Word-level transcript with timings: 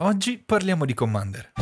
Oggi 0.00 0.38
parliamo 0.38 0.84
di 0.84 0.94
Commander. 0.94 1.54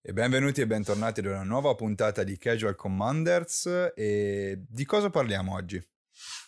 E 0.00 0.12
benvenuti 0.14 0.62
e 0.62 0.66
bentornati 0.66 1.20
ad 1.20 1.26
una 1.26 1.42
nuova 1.42 1.74
puntata 1.74 2.22
di 2.22 2.38
Casual 2.38 2.76
Commanders 2.76 3.92
e 3.94 4.64
di 4.66 4.86
cosa 4.86 5.10
parliamo 5.10 5.52
oggi? 5.52 5.86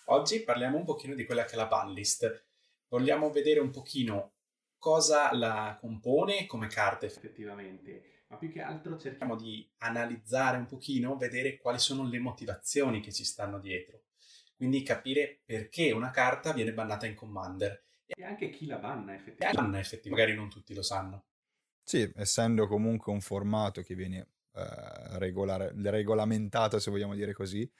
Oggi 0.06 0.40
parliamo 0.40 0.78
un 0.78 0.86
pochino 0.86 1.14
di 1.14 1.26
quella 1.26 1.44
che 1.44 1.52
è 1.52 1.56
la 1.56 1.66
banlist. 1.66 2.46
Vogliamo 2.88 3.30
vedere 3.30 3.60
un 3.60 3.68
pochino 3.68 4.32
cosa 4.78 5.30
la 5.34 5.76
compone 5.78 6.46
come 6.46 6.68
carta 6.68 7.04
effettivamente, 7.04 8.15
ma 8.28 8.36
più 8.36 8.50
che 8.50 8.60
altro 8.60 8.98
cerchiamo 8.98 9.36
di 9.36 9.68
analizzare 9.78 10.58
un 10.58 10.66
pochino, 10.66 11.16
vedere 11.16 11.56
quali 11.56 11.78
sono 11.78 12.08
le 12.08 12.18
motivazioni 12.18 13.00
che 13.00 13.12
ci 13.12 13.24
stanno 13.24 13.58
dietro. 13.58 14.02
Quindi 14.56 14.82
capire 14.82 15.40
perché 15.44 15.92
una 15.92 16.10
carta 16.10 16.52
viene 16.52 16.72
bannata 16.72 17.06
in 17.06 17.14
Commander 17.14 17.84
e 18.06 18.24
anche 18.24 18.50
chi 18.50 18.66
la 18.66 18.78
banna 18.78 19.14
effettivamente. 19.14 19.60
Banna 19.60 19.78
effettivamente. 19.78 20.10
Magari 20.10 20.34
non 20.34 20.48
tutti 20.48 20.74
lo 20.74 20.82
sanno. 20.82 21.24
Sì, 21.82 22.10
essendo 22.16 22.66
comunque 22.66 23.12
un 23.12 23.20
formato 23.20 23.82
che 23.82 23.94
viene 23.94 24.28
eh, 24.54 25.18
regolare, 25.18 25.72
regolamentato, 25.74 26.78
se 26.78 26.90
vogliamo 26.90 27.14
dire 27.14 27.32
così, 27.32 27.70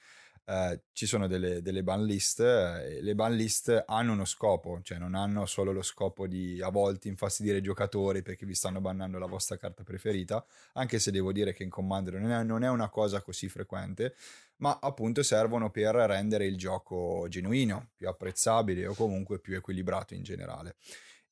eh, 0.49 0.83
ci 0.93 1.05
sono 1.05 1.27
delle, 1.27 1.61
delle 1.61 1.83
ban 1.83 2.05
list 2.05 2.39
eh, 2.39 3.01
le 3.01 3.15
ban 3.15 3.35
list 3.35 3.83
hanno 3.85 4.13
uno 4.13 4.23
scopo, 4.23 4.79
cioè 4.81 4.97
non 4.97 5.13
hanno 5.13 5.45
solo 5.45 5.73
lo 5.73 5.81
scopo 5.81 6.25
di 6.25 6.61
a 6.61 6.69
volte 6.69 7.09
infastidire 7.09 7.57
i 7.57 7.61
giocatori 7.61 8.21
perché 8.21 8.45
vi 8.45 8.55
stanno 8.55 8.79
bannando 8.79 9.19
la 9.19 9.25
vostra 9.25 9.57
carta 9.57 9.83
preferita, 9.83 10.45
anche 10.73 10.99
se 10.99 11.11
devo 11.11 11.33
dire 11.33 11.51
che 11.51 11.63
in 11.63 11.69
Commander 11.69 12.13
non 12.13 12.31
è, 12.31 12.43
non 12.43 12.63
è 12.63 12.69
una 12.69 12.87
cosa 12.87 13.21
così 13.21 13.49
frequente, 13.49 14.15
ma 14.57 14.79
appunto 14.81 15.21
servono 15.21 15.69
per 15.69 15.95
rendere 15.95 16.45
il 16.45 16.55
gioco 16.55 17.25
genuino, 17.27 17.89
più 17.97 18.07
apprezzabile 18.07 18.87
o 18.87 18.93
comunque 18.93 19.39
più 19.39 19.55
equilibrato 19.55 20.13
in 20.13 20.23
generale. 20.23 20.77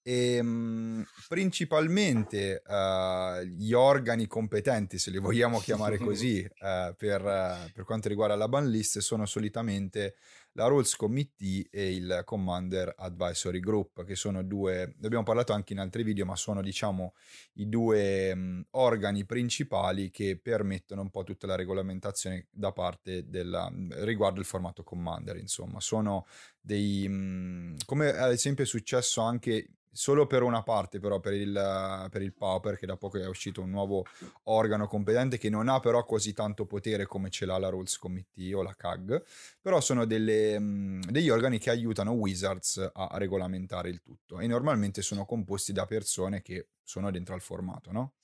E, 0.07 0.39
mh, 0.39 1.07
principalmente 1.27 2.61
uh, 2.63 3.41
gli 3.41 3.73
organi 3.73 4.27
competenti, 4.27 4.99
se 4.99 5.09
li 5.09 5.17
vogliamo 5.17 5.57
chiamare 5.59 5.97
così, 5.97 6.47
uh, 6.47 6.93
per, 6.95 7.21
uh, 7.21 7.71
per, 7.73 7.83
quanto 7.85 8.07
riguarda 8.07 8.35
la 8.35 8.47
ban 8.47 8.69
list, 8.69 8.99
sono 8.99 9.25
solitamente 9.25 10.13
la 10.51 10.67
Rules 10.67 10.95
Committee 10.95 11.65
e 11.71 11.95
il 11.95 12.21
Commander 12.23 12.93
Advisory 12.95 13.59
Group, 13.59 14.05
che 14.05 14.15
sono 14.15 14.43
due, 14.43 14.93
ne 14.95 15.07
abbiamo 15.07 15.23
parlato 15.23 15.53
anche 15.53 15.73
in 15.73 15.79
altri 15.79 16.03
video, 16.03 16.23
ma 16.23 16.35
sono 16.35 16.61
diciamo 16.61 17.15
i 17.53 17.67
due 17.67 18.35
mh, 18.35 18.67
organi 18.71 19.25
principali 19.25 20.11
che 20.11 20.37
permettono 20.37 21.01
un 21.01 21.09
po' 21.09 21.23
tutta 21.23 21.47
la 21.47 21.55
regolamentazione 21.55 22.45
da 22.51 22.71
parte 22.71 23.27
della, 23.27 23.73
riguardo 24.03 24.39
il 24.39 24.45
formato 24.45 24.83
Commander, 24.83 25.37
insomma, 25.37 25.79
sono 25.79 26.27
dei, 26.61 27.07
mh, 27.09 27.77
come 27.87 28.09
ad 28.09 28.31
esempio 28.31 28.65
è 28.65 28.67
successo 28.67 29.21
anche 29.21 29.69
solo 29.95 30.27
per 30.27 30.43
una 30.43 30.61
parte 30.61 30.99
però 30.99 31.21
per 31.21 31.31
il, 31.31 32.09
per 32.11 32.21
il 32.21 32.33
Pauper 32.33 32.77
che 32.77 32.85
da 32.85 32.97
poco 32.97 33.17
è 33.17 33.25
uscito 33.27 33.61
un 33.61 33.69
nuovo 33.69 34.05
organo 34.43 34.87
competente 34.87 35.37
che 35.37 35.49
non 35.49 35.69
ha 35.69 35.79
però 35.79 36.03
così 36.03 36.33
tanto 36.33 36.65
potere 36.65 37.05
come 37.05 37.29
ce 37.29 37.45
l'ha 37.45 37.57
la 37.57 37.69
Rules 37.69 37.97
Committee 37.97 38.53
o 38.53 38.61
la 38.61 38.75
CAG 38.75 39.23
però 39.61 39.79
sono 39.79 40.03
delle, 40.03 40.59
mh, 40.59 41.11
degli 41.11 41.29
organi 41.29 41.59
che 41.59 41.69
aiutano 41.69 42.11
Wizards 42.11 42.91
a 42.93 43.09
regolamentare 43.13 43.87
il 43.87 44.01
tutto 44.01 44.39
e 44.39 44.47
normalmente 44.47 45.01
sono 45.01 45.25
composti 45.25 45.71
da 45.71 45.85
persone 45.85 46.41
che 46.41 46.67
sono 46.83 47.09
dentro 47.09 47.33
al 47.33 47.41
formato 47.41 47.93
no? 47.93 48.15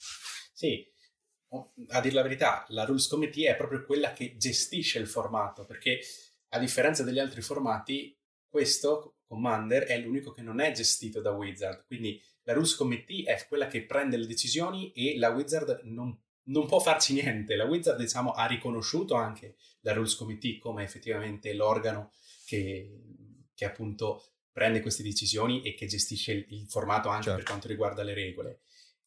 Sì 0.52 0.86
a 1.88 2.02
dire 2.02 2.16
la 2.16 2.22
verità 2.22 2.66
la 2.69 2.83
Rules 2.83 3.08
Committee 3.08 3.49
è 3.49 3.55
proprio 3.55 3.86
quella 3.86 4.11
che 4.11 4.36
gestisce 4.36 4.99
il 4.99 5.08
formato 5.08 5.64
perché 5.64 6.02
a 6.49 6.59
differenza 6.59 7.03
degli 7.03 7.19
altri 7.19 7.42
formati 7.42 8.14
questo 8.49 9.16
Commander 9.32 9.84
è 9.84 9.98
l'unico 9.98 10.34
che 10.34 10.42
non 10.42 10.60
è 10.60 10.73
gestito 10.73 11.22
da 11.22 11.32
Wizard, 11.32 11.86
quindi 11.86 12.22
la 12.44 12.52
Rules 12.52 12.76
Committee 12.76 13.23
è 13.23 13.45
quella 13.48 13.67
che 13.67 13.86
prende 13.86 14.17
le 14.17 14.28
decisioni 14.28 14.92
e 14.92 15.17
la 15.17 15.30
Wizard 15.30 15.83
non, 15.83 16.20
non 16.48 16.67
può 16.67 16.82
farci 16.82 17.14
niente. 17.14 17.55
La 17.55 17.64
Wizard, 17.64 17.98
diciamo, 17.98 18.32
ha 18.32 18.45
riconosciuto 18.45 19.14
anche 19.14 19.55
la 19.82 19.94
Rules 19.94 20.16
Committee 20.16 20.60
come 20.60 20.83
effettivamente 20.83 21.54
l'organo 21.54 22.11
che, 22.45 22.92
che 23.55 23.64
appunto 23.64 24.33
prende 24.52 24.82
queste 24.82 25.02
decisioni 25.02 25.61
e 25.61 25.76
che 25.76 25.86
gestisce 25.86 26.34
il, 26.34 26.45
il 26.50 26.67
formato 26.67 27.08
anche 27.08 27.23
certo. 27.23 27.38
per 27.38 27.48
quanto 27.48 27.67
riguarda 27.70 28.04
le 28.04 28.14
regole. 28.14 28.60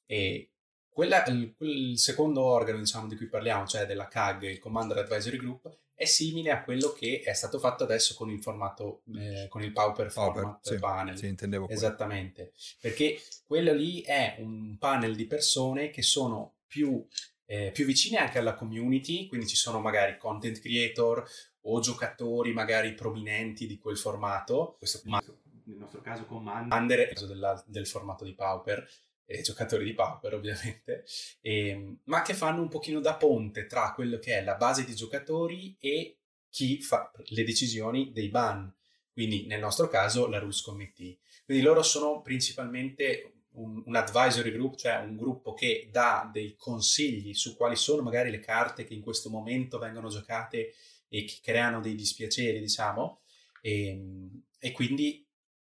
E 0.06 0.53
quella, 0.94 1.24
il, 1.26 1.52
il, 1.58 1.98
secondo 1.98 2.40
organo, 2.40 2.78
diciamo, 2.78 3.08
di 3.08 3.16
cui 3.16 3.26
parliamo, 3.26 3.66
cioè 3.66 3.84
della 3.84 4.06
CAG, 4.06 4.44
il 4.44 4.60
Commander 4.60 4.98
Advisory 4.98 5.38
Group, 5.38 5.76
è 5.92 6.04
simile 6.04 6.52
a 6.52 6.62
quello 6.62 6.92
che 6.92 7.20
è 7.24 7.32
stato 7.32 7.58
fatto 7.58 7.82
adesso 7.82 8.14
con 8.14 8.30
il 8.30 8.40
formato, 8.40 9.02
eh, 9.16 9.48
con 9.48 9.64
il 9.64 9.72
Pauper 9.72 10.12
Format 10.12 10.60
sì, 10.60 10.78
Panel. 10.78 11.18
Sì, 11.18 11.26
intendevo 11.26 11.68
Esattamente, 11.68 12.52
perché 12.80 13.20
quello 13.44 13.72
lì 13.72 14.02
è 14.02 14.36
un 14.38 14.76
panel 14.78 15.16
di 15.16 15.26
persone 15.26 15.90
che 15.90 16.02
sono 16.02 16.58
più, 16.64 17.04
eh, 17.46 17.72
più 17.72 17.84
vicine 17.86 18.18
anche 18.18 18.38
alla 18.38 18.54
community, 18.54 19.26
quindi 19.26 19.48
ci 19.48 19.56
sono 19.56 19.80
magari 19.80 20.16
content 20.16 20.60
creator 20.60 21.28
o 21.62 21.80
giocatori 21.80 22.52
magari 22.52 22.94
prominenti 22.94 23.66
di 23.66 23.78
quel 23.78 23.98
formato, 23.98 24.76
questo 24.78 25.00
nel 25.06 25.76
nostro 25.76 26.00
caso 26.02 26.24
Commander, 26.26 27.12
del, 27.14 27.64
del 27.66 27.86
formato 27.88 28.22
di 28.22 28.34
Pauper, 28.34 28.88
e 29.26 29.42
giocatori 29.42 29.84
di 29.84 29.94
Pauper 29.94 30.34
ovviamente, 30.34 31.04
e, 31.40 31.68
ehm, 31.68 31.98
ma 32.04 32.22
che 32.22 32.34
fanno 32.34 32.60
un 32.60 32.68
pochino 32.68 33.00
da 33.00 33.16
ponte 33.16 33.66
tra 33.66 33.92
quello 33.94 34.18
che 34.18 34.38
è 34.38 34.42
la 34.42 34.56
base 34.56 34.84
di 34.84 34.94
giocatori 34.94 35.76
e 35.78 36.18
chi 36.50 36.80
fa 36.80 37.10
le 37.16 37.44
decisioni 37.44 38.12
dei 38.12 38.28
ban, 38.28 38.72
quindi 39.12 39.46
nel 39.46 39.60
nostro 39.60 39.88
caso 39.88 40.28
la 40.28 40.38
Rules 40.38 40.60
Committee. 40.60 41.18
Quindi 41.44 41.64
loro 41.64 41.82
sono 41.82 42.22
principalmente 42.22 43.32
un, 43.54 43.82
un, 43.84 43.96
advisory 43.96 44.52
group, 44.52 44.76
cioè 44.76 44.96
un 44.98 45.16
gruppo 45.16 45.52
che 45.54 45.88
dà 45.90 46.28
dei 46.32 46.54
consigli 46.56 47.34
su 47.34 47.56
quali 47.56 47.76
sono 47.76 48.02
magari 48.02 48.30
le 48.30 48.40
carte 48.40 48.84
che 48.84 48.94
in 48.94 49.02
questo 49.02 49.30
momento 49.30 49.78
vengono 49.78 50.08
giocate 50.08 50.74
e 51.08 51.24
che 51.24 51.38
creano 51.42 51.80
dei 51.80 51.94
dispiaceri, 51.94 52.60
diciamo, 52.60 53.20
e, 53.60 53.86
ehm, 53.88 54.42
e 54.58 54.72
quindi 54.72 55.26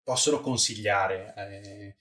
possono 0.04 0.42
consigliare. 0.42 1.34
Eh, 1.38 1.96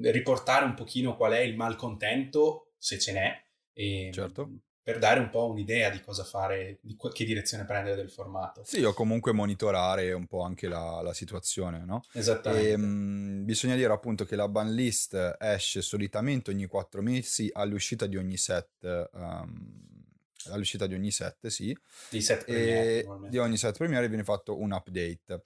riportare 0.00 0.64
un 0.64 0.74
pochino 0.74 1.16
qual 1.16 1.32
è 1.32 1.40
il 1.40 1.56
malcontento, 1.56 2.72
se 2.78 2.98
ce 2.98 3.12
n'è, 3.12 3.44
e, 3.72 4.10
certo. 4.12 4.50
per 4.82 4.98
dare 4.98 5.20
un 5.20 5.30
po' 5.30 5.48
un'idea 5.48 5.90
di 5.90 6.00
cosa 6.00 6.24
fare, 6.24 6.78
di 6.82 6.96
che 6.96 7.24
direzione 7.24 7.64
prendere 7.64 7.96
del 7.96 8.10
formato. 8.10 8.62
Sì, 8.64 8.82
o 8.82 8.92
comunque 8.92 9.32
monitorare 9.32 10.12
un 10.12 10.26
po' 10.26 10.42
anche 10.42 10.68
la, 10.68 11.00
la 11.02 11.14
situazione, 11.14 11.84
no? 11.84 12.02
Esattamente. 12.12 12.68
E, 12.68 12.72
ehm, 12.72 12.82
mh, 12.82 13.44
bisogna 13.44 13.76
dire 13.76 13.92
appunto 13.92 14.24
che 14.24 14.36
la 14.36 14.48
ban 14.48 14.74
list 14.74 15.36
esce 15.38 15.82
solitamente 15.82 16.50
ogni 16.50 16.66
quattro 16.66 17.02
mesi 17.02 17.50
all'uscita 17.52 18.06
di 18.06 18.16
ogni 18.16 18.36
set. 18.36 19.08
Um, 19.12 20.00
all'uscita 20.50 20.88
di 20.88 20.94
ogni 20.94 21.12
set, 21.12 21.46
sì. 21.46 21.76
Di 22.10 22.20
set 22.20 22.44
premiere, 22.44 23.06
di 23.28 23.38
ogni 23.38 23.56
set 23.56 23.76
premiere 23.76 24.08
viene 24.08 24.24
fatto 24.24 24.58
un 24.58 24.72
update. 24.72 25.44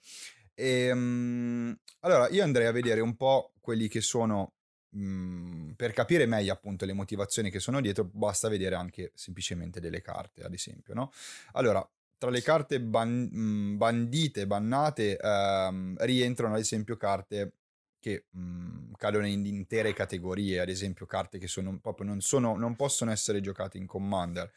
E, 0.55 0.91
um, 0.91 1.77
allora, 1.99 2.29
io 2.29 2.41
andrei 2.41 2.65
a 2.65 2.71
vedere 2.71 3.01
un 3.01 3.15
po' 3.15 3.53
quelli 3.67 3.89
che 3.89 3.99
sono, 3.99 4.53
um, 4.91 5.73
per 5.75 5.91
capire 5.91 6.25
meglio 6.25 6.53
appunto 6.53 6.85
le 6.85 6.93
motivazioni 6.93 7.49
che 7.51 7.59
sono 7.59 7.81
dietro, 7.81 8.05
basta 8.05 8.47
vedere 8.47 8.75
anche 8.75 9.11
semplicemente 9.13 9.81
delle 9.81 10.01
carte, 10.01 10.43
ad 10.45 10.53
esempio, 10.53 10.93
no? 10.93 11.11
Allora, 11.51 11.85
tra 12.17 12.29
le 12.29 12.41
carte 12.41 12.79
ban- 12.79 13.27
mhmm, 13.29 13.75
bandite, 13.75 14.47
bannate, 14.47 15.17
um, 15.21 15.97
rientrano 15.97 16.53
ad 16.53 16.61
esempio 16.61 16.95
carte 16.95 17.51
che 17.99 18.27
mh, 18.29 18.93
cadono 18.95 19.27
in 19.27 19.45
intere 19.45 19.91
categorie, 19.91 20.61
ad 20.61 20.69
esempio 20.69 21.05
carte 21.05 21.37
che 21.37 21.47
sono 21.47 21.77
proprio 21.81 22.07
non, 22.07 22.21
sono, 22.21 22.55
non 22.55 22.77
possono 22.77 23.11
essere 23.11 23.41
giocate 23.41 23.77
in 23.77 23.85
Commander. 23.85 24.49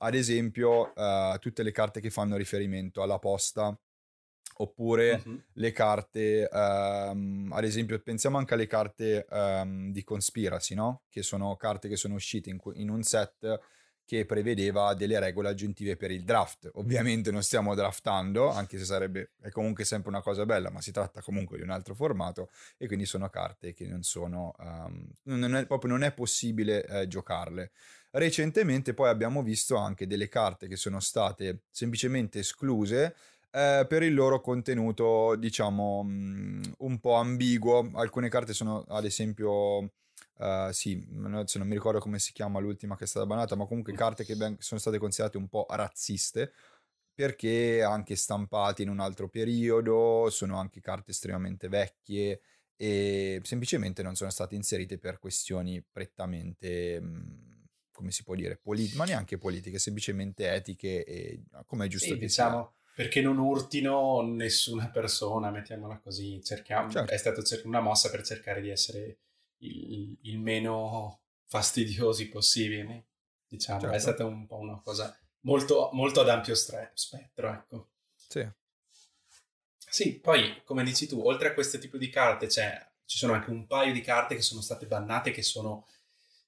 Ad 0.00 0.14
esempio, 0.14 0.92
uh, 0.94 1.38
tutte 1.38 1.62
le 1.62 1.72
carte 1.72 2.02
che 2.02 2.10
fanno 2.10 2.36
riferimento 2.36 3.00
alla 3.00 3.18
posta, 3.18 3.74
oppure 4.60 5.22
uh-huh. 5.24 5.42
le 5.54 5.72
carte, 5.72 6.48
um, 6.50 7.50
ad 7.52 7.64
esempio, 7.64 7.98
pensiamo 8.00 8.38
anche 8.38 8.54
alle 8.54 8.66
carte 8.66 9.26
um, 9.30 9.92
di 9.92 10.02
Conspiracy, 10.04 10.74
no? 10.74 11.02
Che 11.08 11.22
sono 11.22 11.56
carte 11.56 11.88
che 11.88 11.96
sono 11.96 12.14
uscite 12.14 12.50
in, 12.50 12.58
in, 12.74 12.88
un 12.88 13.02
set 13.02 13.60
che 14.04 14.24
prevedeva 14.24 14.94
delle 14.94 15.20
regole 15.20 15.50
aggiuntive 15.50 15.96
per 15.96 16.10
il 16.10 16.24
draft. 16.24 16.70
Ovviamente 16.74 17.30
non 17.30 17.42
stiamo 17.42 17.74
draftando, 17.74 18.50
anche 18.50 18.78
se 18.78 18.84
sarebbe 18.84 19.32
è 19.40 19.50
comunque 19.50 19.84
sempre 19.84 20.08
una 20.08 20.22
cosa 20.22 20.46
bella, 20.46 20.70
ma 20.70 20.80
si 20.80 20.92
tratta 20.92 21.20
comunque 21.20 21.58
di 21.58 21.62
un 21.62 21.70
altro 21.70 21.94
formato 21.94 22.50
e 22.78 22.86
quindi 22.86 23.04
sono 23.04 23.28
carte 23.28 23.74
che 23.74 23.86
non 23.86 24.02
sono 24.02 24.54
um, 24.58 25.06
non 25.24 25.54
è, 25.54 25.66
proprio 25.66 25.90
non 25.90 26.02
è 26.02 26.12
possibile 26.12 26.84
eh, 26.86 27.06
giocarle. 27.06 27.70
Recentemente 28.10 28.94
poi 28.94 29.10
abbiamo 29.10 29.42
visto 29.42 29.76
anche 29.76 30.06
delle 30.06 30.28
carte 30.28 30.66
che 30.66 30.76
sono 30.76 30.98
state 30.98 31.64
semplicemente 31.70 32.38
escluse 32.38 33.14
eh, 33.50 33.84
per 33.88 34.02
il 34.02 34.14
loro 34.14 34.40
contenuto, 34.40 35.36
diciamo, 35.36 36.02
mh, 36.02 36.08
mm, 36.10 36.62
un 36.78 36.98
po' 37.00 37.14
ambiguo. 37.14 37.90
Alcune 37.94 38.28
carte 38.28 38.52
sono, 38.54 38.84
ad 38.88 39.04
esempio, 39.04 39.92
Uh, 40.38 40.70
sì, 40.70 41.04
adesso 41.24 41.58
non 41.58 41.66
mi 41.66 41.74
ricordo 41.74 41.98
come 41.98 42.20
si 42.20 42.32
chiama 42.32 42.60
l'ultima 42.60 42.96
che 42.96 43.04
è 43.04 43.06
stata 43.08 43.26
banata, 43.26 43.56
ma 43.56 43.66
comunque 43.66 43.92
carte 43.92 44.24
che 44.24 44.36
ben, 44.36 44.56
sono 44.60 44.78
state 44.80 44.98
considerate 44.98 45.36
un 45.36 45.48
po' 45.48 45.66
razziste. 45.68 46.52
perché 47.14 47.82
anche 47.82 48.16
stampati 48.16 48.82
in 48.82 48.88
un 48.90 49.00
altro 49.00 49.28
periodo, 49.28 50.30
sono 50.30 50.58
anche 50.58 50.80
carte 50.80 51.10
estremamente 51.10 51.68
vecchie 51.68 52.40
e 52.76 53.40
semplicemente 53.42 54.02
non 54.04 54.14
sono 54.14 54.30
state 54.30 54.54
inserite 54.54 54.98
per 54.98 55.18
questioni 55.18 55.82
prettamente, 55.82 57.00
mhmm, 57.00 57.64
come 57.92 58.12
si 58.12 58.22
può 58.22 58.34
dire, 58.36 58.56
polit- 58.56 58.94
ma 58.94 59.04
neanche 59.04 59.36
politiche, 59.38 59.78
semplicemente 59.80 60.48
etiche 60.52 61.04
e 61.04 61.42
come 61.66 61.86
è 61.86 61.88
giusto 61.88 62.14
sì, 62.14 62.18
che 62.20 62.26
diciamo, 62.26 62.62
sia. 62.62 62.72
Perché 62.98 63.20
non 63.20 63.38
urtino 63.38 64.22
nessuna 64.22 64.90
persona, 64.90 65.52
mettiamola 65.52 66.00
così. 66.00 66.42
Cerchiamo, 66.42 66.90
certo. 66.90 67.12
È 67.12 67.16
stata 67.16 67.40
una 67.62 67.78
mossa 67.78 68.10
per 68.10 68.24
cercare 68.24 68.60
di 68.60 68.70
essere 68.70 69.18
il, 69.58 70.18
il 70.22 70.40
meno 70.40 71.20
fastidiosi 71.44 72.28
possibili. 72.28 73.00
Diciamo, 73.46 73.82
certo. 73.82 73.94
è 73.94 74.00
stata 74.00 74.24
un 74.24 74.48
po' 74.48 74.56
una 74.56 74.80
cosa 74.80 75.16
molto, 75.42 75.90
molto 75.92 76.22
ad 76.22 76.28
ampio 76.28 76.56
stre- 76.56 76.90
spettro, 76.94 77.52
ecco. 77.52 77.90
Sì. 78.16 78.44
Sì, 79.78 80.18
poi, 80.18 80.60
come 80.64 80.82
dici 80.82 81.06
tu, 81.06 81.24
oltre 81.24 81.50
a 81.50 81.54
questo 81.54 81.78
tipo 81.78 81.98
di 81.98 82.08
carte, 82.08 82.48
cioè, 82.48 82.84
ci 83.04 83.16
sono 83.16 83.32
anche 83.32 83.50
un 83.50 83.68
paio 83.68 83.92
di 83.92 84.00
carte 84.00 84.34
che 84.34 84.42
sono 84.42 84.60
state 84.60 84.86
bannate, 84.86 85.30
che 85.30 85.42
sono 85.42 85.86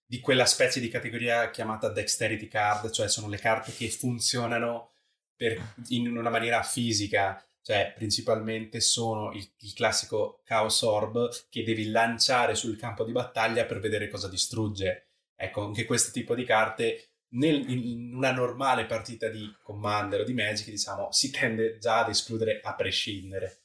di 0.05 0.19
quella 0.19 0.47
specie 0.47 0.81
di 0.81 0.89
categoria 0.89 1.49
chiamata 1.51 1.91
dexterity 1.91 2.49
card, 2.49 2.91
cioè 2.91 3.09
sono 3.09 3.29
le 3.29 3.39
carte 3.39 3.73
che 3.73 3.89
funzionano 3.89 4.91
per, 5.41 5.75
in 5.89 6.15
una 6.15 6.29
maniera 6.29 6.63
fisica, 6.63 7.43
cioè 7.63 7.95
principalmente 7.97 8.79
sono 8.83 9.33
il, 9.33 9.51
il, 9.61 9.73
classico 9.73 10.43
Chaos 10.45 10.83
Orb 10.83 11.31
che 11.49 11.65
devi 11.65 11.91
lanciare 11.91 12.55
sul 12.55 12.77
campo 12.77 13.05
di 13.05 13.13
battaglia 13.13 13.65
per 13.65 13.81
vedere 13.81 14.09
cosa 14.09 14.29
distrugge. 14.29 15.13
Ecco, 15.35 15.65
anche 15.65 15.87
questo 15.87 16.11
tipo 16.11 16.35
di 16.35 16.45
carte 16.45 17.13
nel, 17.29 17.71
in 17.71 18.13
una 18.15 18.33
normale 18.33 18.85
partita 18.85 19.31
di 19.31 19.51
Commander 19.63 20.21
o 20.21 20.25
di 20.25 20.35
Magic, 20.35 20.69
diciamo, 20.69 21.11
si 21.11 21.31
tende 21.31 21.79
già 21.79 22.01
ad 22.01 22.11
escludere 22.11 22.61
a 22.63 22.75
prescindere. 22.75 23.60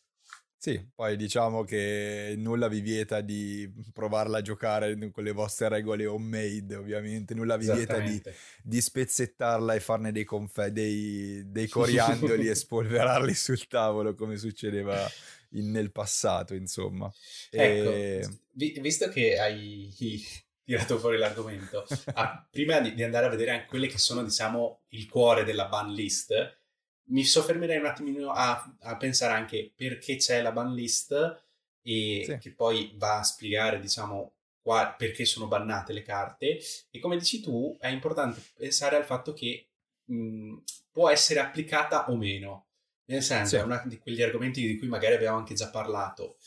Sì, 0.65 0.83
poi 0.95 1.15
diciamo 1.15 1.63
che 1.63 2.33
nulla 2.37 2.67
vi 2.67 2.81
vieta 2.81 3.21
di 3.21 3.71
provarla 3.93 4.39
a 4.39 4.41
giocare 4.41 4.97
con 5.11 5.23
le 5.23 5.31
vostre 5.31 5.69
regole 5.69 6.07
homemade, 6.07 6.75
ovviamente, 6.75 7.35
nulla 7.35 7.55
vi 7.55 7.71
vieta 7.71 7.99
di, 7.99 8.19
di, 8.63 8.81
spezzettarla 8.81 9.75
e 9.75 9.79
farne 9.79 10.11
dei, 10.11 10.23
confe- 10.23 10.71
dei, 10.71 11.43
dei 11.51 11.67
coriandoli 11.67 12.47
e 12.47 12.55
spolverarli 12.57 13.35
sul 13.35 13.67
tavolo 13.67 14.15
come 14.15 14.37
succedeva 14.37 15.07
in, 15.51 15.69
nel 15.69 15.91
passato, 15.91 16.55
insomma. 16.55 17.13
Ecco, 17.51 17.91
e... 17.91 18.27
visto 18.53 19.07
che 19.09 19.37
hai 19.37 19.93
tirato 20.65 20.97
fuori 20.97 21.19
l'argomento, 21.19 21.85
ah, 22.15 22.43
prima 22.49 22.79
di, 22.79 22.95
di, 22.95 23.03
andare 23.03 23.27
a 23.27 23.29
vedere 23.29 23.51
anche 23.51 23.67
quelle 23.67 23.85
che 23.85 23.99
sono, 23.99 24.23
diciamo, 24.23 24.85
il 24.87 25.07
cuore 25.07 25.43
della 25.43 25.67
ban 25.67 25.93
list, 25.93 26.33
mi 27.07 27.23
soffermerei 27.23 27.77
un 27.77 27.85
attimino 27.85 28.31
a, 28.31 28.75
a 28.81 28.97
pensare 28.97 29.33
anche 29.33 29.71
perché 29.75 30.15
c'è 30.15 30.41
la 30.41 30.51
ban 30.51 30.73
list 30.73 31.43
e 31.81 32.23
sì. 32.25 32.37
che 32.39 32.53
poi 32.53 32.93
va 32.95 33.19
a 33.19 33.23
spiegare, 33.23 33.79
diciamo, 33.79 34.33
qua, 34.61 34.95
perché 34.97 35.25
sono 35.25 35.47
bannate 35.47 35.93
le 35.93 36.01
carte. 36.01 36.59
E 36.89 36.99
come 36.99 37.17
dici 37.17 37.41
tu, 37.41 37.75
è 37.79 37.87
importante 37.87 38.41
pensare 38.55 38.95
al 38.95 39.05
fatto 39.05 39.33
che 39.33 39.69
mh, 40.05 40.57
può 40.91 41.09
essere 41.09 41.39
applicata 41.39 42.09
o 42.09 42.15
meno. 42.15 42.69
Nel 43.05 43.21
senso, 43.21 43.55
sì. 43.55 43.61
è 43.61 43.63
uno 43.63 43.79
di 43.85 43.99
quegli 43.99 44.23
argomenti 44.23 44.65
di 44.65 44.77
cui 44.77 44.87
magari 44.87 45.13
abbiamo 45.13 45.37
anche 45.37 45.53
già 45.53 45.69
parlato. 45.69 46.37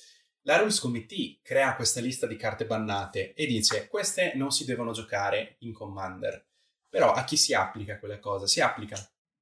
La 0.43 0.57
Rules 0.57 0.81
Committee 0.81 1.39
crea 1.43 1.77
questa 1.77 2.01
lista 2.01 2.27
di 2.27 2.37
carte 2.37 2.67
bannate 2.67 3.35
e 3.35 3.47
dice 3.47 3.87
queste 3.87 4.33
non 4.35 4.51
si 4.51 4.65
devono 4.65 4.93
giocare 4.93 5.57
in 5.61 5.73
Commander. 5.73 6.47
Però 6.89 7.13
a 7.13 7.23
chi 7.23 7.37
si 7.37 7.55
applica 7.55 7.99
quella 7.99 8.19
cosa? 8.19 8.47
Si 8.47 8.61
applica 8.61 8.97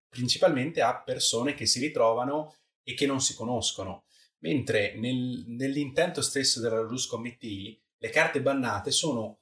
principalmente 0.08 0.80
a 0.82 1.02
persone 1.02 1.54
che 1.54 1.66
si 1.66 1.80
ritrovano 1.80 2.56
e 2.82 2.94
che 2.94 3.06
non 3.06 3.20
si 3.20 3.34
conoscono. 3.34 4.04
Mentre 4.38 4.94
nel, 4.96 5.44
nell'intento 5.48 6.22
stesso 6.22 6.60
della 6.60 6.80
Rules 6.80 7.06
Committee 7.06 7.80
le 7.98 8.10
carte 8.10 8.42
bannate 8.42 8.90
sono 8.90 9.40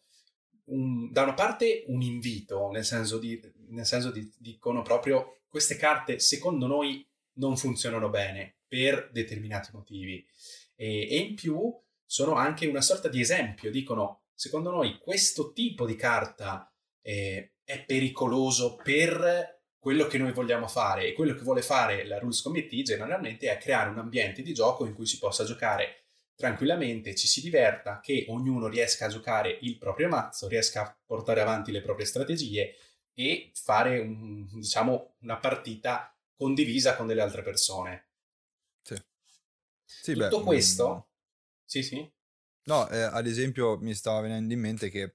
un, 0.66 1.10
da 1.10 1.22
una 1.22 1.34
parte 1.34 1.84
un 1.88 2.00
invito, 2.02 2.70
nel 2.70 2.84
senso 2.84 3.18
di, 3.18 3.40
nel 3.68 3.84
senso 3.84 4.10
di 4.10 4.30
dicono 4.38 4.82
proprio 4.82 5.40
queste 5.48 5.76
carte 5.76 6.18
secondo 6.18 6.66
noi 6.66 7.06
non 7.34 7.56
funzionano 7.56 8.08
bene 8.08 8.56
per 8.66 9.10
determinati 9.12 9.70
motivi 9.72 10.24
e, 10.74 11.08
e 11.08 11.16
in 11.16 11.34
più 11.34 11.72
sono 12.04 12.34
anche 12.34 12.66
una 12.66 12.80
sorta 12.80 13.08
di 13.08 13.20
esempio, 13.20 13.70
dicono 13.70 14.22
secondo 14.34 14.70
noi 14.70 14.98
questo 14.98 15.52
tipo 15.52 15.84
di 15.86 15.96
carta 15.96 16.72
eh, 17.02 17.54
è 17.62 17.84
pericoloso 17.84 18.76
per 18.76 19.53
quello 19.84 20.06
che 20.06 20.16
noi 20.16 20.32
vogliamo 20.32 20.66
fare 20.66 21.08
e 21.08 21.12
quello 21.12 21.34
che 21.34 21.42
vuole 21.42 21.60
fare 21.60 22.06
la 22.06 22.18
Rules 22.18 22.40
Committee 22.40 22.82
generalmente 22.82 23.50
è 23.50 23.58
creare 23.58 23.90
un 23.90 23.98
ambiente 23.98 24.40
di 24.40 24.54
gioco 24.54 24.86
in 24.86 24.94
cui 24.94 25.04
si 25.04 25.18
possa 25.18 25.44
giocare 25.44 26.04
tranquillamente, 26.34 27.14
ci 27.14 27.26
si 27.26 27.42
diverta, 27.42 28.00
che 28.00 28.24
ognuno 28.30 28.68
riesca 28.68 29.04
a 29.04 29.08
giocare 29.10 29.58
il 29.60 29.76
proprio 29.76 30.08
mazzo, 30.08 30.48
riesca 30.48 30.80
a 30.80 30.96
portare 31.04 31.42
avanti 31.42 31.70
le 31.70 31.82
proprie 31.82 32.06
strategie 32.06 32.74
e 33.12 33.50
fare 33.52 33.98
un, 33.98 34.46
diciamo, 34.54 35.16
una 35.18 35.36
partita 35.36 36.16
condivisa 36.34 36.96
con 36.96 37.06
delle 37.06 37.20
altre 37.20 37.42
persone. 37.42 38.06
Sì, 39.84 40.14
Tutto 40.14 40.38
beh, 40.38 40.44
questo... 40.44 40.94
mm, 40.94 40.98
Sì, 41.66 41.82
sì. 41.82 42.10
No, 42.66 42.88
eh, 42.88 43.02
ad 43.02 43.26
esempio 43.26 43.76
mi 43.80 43.92
stava 43.94 44.22
venendo 44.22 44.54
in 44.54 44.60
mente 44.60 44.88
che 44.88 45.12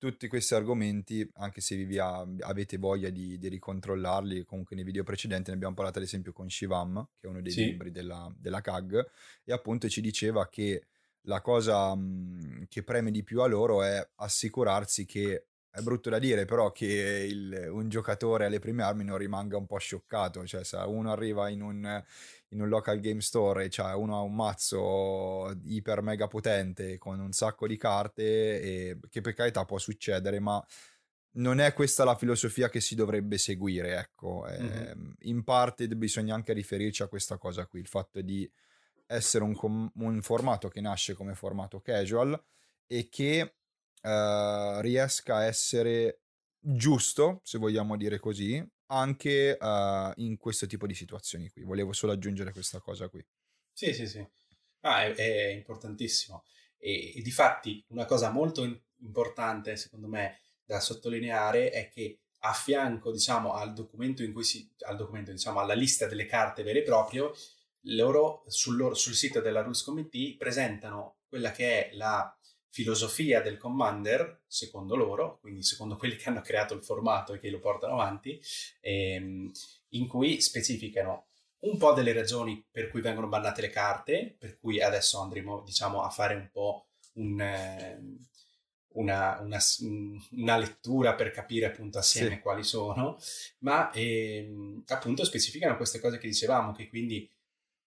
tutti 0.00 0.28
questi 0.28 0.54
argomenti, 0.54 1.28
anche 1.34 1.60
se 1.60 1.76
vi 1.76 1.98
ha- 1.98 2.26
avete 2.40 2.78
voglia 2.78 3.10
di, 3.10 3.36
di 3.38 3.48
ricontrollarli, 3.48 4.44
comunque 4.46 4.74
nei 4.74 4.84
video 4.84 5.04
precedenti 5.04 5.50
ne 5.50 5.56
abbiamo 5.56 5.74
parlato 5.74 5.98
ad 5.98 6.04
esempio 6.04 6.32
con 6.32 6.48
Shivam, 6.48 7.06
che 7.18 7.26
è 7.26 7.30
uno 7.30 7.42
dei 7.42 7.52
Sì. 7.52 7.66
membri 7.66 7.90
della, 7.90 8.32
della 8.36 8.62
CAG, 8.62 9.06
e 9.44 9.52
appunto 9.52 9.90
ci 9.90 10.00
diceva 10.00 10.48
che 10.48 10.86
la 11.24 11.42
cosa 11.42 11.94
mh, 11.94 12.64
che 12.68 12.82
preme 12.82 13.10
di 13.10 13.22
più 13.22 13.42
a 13.42 13.46
loro 13.46 13.82
è 13.82 14.02
assicurarsi 14.16 15.04
che, 15.04 15.48
è 15.70 15.80
brutto 15.80 16.10
da 16.10 16.18
dire, 16.18 16.44
però 16.44 16.72
che 16.72 17.26
il- 17.28 17.68
un 17.70 17.88
giocatore 17.88 18.46
alle 18.46 18.58
prime 18.58 18.82
armi 18.82 19.04
non 19.04 19.18
rimanga 19.18 19.56
un 19.56 19.66
po' 19.66 19.78
scioccato, 19.78 20.44
cioè 20.46 20.64
se 20.64 20.76
uno 20.76 21.12
arriva 21.12 21.48
in 21.48 21.62
un 21.62 22.04
in 22.52 22.60
un 22.60 22.68
local 22.68 23.00
game 23.00 23.20
store 23.20 23.64
e 23.64 23.68
c'è 23.68 23.94
uno 23.94 24.16
ha 24.16 24.22
un 24.22 24.34
mazzo 24.34 25.56
iper 25.64 26.02
mega 26.02 26.26
potente 26.26 26.98
con 26.98 27.20
un 27.20 27.32
sacco 27.32 27.66
di 27.66 27.76
carte 27.76 28.60
e 28.60 28.98
che 29.08 29.20
per 29.20 29.34
carità 29.34 29.64
può 29.64 29.78
succedere 29.78 30.40
ma 30.40 30.64
non 31.32 31.60
è 31.60 31.72
questa 31.72 32.02
la 32.02 32.16
filosofia 32.16 32.68
che 32.68 32.80
si 32.80 32.96
dovrebbe 32.96 33.38
seguire 33.38 33.98
ecco 33.98 34.44
mm-hmm. 34.48 35.10
in 35.20 35.44
parte 35.44 35.86
bisogna 35.88 36.34
anche 36.34 36.52
riferirci 36.52 37.02
a 37.02 37.06
questa 37.08 37.38
cosa 37.38 37.66
qui 37.66 37.78
il 37.78 37.86
fatto 37.86 38.20
di 38.20 38.50
essere 39.06 39.44
un, 39.44 39.54
com- 39.54 39.90
un 39.94 40.22
formato 40.22 40.68
che 40.68 40.80
nasce 40.80 41.14
come 41.14 41.34
formato 41.34 41.80
casual 41.80 42.40
e 42.86 43.08
che 43.08 43.54
uh, 44.02 44.80
riesca 44.80 45.36
a 45.36 45.44
essere 45.44 46.22
giusto 46.58 47.40
se 47.42 47.58
vogliamo 47.58 47.96
dire 47.96 48.18
così 48.18 48.62
anche 48.86 49.56
uh, 49.58 50.12
in 50.16 50.36
questo 50.36 50.66
tipo 50.66 50.86
di 50.86 50.94
situazioni 50.94 51.48
qui. 51.48 51.62
Volevo 51.62 51.92
solo 51.92 52.12
aggiungere 52.12 52.52
questa 52.52 52.80
cosa 52.80 53.08
qui. 53.08 53.24
Sì, 53.72 53.94
sì, 53.94 54.06
sì. 54.06 54.26
Ah, 54.80 55.04
è, 55.04 55.14
è 55.14 55.48
importantissimo. 55.48 56.44
E, 56.76 57.18
e 57.18 57.22
di 57.22 57.30
fatti 57.30 57.84
una 57.88 58.04
cosa 58.04 58.30
molto 58.30 58.64
importante, 58.98 59.76
secondo 59.76 60.08
me, 60.08 60.40
da 60.64 60.80
sottolineare 60.80 61.70
è 61.70 61.88
che 61.88 62.20
a 62.40 62.52
fianco, 62.52 63.12
diciamo, 63.12 63.52
al 63.52 63.72
documento 63.72 64.22
in 64.22 64.32
cui 64.32 64.44
si, 64.44 64.68
al 64.86 64.96
documento, 64.96 65.30
diciamo, 65.30 65.60
alla 65.60 65.74
lista 65.74 66.06
delle 66.06 66.26
carte 66.26 66.62
vere 66.62 66.80
e 66.80 66.82
proprie, 66.82 67.30
loro 67.84 68.44
sul, 68.46 68.76
loro, 68.76 68.94
sul 68.94 69.14
sito 69.14 69.40
della 69.40 69.62
Rules 69.62 69.82
Committee 69.82 70.36
presentano 70.36 71.18
quella 71.28 71.50
che 71.52 71.90
è 71.90 71.94
la 71.94 72.34
filosofia 72.70 73.40
del 73.40 73.58
Commander, 73.58 74.42
secondo 74.46 74.94
loro, 74.94 75.38
quindi 75.40 75.62
secondo 75.62 75.96
quelli 75.96 76.16
che 76.16 76.28
hanno 76.28 76.40
creato 76.40 76.74
il 76.74 76.84
formato 76.84 77.34
e 77.34 77.40
che 77.40 77.50
lo 77.50 77.58
portano 77.58 77.94
avanti, 77.94 78.40
ehm, 78.80 79.50
in 79.90 80.06
cui 80.06 80.40
specificano 80.40 81.26
un 81.60 81.76
po' 81.76 81.92
delle 81.92 82.12
ragioni 82.12 82.64
per 82.70 82.88
cui 82.88 83.00
vengono 83.00 83.28
bannate 83.28 83.60
le 83.60 83.70
carte, 83.70 84.36
per 84.38 84.58
cui 84.58 84.80
adesso 84.80 85.20
andremo 85.20 85.62
diciamo, 85.62 86.02
a 86.02 86.08
fare 86.08 86.34
un 86.34 86.48
po' 86.50 86.86
un, 87.14 87.40
eh, 87.40 88.00
una, 88.92 89.40
una, 89.40 89.58
una, 90.30 90.56
lettura 90.56 91.14
per 91.14 91.32
capire 91.32 91.66
appunto 91.66 91.98
assieme 91.98 92.36
sì. 92.36 92.40
quali 92.40 92.62
sono, 92.62 93.18
ma 93.58 93.90
ehm, 93.92 94.84
appunto 94.86 95.24
specificano 95.24 95.76
queste 95.76 96.00
cose 96.00 96.18
che 96.18 96.28
dicevamo, 96.28 96.72
che 96.72 96.88
quindi 96.88 97.28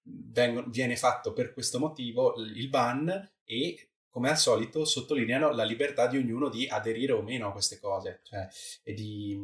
vengono, 0.03 0.67
viene 0.69 0.95
fatto 0.95 1.33
per 1.33 1.53
questo 1.53 1.79
motivo 1.79 2.35
il 2.37 2.67
ban 2.69 3.31
e 3.43 3.92
come 4.13 4.29
al 4.29 4.37
solito, 4.37 4.85
sottolineano 4.85 5.49
la 5.53 5.63
libertà 5.63 6.05
di 6.05 6.17
ognuno 6.17 6.47
di 6.47 6.67
aderire 6.67 7.13
o 7.13 7.23
meno 7.23 7.47
a 7.47 7.51
queste 7.51 7.79
cose, 7.79 8.19
cioè, 8.21 8.47
e 8.83 8.93
di 8.93 9.35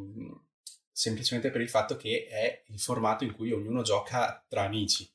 semplicemente 0.92 1.50
per 1.50 1.62
il 1.62 1.70
fatto 1.70 1.96
che 1.96 2.28
è 2.30 2.64
il 2.68 2.80
formato 2.80 3.24
in 3.24 3.34
cui 3.34 3.52
ognuno 3.52 3.82
gioca 3.82 4.46
tra 4.48 4.66
amici. 4.66 5.12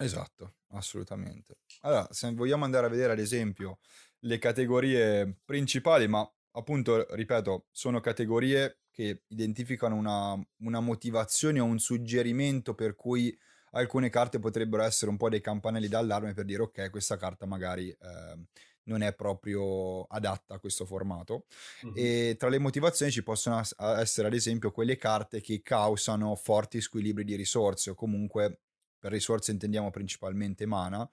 Esatto, 0.00 0.54
assolutamente. 0.70 1.58
Allora, 1.82 2.08
se 2.10 2.32
vogliamo 2.32 2.64
andare 2.64 2.86
a 2.86 2.88
vedere 2.88 3.12
ad 3.12 3.20
esempio 3.20 3.78
le 4.20 4.38
categorie 4.38 5.32
principali, 5.44 6.08
ma 6.08 6.28
appunto, 6.50 7.06
ripeto, 7.14 7.66
sono 7.70 8.00
categorie 8.00 8.80
che 8.90 9.22
identificano 9.28 9.94
una, 9.94 10.36
una 10.62 10.80
motivazione 10.80 11.60
o 11.60 11.66
un 11.66 11.78
suggerimento 11.78 12.74
per 12.74 12.96
cui 12.96 13.32
alcune 13.72 14.10
carte 14.10 14.38
potrebbero 14.38 14.82
essere 14.82 15.10
un 15.10 15.16
po' 15.16 15.28
dei 15.28 15.40
campanelli 15.40 15.88
d'allarme 15.88 16.34
per 16.34 16.44
dire 16.44 16.62
ok, 16.62 16.90
questa 16.90 17.16
carta 17.16 17.46
magari 17.46 17.88
eh, 17.88 18.46
non 18.84 19.02
è 19.02 19.14
proprio 19.14 20.02
adatta 20.04 20.54
a 20.54 20.58
questo 20.58 20.84
formato. 20.84 21.46
Mm-hmm. 21.84 21.94
E 21.96 22.36
tra 22.38 22.48
le 22.48 22.58
motivazioni 22.58 23.12
ci 23.12 23.22
possono 23.22 23.60
essere 23.98 24.26
ad 24.26 24.34
esempio 24.34 24.70
quelle 24.70 24.96
carte 24.96 25.40
che 25.40 25.62
causano 25.62 26.34
forti 26.34 26.80
squilibri 26.80 27.24
di 27.24 27.36
risorse 27.36 27.90
o 27.90 27.94
comunque 27.94 28.60
per 28.98 29.10
risorse 29.10 29.50
intendiamo 29.50 29.90
principalmente 29.90 30.64
mana, 30.64 31.08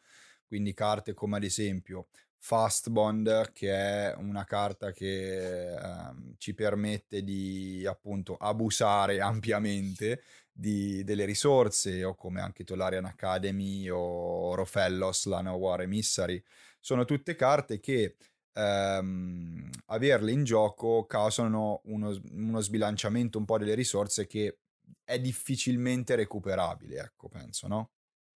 quindi 0.46 0.74
carte 0.74 1.14
come 1.14 1.38
ad 1.38 1.44
esempio 1.44 2.08
Fast 2.42 2.90
Bond, 2.90 3.52
che 3.52 3.72
è 3.74 4.16
una 4.16 4.46
carta 4.46 4.92
che 4.92 5.74
ehm, 5.74 6.36
ci 6.38 6.54
permette 6.54 7.24
di 7.24 7.86
appunto 7.86 8.38
abusare 8.38 9.20
ampiamente 9.22 10.22
di, 10.60 11.04
delle 11.04 11.26
risorse, 11.26 12.04
o 12.04 12.16
come 12.16 12.42
anche 12.42 12.64
Tolarian 12.64 13.06
Academy 13.06 13.90
o 13.90 14.54
Rofellos, 14.56 15.26
Lana 15.26 15.54
War 15.54 15.82
Emissary. 15.82 16.42
Sono 16.80 17.06
tutte 17.06 17.36
carte 17.36 17.80
che 17.80 18.18
ehm, 18.54 19.70
averle 19.86 20.32
in 20.32 20.44
gioco 20.44 21.06
causano 21.06 21.82
uno, 21.86 22.20
uno 22.32 22.60
sbilanciamento 22.60 23.38
un 23.38 23.46
po' 23.46 23.58
delle 23.58 23.74
risorse 23.74 24.28
che 24.28 24.60
è 25.04 25.20
difficilmente 25.20 26.16
recuperabile, 26.16 27.00
ecco, 27.00 27.30
penso, 27.30 27.68
no? 27.68 27.92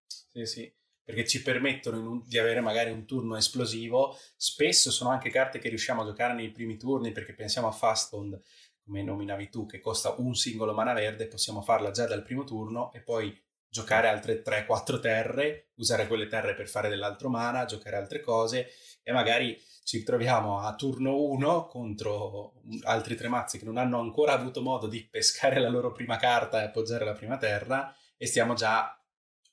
Sì, 0.08 0.46
sì 0.46 0.74
perché 1.04 1.28
ci 1.28 1.42
permettono 1.42 2.10
un, 2.10 2.24
di 2.26 2.38
avere 2.38 2.62
magari 2.62 2.92
un 2.92 3.06
turno 3.06 3.36
esplosivo. 3.36 4.18
Spesso 4.38 4.90
sono 4.90 5.10
anche 5.10 5.30
carte 5.30 5.60
che 5.60 5.70
riusciamo 5.70 6.02
a 6.02 6.06
giocare 6.06 6.34
nei 6.34 6.52
primi 6.52 6.78
turni 6.78 7.12
perché 7.12 7.34
pensiamo 7.34 7.68
a 7.68 7.72
Fastbond, 7.72 8.40
come 8.84 9.02
nominavi 9.02 9.50
tu, 9.50 9.66
che 9.66 9.80
costa 9.80 10.16
un 10.18 10.36
singolo 10.36 10.74
mana 10.74 10.94
verde, 10.94 11.28
possiamo 11.28 11.62
farla 11.62 11.92
già 11.92 12.06
dal 12.06 12.24
primo 12.24 12.44
turno 12.44 12.92
e 12.94 13.02
poi 13.02 13.36
giocare 13.74 14.08
altre 14.08 14.44
3-4 14.44 15.00
terre, 15.00 15.70
usare 15.76 16.08
quelle 16.08 16.28
terre 16.28 16.54
per 16.54 16.70
fare 16.70 16.90
dell'altro 16.90 17.30
mana, 17.30 17.66
giocare 17.66 17.96
altre 17.96 18.22
cose 18.22 18.70
e 19.02 19.12
magari 19.12 19.60
ci 19.84 20.04
troviamo 20.04 20.60
a 20.60 20.76
turno 20.76 21.20
1 21.20 21.66
contro 21.66 22.54
altri 22.84 23.16
tre 23.16 23.28
mazzi 23.30 23.58
che 23.58 23.66
non 23.66 23.78
hanno 23.78 24.00
ancora 24.00 24.34
avuto 24.34 24.62
modo 24.62 24.88
di 24.88 25.04
pescare 25.04 25.60
la 25.60 25.70
loro 25.70 25.92
prima 25.92 26.18
carta 26.18 26.62
e 26.62 26.66
appoggiare 26.66 27.04
la 27.04 27.14
prima 27.14 27.38
terra 27.38 27.94
e 28.16 28.28
stiamo 28.28 28.54
già 28.54 28.96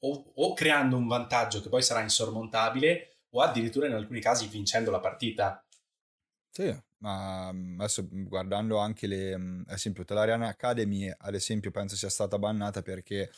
o, 0.00 0.32
o 0.34 0.52
creando 0.52 0.96
un 0.96 1.06
vantaggio 1.06 1.62
che 1.62 1.68
poi 1.68 1.82
sarà 1.82 2.02
insormontabile 2.02 3.20
o 3.30 3.40
addirittura 3.40 3.86
in 3.86 3.94
alcuni 3.94 4.20
casi 4.20 4.46
vincendo 4.48 4.90
la 4.90 5.00
partita. 5.00 5.64
Sì, 6.50 6.76
ma 7.00 7.50
mm, 7.52 7.80
adesso 7.80 8.02
mm, 8.02 8.24
guardando 8.26 8.78
anche 8.78 9.06
le, 9.06 9.36
mm, 9.36 9.60
ad 9.66 9.74
esempio, 9.74 10.04
Telarian 10.04 10.42
Academy, 10.42 11.12
ad 11.16 11.34
esempio, 11.34 11.70
penso 11.70 11.96
sia 11.96 12.08
stata 12.08 12.38
bannata 12.38 12.82
perché 12.82 13.30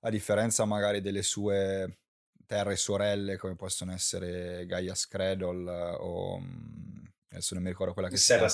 a 0.00 0.10
differenza 0.10 0.64
magari 0.64 1.00
delle 1.00 1.22
sue 1.22 1.98
terre 2.46 2.76
sorelle, 2.76 3.36
come 3.36 3.56
possono 3.56 3.92
essere 3.92 4.64
Gaia 4.66 4.94
Scredol 4.94 5.66
o 6.00 6.40
adesso 7.30 7.54
non 7.54 7.62
mi 7.62 7.68
ricordo 7.68 7.92
quella 7.92 8.08
che 8.08 8.16
si 8.16 8.32
chiama. 8.32 8.48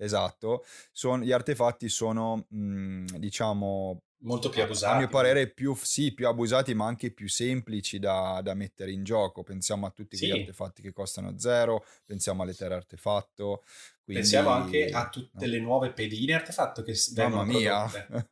Esatto, 0.00 0.64
son, 0.92 1.22
gli 1.22 1.32
artefatti 1.32 1.88
sono, 1.88 2.46
mh, 2.48 3.16
diciamo, 3.16 4.02
molto 4.20 4.48
più 4.48 4.62
abusati. 4.62 4.94
A 4.94 4.96
mio 4.96 5.08
parere 5.08 5.48
più, 5.48 5.74
sì, 5.80 6.12
più 6.12 6.26
abusati 6.26 6.74
ma 6.74 6.86
anche 6.86 7.10
più 7.12 7.28
semplici 7.28 7.98
da, 7.98 8.40
da 8.42 8.54
mettere 8.54 8.90
in 8.90 9.04
gioco. 9.04 9.42
Pensiamo 9.42 9.86
a 9.86 9.90
tutti 9.90 10.16
sì. 10.16 10.28
quegli 10.28 10.40
artefatti 10.40 10.82
che 10.82 10.92
costano 10.92 11.38
zero, 11.38 11.84
pensiamo 12.04 12.42
alle 12.42 12.54
terre 12.54 12.74
artefatto. 12.74 13.64
Quindi, 14.02 14.22
pensiamo 14.22 14.50
anche 14.50 14.88
a 14.90 15.08
tutte 15.08 15.46
no. 15.46 15.52
le 15.52 15.60
nuove 15.60 15.92
pedine 15.92 16.34
artefatto 16.34 16.82
che 16.82 16.94
Mamma 17.14 17.44
mia! 17.44 17.86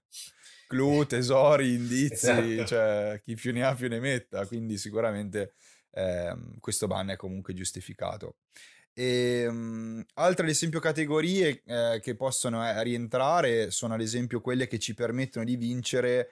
Clou, 0.69 1.07
tesori, 1.07 1.75
indizi, 1.75 2.28
esatto. 2.28 2.66
cioè 2.66 3.23
chi 3.25 3.37
più 3.37 3.52
ne 3.52 3.62
ha 3.62 3.73
più 3.73 3.88
ne 3.88 4.00
metta, 4.00 4.45
quindi 4.47 4.76
sicuramente 4.78 5.55
eh, 5.93 6.37
questo 6.59 6.88
ban 6.88 7.11
è 7.11 7.16
comunque 7.16 7.55
giustificato. 7.55 8.38
E, 8.99 9.47
um, 9.47 10.03
altre 10.15 10.45
ad 10.45 10.50
esempio 10.50 10.81
categorie 10.81 11.62
eh, 11.67 12.00
che 12.03 12.15
possono 12.17 12.67
eh, 12.67 12.83
rientrare 12.83 13.71
sono 13.71 13.93
ad 13.93 14.00
esempio 14.00 14.41
quelle 14.41 14.67
che 14.67 14.79
ci 14.79 14.95
permettono 14.95 15.45
di 15.45 15.57
vincere 15.57 16.31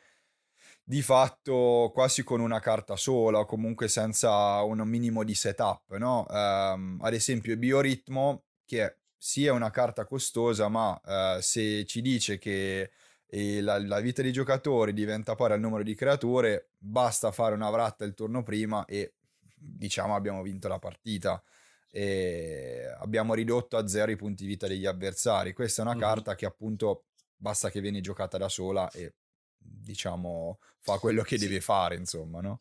di 0.83 1.03
fatto 1.03 1.91
quasi 1.93 2.25
con 2.25 2.41
una 2.41 2.61
carta 2.61 2.97
sola 2.97 3.41
o 3.41 3.45
comunque 3.45 3.89
senza 3.89 4.63
un 4.63 4.79
minimo 4.89 5.25
di 5.25 5.35
setup, 5.35 5.95
no? 5.97 6.25
Um, 6.31 7.01
ad 7.03 7.13
esempio 7.13 7.55
Bioritmo 7.59 8.45
che 8.65 8.97
sia 9.15 9.53
una 9.53 9.71
carta 9.71 10.07
costosa 10.07 10.69
ma 10.69 10.99
uh, 11.05 11.41
se 11.43 11.85
ci 11.85 12.01
dice 12.01 12.39
che 12.39 12.91
eh, 13.27 13.61
la, 13.61 13.79
la, 13.79 14.01
vita 14.01 14.23
dei 14.23 14.33
giocatori 14.33 14.95
diventa 14.95 15.35
pari 15.35 15.53
al 15.53 15.61
numero 15.61 15.83
di 15.83 15.95
creature 15.95 16.69
basta 16.79 17.31
fare 17.31 17.55
una 17.55 17.69
vratta 17.69 18.05
il 18.05 18.15
turno 18.15 18.43
prima 18.43 18.87
e 18.87 19.13
diciamo 19.55 20.15
abbiamo 20.15 20.41
vinto 20.43 20.69
la 20.69 20.79
partita 20.79 21.43
e 21.97 22.93
abbiamo 22.99 23.35
ridotto 23.35 23.77
a 23.77 23.87
zero 23.87 24.11
i 24.11 24.17
punti 24.17 24.47
vita 24.47 24.67
degli 24.67 24.85
avversari. 24.85 25.53
Questa 25.53 25.81
è 25.81 25.85
una 25.85 25.95
mm. 25.95 26.01
carta 26.01 26.35
che 26.35 26.45
appunto 26.45 27.05
basta 27.37 27.71
che 27.71 27.81
viene 27.81 28.01
giocata 28.01 28.37
da 28.37 28.49
sola 28.49 28.91
e 28.91 29.15
diciamo 29.57 30.59
fa 30.81 30.99
quello 30.99 31.23
che 31.23 31.39
sì. 31.39 31.47
deve 31.47 31.61
fare, 31.61 31.95
insomma, 31.95 32.41
no? 32.41 32.59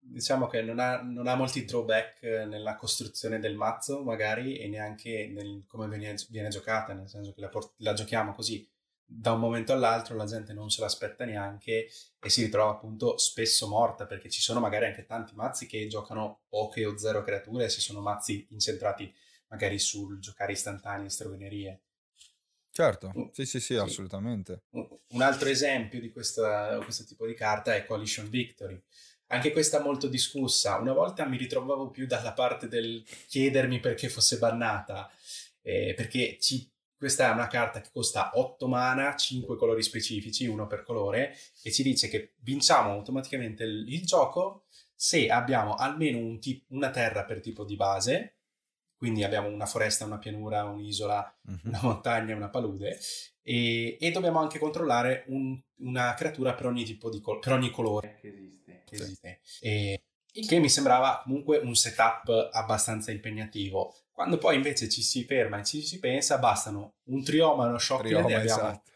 Diciamo 0.00 0.48
che 0.48 0.62
non 0.62 0.80
ha, 0.80 1.00
non 1.02 1.28
ha, 1.28 1.36
molti 1.36 1.64
drawback 1.64 2.22
nella 2.48 2.74
costruzione 2.74 3.38
del 3.38 3.54
mazzo, 3.54 4.02
magari, 4.02 4.58
e 4.58 4.66
neanche 4.66 5.30
nel 5.32 5.62
come 5.68 5.86
viene, 5.86 6.16
viene 6.28 6.48
giocata, 6.48 6.92
nel 6.94 7.08
senso 7.08 7.32
che 7.32 7.40
la, 7.40 7.50
la 7.76 7.92
giochiamo 7.92 8.34
così 8.34 8.68
da 9.10 9.32
un 9.32 9.40
momento 9.40 9.72
all'altro 9.72 10.14
la 10.16 10.26
gente 10.26 10.52
non 10.52 10.68
se 10.68 10.82
l'aspetta 10.82 11.24
neanche 11.24 11.88
e 12.20 12.28
si 12.28 12.44
ritrova 12.44 12.72
appunto 12.72 13.16
spesso 13.16 13.66
morta 13.66 14.04
perché 14.04 14.28
ci 14.28 14.42
sono 14.42 14.60
magari 14.60 14.84
anche 14.84 15.06
tanti 15.06 15.34
mazzi 15.34 15.66
che 15.66 15.86
giocano 15.86 16.40
poche 16.46 16.84
o 16.84 16.98
zero 16.98 17.22
creature 17.22 17.70
se 17.70 17.80
sono 17.80 18.00
mazzi 18.00 18.46
incentrati 18.50 19.10
magari 19.48 19.78
sul 19.78 20.18
giocare 20.18 20.52
istantanei 20.52 21.06
e 21.06 21.10
strovenerie. 21.10 21.80
Certo, 22.70 23.12
mm. 23.16 23.22
sì, 23.32 23.46
sì, 23.46 23.60
sì, 23.60 23.60
sì, 23.60 23.74
assolutamente. 23.76 24.64
Un 24.70 25.22
altro 25.22 25.48
esempio 25.48 26.00
di 26.00 26.12
questa, 26.12 26.78
questo 26.84 27.04
tipo 27.04 27.26
di 27.26 27.32
carta 27.32 27.74
è 27.74 27.86
Coalition 27.86 28.28
Victory. 28.28 28.80
Anche 29.28 29.52
questa 29.52 29.80
molto 29.80 30.06
discussa. 30.06 30.76
Una 30.76 30.92
volta 30.92 31.24
mi 31.24 31.38
ritrovavo 31.38 31.90
più 31.90 32.06
dalla 32.06 32.34
parte 32.34 32.68
del 32.68 33.02
chiedermi 33.26 33.80
perché 33.80 34.10
fosse 34.10 34.36
bannata, 34.36 35.10
eh, 35.62 35.94
perché 35.96 36.38
ci 36.40 36.70
questa 36.98 37.30
è 37.30 37.32
una 37.32 37.46
carta 37.46 37.80
che 37.80 37.90
costa 37.92 38.32
8 38.34 38.66
mana, 38.66 39.14
5 39.14 39.56
colori 39.56 39.82
specifici, 39.82 40.46
uno 40.46 40.66
per 40.66 40.82
colore, 40.82 41.34
e 41.62 41.70
ci 41.70 41.82
dice 41.82 42.08
che 42.08 42.34
vinciamo 42.40 42.90
automaticamente 42.90 43.62
il, 43.62 43.86
il 43.88 44.04
gioco 44.04 44.66
se 44.94 45.28
abbiamo 45.28 45.76
almeno 45.76 46.18
un 46.18 46.40
tip, 46.40 46.64
una 46.70 46.90
terra 46.90 47.24
per 47.24 47.40
tipo 47.40 47.64
di 47.64 47.76
base, 47.76 48.38
quindi 48.96 49.22
abbiamo 49.22 49.46
una 49.46 49.64
foresta, 49.64 50.04
una 50.04 50.18
pianura, 50.18 50.64
un'isola, 50.64 51.38
uh-huh. 51.46 51.58
una 51.68 51.78
montagna, 51.82 52.34
una 52.34 52.48
palude, 52.48 52.98
e, 53.40 53.96
e 54.00 54.10
dobbiamo 54.10 54.40
anche 54.40 54.58
controllare 54.58 55.24
un, 55.28 55.56
una 55.82 56.14
creatura 56.14 56.54
per 56.54 56.66
ogni 56.66 56.82
tipo 56.82 57.10
di 57.10 57.20
col- 57.20 57.38
per 57.38 57.52
ogni 57.52 57.70
colore 57.70 58.18
che 58.20 58.28
esiste. 58.28 58.82
Che 58.84 58.94
esiste. 58.96 59.40
E, 59.60 60.02
il 60.32 60.46
che 60.46 60.58
mi 60.58 60.68
sembrava 60.68 61.20
comunque 61.22 61.58
un 61.58 61.74
setup 61.74 62.50
abbastanza 62.52 63.12
impegnativo. 63.12 63.94
Quando 64.18 64.38
poi 64.38 64.56
invece 64.56 64.88
ci 64.88 65.00
si 65.00 65.22
ferma 65.22 65.60
e 65.60 65.64
ci 65.64 65.80
si 65.80 66.00
pensa, 66.00 66.38
bastano 66.38 66.94
un 67.04 67.22
trioma 67.22 67.66
e 67.66 67.68
uno 67.68 67.78
shockland 67.78 68.26
trioma, 68.26 68.28
e 68.30 68.34
abbiamo 68.34 68.60
esatto. 68.62 68.90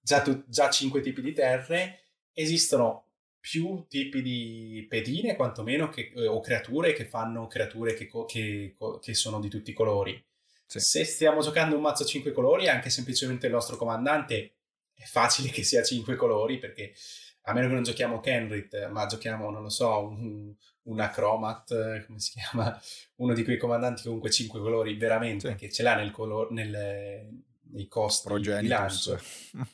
già, 0.00 0.20
tu, 0.20 0.42
già 0.48 0.68
cinque 0.68 1.00
tipi 1.00 1.22
di 1.22 1.32
terre. 1.32 2.00
Esistono 2.32 3.10
più 3.38 3.86
tipi 3.88 4.20
di 4.20 4.84
pedine, 4.88 5.36
quantomeno, 5.36 5.88
che, 5.90 6.10
eh, 6.16 6.26
o 6.26 6.40
creature 6.40 6.92
che 6.92 7.04
fanno 7.04 7.46
creature 7.46 7.94
che, 7.94 8.10
che, 8.26 8.74
che 9.00 9.14
sono 9.14 9.38
di 9.38 9.48
tutti 9.48 9.70
i 9.70 9.74
colori. 9.74 10.20
Sì. 10.66 10.80
Se 10.80 11.04
stiamo 11.04 11.40
giocando 11.40 11.76
un 11.76 11.82
mazzo 11.82 12.02
a 12.02 12.06
cinque 12.06 12.32
colori, 12.32 12.66
anche 12.68 12.90
semplicemente 12.90 13.46
il 13.46 13.52
nostro 13.52 13.76
comandante 13.76 14.56
è 14.92 15.04
facile 15.04 15.50
che 15.50 15.62
sia 15.62 15.84
cinque 15.84 16.16
colori, 16.16 16.58
perché 16.58 16.94
a 17.42 17.52
meno 17.52 17.68
che 17.68 17.74
non 17.74 17.84
giochiamo 17.84 18.18
Kenrit, 18.18 18.88
ma 18.88 19.06
giochiamo, 19.06 19.50
non 19.50 19.62
lo 19.62 19.70
so, 19.70 20.08
un, 20.08 20.52
una 20.84 21.10
Chromat, 21.10 22.04
come 22.06 22.18
si 22.18 22.32
chiama? 22.38 22.80
Uno 23.16 23.34
di 23.34 23.44
quei 23.44 23.58
comandanti 23.58 24.04
comunque 24.04 24.30
5 24.30 24.60
colori 24.60 24.96
veramente, 24.96 25.50
sì. 25.50 25.54
che 25.56 25.70
ce 25.70 25.82
l'ha 25.82 25.94
nel 25.94 26.10
color, 26.10 26.50
nel, 26.50 27.28
nei 27.70 27.88
costi 27.88 28.28
Progenitus. 28.28 28.62
di 28.62 28.68
lancio. 28.68 29.20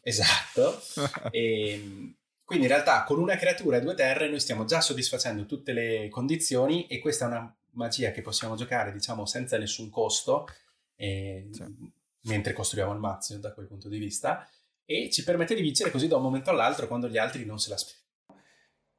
esatto. 0.02 0.80
e, 1.30 1.70
ehm, 1.72 2.14
quindi 2.44 2.66
in 2.66 2.72
realtà 2.72 3.04
con 3.04 3.20
una 3.20 3.36
creatura 3.36 3.76
e 3.76 3.80
due 3.80 3.94
terre 3.94 4.28
noi 4.28 4.40
stiamo 4.40 4.64
già 4.64 4.80
soddisfacendo 4.80 5.46
tutte 5.46 5.72
le 5.72 6.08
condizioni 6.08 6.86
e 6.88 6.98
questa 6.98 7.26
è 7.26 7.28
una 7.28 7.56
magia 7.74 8.10
che 8.10 8.22
possiamo 8.22 8.56
giocare 8.56 8.90
diciamo 8.90 9.24
senza 9.24 9.56
nessun 9.56 9.88
costo 9.88 10.48
eh, 10.96 11.48
sì. 11.52 11.64
mentre 12.22 12.52
costruiamo 12.52 12.92
il 12.92 12.98
mazzo 12.98 13.38
da 13.38 13.52
quel 13.52 13.68
punto 13.68 13.88
di 13.88 13.98
vista 13.98 14.44
e 14.84 15.10
ci 15.10 15.22
permette 15.22 15.54
di 15.54 15.62
vincere 15.62 15.92
così 15.92 16.08
da 16.08 16.16
un 16.16 16.22
momento 16.22 16.50
all'altro 16.50 16.88
quando 16.88 17.08
gli 17.08 17.18
altri 17.18 17.44
non 17.44 17.60
se 17.60 17.70
l'aspettano. 17.70 17.99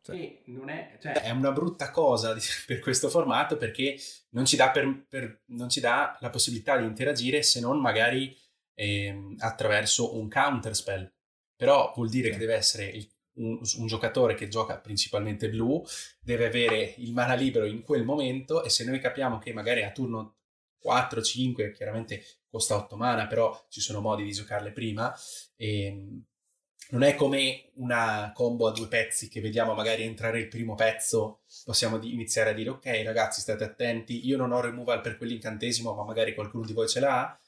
Sì. 0.04 0.40
non 0.46 0.70
è, 0.70 0.98
cioè, 1.00 1.14
è 1.14 1.30
una 1.30 1.52
brutta 1.52 1.92
cosa 1.92 2.36
per 2.66 2.80
questo 2.80 3.10
formato 3.10 3.58
perché 3.58 3.96
non 4.30 4.46
ci, 4.46 4.56
dà 4.56 4.72
per, 4.72 5.06
per, 5.08 5.44
non 5.48 5.70
ci 5.70 5.80
dà 5.80 6.18
la 6.22 6.30
possibilità 6.30 6.78
di 6.78 6.86
interagire 6.86 7.44
se 7.44 7.60
non 7.60 7.80
magari 7.80 8.36
ehm, 8.74 9.36
attraverso 9.40 10.18
un 10.18 10.28
counter 10.30 10.76
spell. 10.76 11.12
Però 11.56 11.92
vuol 11.96 12.10
dire 12.10 12.28
Sì. 12.28 12.34
che 12.34 12.40
deve 12.40 12.56
essere 12.56 12.86
il- 12.86 13.10
un, 13.34 13.60
un 13.78 13.88
giocatore 13.88 14.34
che 14.36 14.48
gioca 14.50 14.78
principalmente 14.78 15.50
blu, 15.50 15.84
deve 16.20 16.48
avere 16.48 16.96
il 16.98 17.14
mana 17.14 17.34
libero 17.34 17.66
in 17.66 17.82
quel 17.82 18.04
momento 18.04 18.64
e 18.64 18.70
se 18.70 18.84
noi 18.84 19.00
capiamo 19.00 19.38
che 19.40 19.54
magari 19.54 19.84
a 19.84 19.92
turno 19.92 20.36
4-5, 20.84 21.72
chiaramente 21.72 22.24
costa 22.50 22.76
8 22.76 22.98
mana, 22.98 23.28
però 23.28 23.66
ci 23.70 23.80
sono 23.82 24.02
modi 24.02 24.24
di 24.24 24.32
giocarle 24.34 24.72
prima, 24.72 25.16
ehm, 25.56 26.24
non 26.90 27.04
è 27.04 27.16
come 27.16 27.70
una 27.76 28.32
combo 28.34 28.68
a 28.68 28.72
due 28.72 28.88
pezzi 28.88 29.30
che 29.30 29.40
vediamo 29.40 29.74
magari 29.74 30.04
entrare 30.04 30.40
il 30.40 30.48
primo 30.48 30.76
pezzo, 30.76 31.42
possiamo 31.64 31.98
di- 31.98 32.14
iniziare 32.14 32.50
a 32.50 32.54
dire 32.54 32.70
ok 32.70 33.02
ragazzi 33.04 33.40
state 33.42 33.64
attenti, 33.64 34.28
io 34.28 34.38
non 34.38 34.52
ho 34.52 34.60
removal 34.60 35.02
per 35.02 35.18
quell'incantesimo 35.18 35.94
ma 35.94 36.04
magari 36.04 36.34
qualcuno 36.34 36.66
di 36.66 36.74
voi 36.74 36.90
ce 36.90 37.00
l'ha, 37.00 37.40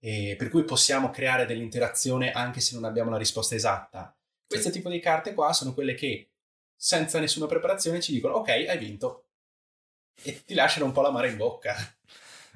e 0.00 0.36
per 0.38 0.48
cui 0.48 0.64
possiamo 0.64 1.10
creare 1.10 1.44
dell'interazione 1.44 2.30
anche 2.32 2.60
se 2.60 2.74
non 2.74 2.84
abbiamo 2.84 3.10
la 3.10 3.18
risposta 3.18 3.54
esatta. 3.54 4.16
Questo 4.46 4.70
tipo 4.70 4.88
di 4.88 5.00
carte 5.00 5.34
qua 5.34 5.52
sono 5.52 5.74
quelle 5.74 5.94
che 5.94 6.30
senza 6.74 7.18
nessuna 7.18 7.46
preparazione 7.46 8.00
ci 8.00 8.12
dicono 8.12 8.34
ok 8.34 8.48
hai 8.48 8.78
vinto 8.78 9.24
e 10.22 10.42
ti 10.44 10.54
lasciano 10.54 10.86
un 10.86 10.92
po' 10.92 11.02
la 11.02 11.10
mare 11.10 11.28
in 11.28 11.36
bocca. 11.36 11.74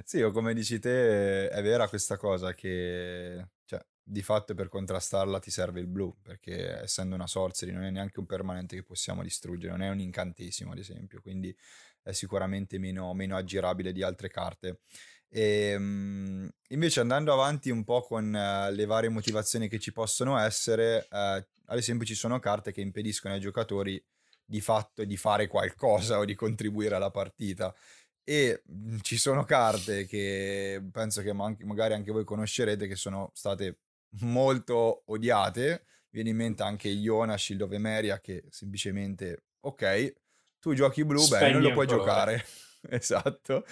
Sì, 0.05 0.21
o 0.23 0.31
come 0.31 0.55
dici 0.55 0.79
te, 0.79 1.49
è 1.49 1.63
vera 1.63 1.89
questa 1.89 2.17
cosa 2.17 2.55
che, 2.55 3.47
cioè, 3.65 3.81
di 4.05 4.23
fatto 4.23 4.55
per 4.55 4.69
contrastarla 4.69 5.39
ti 5.39 5.51
serve 5.51 5.81
il 5.81 5.87
blu, 5.87 6.15
perché 6.23 6.81
essendo 6.83 7.15
una 7.15 7.27
sorcery 7.27 7.73
non 7.73 7.85
è 7.85 7.91
neanche 7.91 8.19
un 8.19 8.27
permanente 8.27 8.77
che 8.77 8.83
possiamo 8.83 9.23
distruggere, 9.23 9.73
non 9.73 9.83
è 9.83 9.91
un 9.91 10.01
incantesimo 10.01 10.73
ad 10.73 10.79
esempio, 10.79 11.21
quindi 11.21 11.57
è 12.03 12.13
sicuramente 12.13 12.79
meno, 12.79 13.13
meno 13.15 13.37
aggirabile 13.37 13.93
di 13.93 14.03
altre 14.03 14.29
carte. 14.29 14.81
E, 15.29 15.77
mm, 15.79 16.47
invece 16.69 17.01
andando 17.01 17.33
avanti 17.33 17.71
un 17.71 17.85
po' 17.85 18.03
con 18.03 18.35
eh, 18.35 18.71
le 18.73 18.85
varie 18.85 19.09
motivazioni 19.09 19.69
che 19.69 19.79
ci 19.79 19.93
possono 19.93 20.37
essere, 20.39 21.07
eh, 21.11 21.47
ad 21.67 21.79
esempio 21.79 22.07
ci 22.07 22.15
sono 22.15 22.39
carte 22.39 22.73
che 22.73 22.81
impediscono 22.81 23.35
ai 23.35 23.41
giocatori 23.41 24.03
di 24.45 24.61
fatto 24.61 25.05
di 25.05 25.17
fare 25.17 25.47
qualcosa 25.47 26.19
o 26.19 26.25
di 26.25 26.35
contribuire 26.35 26.97
alla 26.97 27.11
partita 27.11 27.75
e 28.25 28.63
mh, 28.65 28.99
ci 29.01 29.17
sono 29.17 29.45
carte 29.45 30.07
che 30.07 30.83
penso 30.93 31.23
che 31.23 31.33
ma- 31.33 31.55
magari 31.65 31.95
anche 31.95 32.13
voi 32.13 32.25
conoscerete 32.25 32.87
che 32.87 32.97
sono 32.97 33.31
state 33.35 33.79
molto 34.21 35.03
odiate. 35.07 35.85
Viene 36.11 36.31
in 36.31 36.37
mente 36.37 36.63
anche 36.63 36.89
Iona, 36.89 37.37
Shield 37.37 37.63
of 37.63 37.73
Emeria 37.73 38.21
che 38.21 38.45
semplicemente, 38.51 39.45
ok, 39.61 40.15
tu 40.59 40.75
giochi 40.75 41.05
blu, 41.05 41.27
beh, 41.27 41.51
non 41.51 41.63
lo 41.63 41.73
puoi 41.73 41.87
colore. 41.87 42.05
giocare. 42.05 42.45
esatto. 42.91 43.65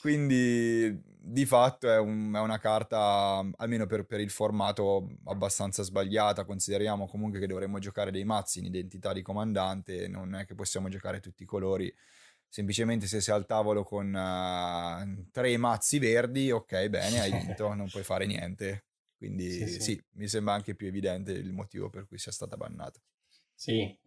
Quindi 0.00 0.98
di 1.04 1.44
fatto 1.44 1.90
è, 1.90 1.98
un- 1.98 2.32
è 2.34 2.40
una 2.40 2.58
carta, 2.58 3.44
almeno 3.56 3.86
per, 3.86 4.04
per 4.04 4.20
il 4.20 4.30
formato, 4.30 5.08
abbastanza 5.24 5.82
sbagliata. 5.82 6.44
Consideriamo 6.44 7.06
comunque 7.06 7.38
che 7.40 7.46
dovremmo 7.46 7.78
giocare 7.78 8.10
dei 8.10 8.24
mazzi 8.24 8.60
in 8.60 8.66
identità 8.66 9.12
di 9.12 9.22
comandante, 9.22 10.08
non 10.08 10.34
è 10.34 10.44
che 10.46 10.54
possiamo 10.54 10.88
giocare 10.88 11.20
tutti 11.20 11.42
i 11.42 11.46
colori. 11.46 11.92
Semplicemente 12.48 13.06
se 13.06 13.20
sei 13.20 13.34
al 13.34 13.46
tavolo 13.46 13.84
con 13.84 14.14
eh, 14.14 15.28
tre 15.30 15.56
mazzi 15.56 15.98
verdi, 15.98 16.50
ok, 16.50 16.88
bene, 16.88 17.20
hai 17.20 17.30
vinto, 17.38 17.74
non 17.74 17.88
puoi 17.88 18.02
fare 18.02 18.26
niente. 18.26 18.84
Quindi 19.20 19.50
Sì, 19.50 19.66
sì, 19.66 19.80
sì. 19.80 20.02
mi 20.12 20.26
sembra 20.28 20.54
anche 20.54 20.74
più 20.74 20.86
evidente 20.86 21.32
il 21.32 21.52
motivo 21.52 21.90
per 21.90 22.06
cui 22.06 22.16
sia 22.18 22.32
stata 22.32 22.56
bannata. 22.56 23.00
Sì, 23.54 23.98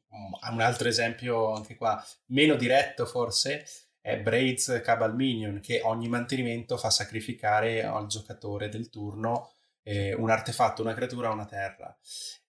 un 0.52 0.62
altro 0.62 0.88
esempio 0.88 1.54
anche 1.54 1.76
qua, 1.76 2.04
meno 2.28 2.56
diretto 2.56 3.06
forse, 3.06 3.66
è 4.02 4.20
Braids 4.20 4.82
Cabal 4.84 5.16
Minion, 5.16 5.60
che 5.62 5.82
ogni 5.84 6.08
mantenimento 6.10 6.78
fa 6.78 6.90
sacrificare 6.90 7.84
al 7.84 8.08
giocatore 8.08 8.70
del 8.70 8.90
turno 8.90 9.52
eh, 9.84 10.14
un 10.14 10.30
artefatto, 10.30 10.82
una 10.82 10.94
creatura 10.94 11.30
o 11.30 11.34
una 11.34 11.46
terra. 11.46 11.96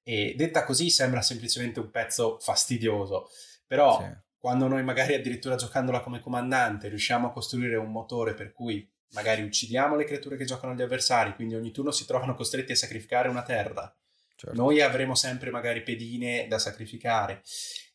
E 0.02 0.34
detta 0.36 0.64
così 0.64 0.90
sembra 0.90 1.22
semplicemente 1.22 1.80
un 1.80 1.90
pezzo 1.90 2.38
fastidioso, 2.40 3.28
però 3.66 3.98
Sì. 3.98 4.22
quando 4.38 4.66
noi 4.68 4.82
magari 4.82 5.14
addirittura 5.14 5.56
giocandola 5.56 6.00
come 6.00 6.20
comandante 6.20 6.88
riusciamo 6.88 7.28
a 7.28 7.32
costruire 7.32 7.76
un 7.76 7.90
motore 7.90 8.34
per 8.34 8.52
cui 8.52 8.86
magari 9.14 9.42
uccidiamo 9.42 9.96
le 9.96 10.04
creature 10.04 10.36
che 10.36 10.44
giocano 10.44 10.74
gli 10.74 10.82
avversari, 10.82 11.34
quindi 11.34 11.54
ogni 11.54 11.70
turno 11.72 11.90
si 11.90 12.04
trovano 12.06 12.34
costretti 12.34 12.72
a 12.72 12.76
sacrificare 12.76 13.28
una 13.28 13.42
terra, 13.42 13.94
Certo. 14.36 14.54
noi 14.60 14.80
avremo 14.80 15.14
sempre 15.14 15.50
magari 15.50 15.82
pedine 15.82 16.46
da 16.48 16.58
sacrificare. 16.58 17.42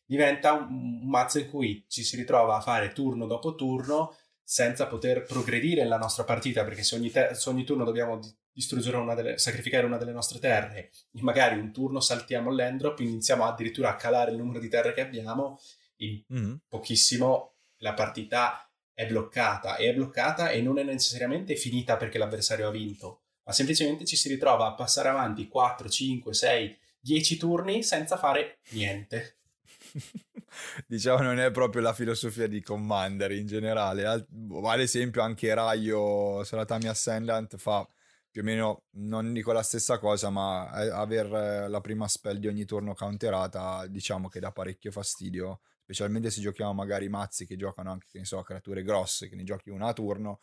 Diventa 0.04 0.52
un, 0.52 1.06
mazzo 1.08 1.38
in 1.38 1.48
cui 1.48 1.84
ci 1.88 2.02
si 2.02 2.16
ritrova 2.16 2.56
a 2.56 2.60
fare 2.60 2.92
turno 2.92 3.26
dopo 3.26 3.54
turno 3.54 4.16
senza 4.42 4.86
poter 4.88 5.22
progredire 5.22 5.82
nella 5.82 5.98
nostra 5.98 6.24
partita, 6.24 6.64
perché 6.64 6.82
se 6.82 6.96
ogni, 6.96 7.10
te- 7.10 7.34
se 7.34 7.48
ogni 7.48 7.62
turno 7.64 7.84
dobbiamo 7.84 8.18
di- 8.18 8.34
distruggere 8.52 8.96
una 8.96 9.14
delle, 9.14 9.38
sacrificare 9.38 9.86
una 9.86 9.96
delle 9.96 10.10
nostre 10.10 10.40
terre, 10.40 10.90
e 11.12 11.22
magari 11.22 11.56
un 11.56 11.70
turno 11.72 12.00
saltiamo 12.00 12.50
l'endrop, 12.50 12.98
iniziamo 12.98 13.44
addirittura 13.44 13.90
a 13.90 13.96
calare 13.96 14.32
il 14.32 14.38
numero 14.38 14.58
di 14.58 14.68
terre 14.68 14.92
che 14.92 15.02
abbiamo, 15.02 15.60
in 15.98 16.20
Mhm. 16.26 16.60
pochissimo 16.68 17.54
la 17.76 17.94
partita 17.94 18.68
è 19.00 19.06
bloccata 19.06 19.76
e 19.76 19.88
è 19.88 19.94
bloccata 19.94 20.50
e 20.50 20.60
non 20.60 20.78
è 20.78 20.82
necessariamente 20.82 21.56
finita 21.56 21.96
perché 21.96 22.18
l'avversario 22.18 22.68
ha 22.68 22.70
vinto, 22.70 23.22
ma 23.44 23.52
semplicemente 23.52 24.04
ci 24.04 24.14
si 24.14 24.28
ritrova 24.28 24.66
a 24.66 24.74
passare 24.74 25.08
avanti 25.08 25.48
4, 25.48 25.88
5, 25.88 26.34
6, 26.34 26.78
10 27.00 27.36
turni 27.38 27.82
senza 27.82 28.18
fare 28.18 28.58
niente. 28.72 29.38
diciamo 30.86 31.22
non 31.22 31.38
è 31.38 31.50
proprio 31.50 31.80
la 31.80 31.94
filosofia 31.94 32.46
di 32.46 32.60
Commander 32.60 33.30
in 33.32 33.46
generale 33.46 34.04
Al- 34.04 34.26
ad 34.64 34.80
esempio 34.80 35.22
anche 35.22 35.54
Raio 35.54 36.42
Salatami 36.44 36.88
Ascendant 36.88 37.56
fa 37.56 37.88
più 38.30 38.42
o 38.42 38.44
meno 38.44 38.84
non 38.92 39.32
dico 39.32 39.52
la 39.52 39.62
stessa 39.62 39.98
cosa 39.98 40.30
ma 40.30 40.70
eh, 40.82 40.88
aver 40.90 41.26
eh, 41.32 41.68
la 41.68 41.80
prima 41.80 42.06
spell 42.08 42.38
di 42.38 42.46
ogni 42.46 42.64
turno 42.64 42.94
counterata 42.94 43.86
diciamo 43.86 44.28
che 44.28 44.40
dà 44.40 44.52
parecchio 44.52 44.90
fastidio 44.92 45.60
specialmente 45.82 46.30
se 46.30 46.40
giochiamo 46.40 46.72
magari 46.72 47.08
mazzi 47.08 47.46
che 47.46 47.56
giocano 47.56 47.90
anche 47.90 48.06
che 48.10 48.18
ne 48.18 48.24
so 48.24 48.40
creature 48.42 48.82
grosse 48.82 49.28
che 49.28 49.34
ne 49.36 49.42
giochi 49.42 49.70
una 49.70 49.88
a 49.88 49.92
turno 49.92 50.40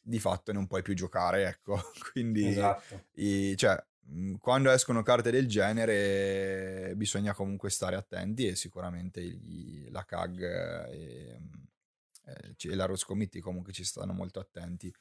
di 0.00 0.20
fatto 0.20 0.52
non 0.52 0.66
puoi 0.66 0.82
più 0.82 0.94
giocare 0.94 1.46
ecco 1.46 1.80
quindi 2.12 2.46
Esatto. 2.48 3.04
i- 3.14 3.56
cioè, 3.56 3.82
quando 4.38 4.70
escono 4.70 5.02
carte 5.02 5.30
del 5.30 5.48
genere 5.48 6.92
bisogna 6.94 7.32
comunque 7.32 7.70
stare 7.70 7.96
attenti 7.96 8.46
e 8.46 8.54
sicuramente 8.54 9.22
gli- 9.22 9.88
la 9.90 10.04
CAG 10.04 10.42
e, 10.90 11.40
eh, 12.26 12.54
ci- 12.56 12.68
e 12.68 12.74
la 12.74 12.84
Rose 12.84 13.04
Committee 13.06 13.40
comunque 13.40 13.72
ci 13.72 13.82
stanno 13.82 14.12
molto 14.12 14.40
attenti. 14.40 14.94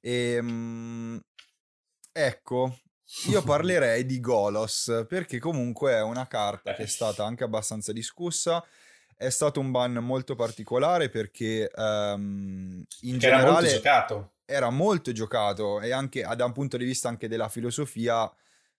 E, 0.00 0.40
mh, 0.42 1.20
ecco, 2.12 2.78
io 3.28 3.42
parlerei 3.42 4.06
di 4.06 4.20
Golos 4.20 5.04
perché 5.08 5.38
comunque 5.38 5.92
è 5.92 6.02
una 6.02 6.26
carta 6.26 6.74
che 6.74 6.84
è 6.84 6.86
stata 6.86 7.24
anche 7.24 7.44
abbastanza 7.44 7.92
discussa. 7.92 8.64
È 9.16 9.28
stato 9.28 9.60
un 9.60 9.70
ban 9.70 9.92
molto 9.94 10.34
particolare 10.34 11.10
perché 11.10 11.70
ehm, 11.70 12.84
in 13.02 13.18
Che 13.18 13.26
era 13.26 13.38
molto 13.42 13.66
generale 13.66 13.68
giocato. 13.68 14.32
era 14.46 14.70
molto 14.70 15.12
giocato 15.12 15.80
e 15.80 15.92
anche 15.92 16.22
da 16.36 16.44
un 16.44 16.52
punto 16.52 16.76
di 16.76 16.84
vista 16.84 17.08
anche 17.08 17.28
della 17.28 17.48
filosofia 17.48 18.30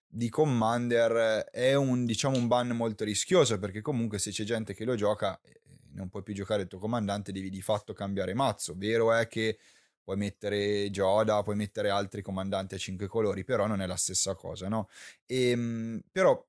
di 0.06 0.28
Commander 0.28 1.46
è 1.50 1.74
un 1.74 2.04
diciamo 2.04 2.36
un 2.36 2.46
ban 2.48 2.68
molto 2.68 3.04
rischioso 3.04 3.58
perché 3.58 3.80
comunque 3.80 4.18
se 4.18 4.30
c'è 4.30 4.44
gente 4.44 4.74
che 4.74 4.84
lo 4.84 4.94
gioca 4.94 5.40
eh, 5.42 5.60
non 5.94 6.08
puoi 6.10 6.22
più 6.22 6.34
giocare 6.34 6.62
il 6.62 6.68
tuo 6.68 6.78
comandante 6.78 7.32
devi 7.32 7.48
di 7.48 7.62
fatto 7.62 7.94
cambiare 7.94 8.34
mazzo 8.34 8.74
vero 8.76 9.12
è 9.14 9.26
che 9.28 9.58
puoi 10.02 10.16
mettere 10.16 10.90
Joda 10.90 11.42
puoi 11.42 11.56
mettere 11.56 11.90
altri 11.90 12.22
comandanti 12.22 12.74
a 12.74 12.78
cinque 12.78 13.06
colori 13.06 13.44
però 13.44 13.66
non 13.66 13.80
è 13.80 13.86
la 13.86 13.96
stessa 13.96 14.34
cosa 14.34 14.68
no? 14.68 14.88
E, 15.26 16.00
però 16.10 16.44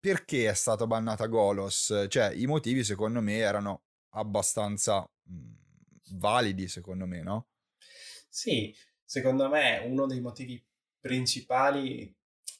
perché 0.00 0.48
è 0.48 0.54
stata 0.54 0.86
bannata 0.86 1.26
Golos? 1.26 2.06
Cioè 2.08 2.32
i 2.34 2.46
motivi 2.46 2.82
secondo 2.82 3.20
me 3.20 3.36
erano 3.36 3.82
abbastanza 4.14 5.08
mh, 5.22 6.16
validi 6.16 6.66
secondo 6.68 7.06
me 7.06 7.22
no? 7.22 7.46
Sì, 8.28 8.74
secondo 9.04 9.48
me 9.48 9.78
uno 9.86 10.06
dei 10.06 10.20
motivi 10.20 10.62
principali 10.98 12.14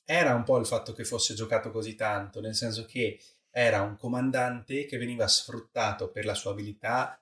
era 0.04 0.34
un 0.34 0.44
po' 0.44 0.58
il 0.58 0.66
fatto 0.66 0.92
che 0.92 1.04
fosse 1.04 1.34
giocato 1.34 1.70
così 1.70 1.94
tanto, 1.94 2.40
nel 2.40 2.54
senso 2.54 2.84
che 2.84 3.20
era 3.50 3.82
un 3.82 3.96
comandante 3.96 4.84
che 4.84 4.98
veniva 4.98 5.26
sfruttato 5.28 6.10
per 6.10 6.24
la 6.24 6.34
sua 6.34 6.52
abilità 6.52 7.21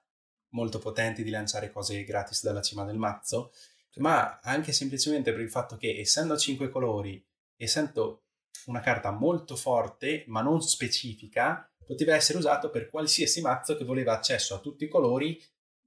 molto 0.51 0.79
potente 0.79 1.23
di 1.23 1.31
lanciare 1.31 1.71
cose 1.71 2.05
gratis 2.05 2.43
dalla 2.43 2.63
cima 2.63 2.85
del 2.85 2.99
mazzo, 2.99 3.53
ma 3.97 4.41
anche 4.41 4.73
semplicemente 4.73 5.33
per 5.33 5.41
il 5.41 5.51
fatto 5.51 5.77
che 5.77 5.99
essendo 5.99 6.35
a 6.35 6.39
cinque 6.39 6.69
colori, 6.71 7.25
essendo 7.57 8.25
una 8.67 8.81
carta 8.81 9.11
molto 9.11 9.57
forte 9.57 10.25
ma 10.27 10.43
non 10.43 10.61
specifica, 10.63 11.69
poteva 11.85 12.15
essere 12.15 12.39
usato 12.39 12.71
per 12.71 12.89
qualsiasi 12.89 13.41
mazzo 13.41 13.77
che 13.77 13.85
voleva 13.85 14.13
accesso 14.13 14.55
a 14.55 14.61
tutti 14.61 14.85
i 14.85 14.89
colori 14.89 15.41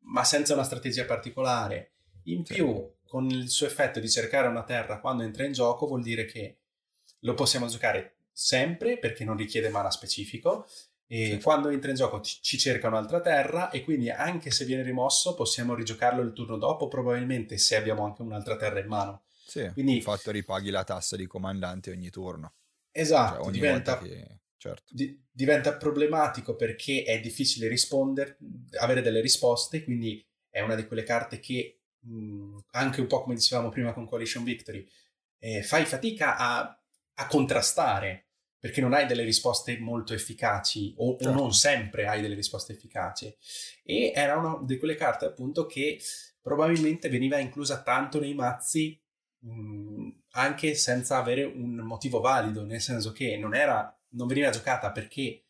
ma 0.05 0.23
senza 0.23 0.53
una 0.53 0.63
strategia 0.63 1.05
particolare. 1.05 1.91
In 2.23 2.45
Sì. 2.45 2.53
più, 2.53 2.91
con 3.05 3.29
il 3.29 3.49
suo 3.49 3.67
effetto 3.67 3.99
di 3.99 4.09
cercare 4.09 4.47
una 4.47 4.63
terra 4.63 4.99
quando 4.99 5.23
entra 5.23 5.45
in 5.45 5.53
gioco, 5.53 5.87
vuol 5.87 6.01
dire 6.01 6.25
che 6.25 6.59
lo 7.19 7.33
possiamo 7.33 7.67
giocare 7.67 8.15
sempre 8.31 8.97
perché 8.97 9.23
non 9.23 9.37
richiede 9.37 9.69
mana 9.69 9.91
specifico. 9.91 10.67
E 11.13 11.25
Sì. 11.25 11.39
quando 11.43 11.69
entra 11.69 11.91
in 11.91 11.95
gioco 11.95 12.21
ci 12.21 12.57
cerca 12.57 12.87
un'altra 12.87 13.21
terra 13.21 13.69
e 13.69 13.83
quindi 13.83 14.09
anche 14.09 14.49
se 14.49 14.65
viene 14.65 14.81
rimosso 14.81 15.35
possiamo 15.35 15.75
rigiocarlo 15.75 16.23
il 16.23 16.33
turno 16.33 16.57
dopo 16.57 16.87
probabilmente 16.87 17.59
se 17.59 17.75
abbiamo 17.75 18.03
anche 18.03 18.23
un'altra 18.23 18.55
terra 18.55 18.79
in 18.79 18.87
mano. 18.87 19.21
Sì, 19.45 19.69
Quindi, 19.73 19.97
infatti 19.97 20.31
ripaghi 20.31 20.71
la 20.71 20.83
tassa 20.83 21.15
di 21.15 21.27
comandante 21.27 21.91
ogni 21.91 22.09
turno. 22.09 22.53
esatto, 22.91 23.35
cioè 23.35 23.43
ogni 23.43 23.51
diventa, 23.59 23.99
che... 23.99 24.39
Certo. 24.57 24.83
di- 24.89 25.21
diventa 25.29 25.75
problematico 25.75 26.55
perché 26.55 27.03
è 27.03 27.19
difficile 27.19 27.67
rispondere, 27.67 28.37
avere 28.79 29.01
delle 29.01 29.21
risposte, 29.21 29.83
quindi 29.83 30.25
è 30.49 30.61
una 30.61 30.73
di 30.73 30.87
quelle 30.87 31.03
carte 31.03 31.39
che, 31.39 31.81
mh, 31.99 32.57
anche 32.71 33.01
un 33.01 33.07
po' 33.07 33.21
come 33.21 33.35
dicevamo 33.35 33.69
prima 33.69 33.93
con 33.93 34.07
Coalition 34.07 34.43
Victory, 34.43 34.87
eh, 35.37 35.61
fai 35.61 35.85
fatica 35.85 36.37
a, 36.37 36.81
a 37.15 37.27
contrastare 37.27 38.29
perché 38.63 38.79
non 38.79 38.93
hai 38.93 39.05
delle 39.05 39.23
risposte 39.23 39.77
molto 39.77 40.13
efficaci 40.13 40.93
o, 40.99 41.09
o 41.11 41.17
Certo. 41.17 41.33
non 41.37 41.51
sempre 41.53 42.07
hai 42.07 42.21
delle 42.21 42.33
risposte 42.33 42.71
efficaci. 42.71 43.35
E 43.83 44.13
era 44.15 44.37
una 44.37 44.57
di 44.63 44.77
quelle 44.77 44.95
carte 44.95 45.25
appunto 45.25 45.65
che 45.65 45.99
probabilmente 46.41 47.09
veniva 47.09 47.39
inclusa 47.39 47.81
tanto 47.83 48.21
nei 48.21 48.33
mazzi 48.33 48.97
mh, 49.39 50.09
anche 50.31 50.75
senza 50.75 51.17
avere 51.17 51.43
un 51.43 51.75
motivo 51.75 52.21
valido, 52.21 52.63
nel 52.63 52.79
senso 52.79 53.11
che 53.11 53.35
non, 53.35 53.53
era, 53.53 53.93
non 54.11 54.27
veniva 54.27 54.49
giocata 54.49 54.91
perché 54.93 55.43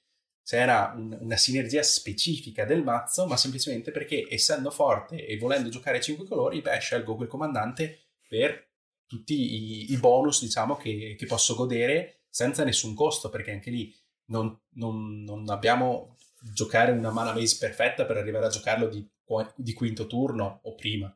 c'era 0.44 0.92
un- 0.96 1.16
una 1.22 1.38
sinergia 1.38 1.84
specifica 1.84 2.66
del 2.66 2.82
mazzo, 2.84 3.28
ma 3.28 3.38
semplicemente 3.38 3.92
perché 3.92 4.26
essendo 4.28 4.72
forte 4.72 5.24
e 5.24 5.38
volendo 5.38 5.70
giocare 5.70 6.02
5 6.02 6.26
colori, 6.26 6.62
beh, 6.62 6.80
scelgo 6.80 7.16
quel 7.16 7.28
comandante 7.28 8.08
per 8.28 8.72
tutti 9.06 9.34
i, 9.36 9.92
i 9.94 9.98
bonus, 9.98 10.42
diciamo, 10.42 10.76
che, 10.78 11.16
che 11.16 11.26
posso 11.28 11.54
godere 11.54 12.23
senza 12.34 12.64
nessun 12.64 12.96
costo, 12.96 13.30
perché 13.30 13.52
anche 13.52 13.70
lì 13.70 13.94
non, 14.26 14.58
non- 14.76 15.24
non 15.24 15.48
abbiamo 15.50 16.16
giocare 16.42 16.92
una 16.92 17.12
mana 17.12 17.32
base 17.34 17.58
perfetta 17.60 18.06
per 18.06 18.18
arrivare 18.18 18.46
a 18.48 18.50
giocarlo 18.50 18.88
di, 18.88 19.08
di 19.56 19.74
quinto 19.74 20.08
turno 20.08 20.60
o 20.64 20.74
prima. 20.76 21.16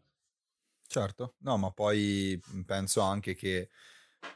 Certo, 0.89 1.36
no, 1.39 1.58
ma 1.58 1.71
poi 1.71 2.39
penso 2.65 3.01
anche 3.01 3.36
che, 3.36 3.69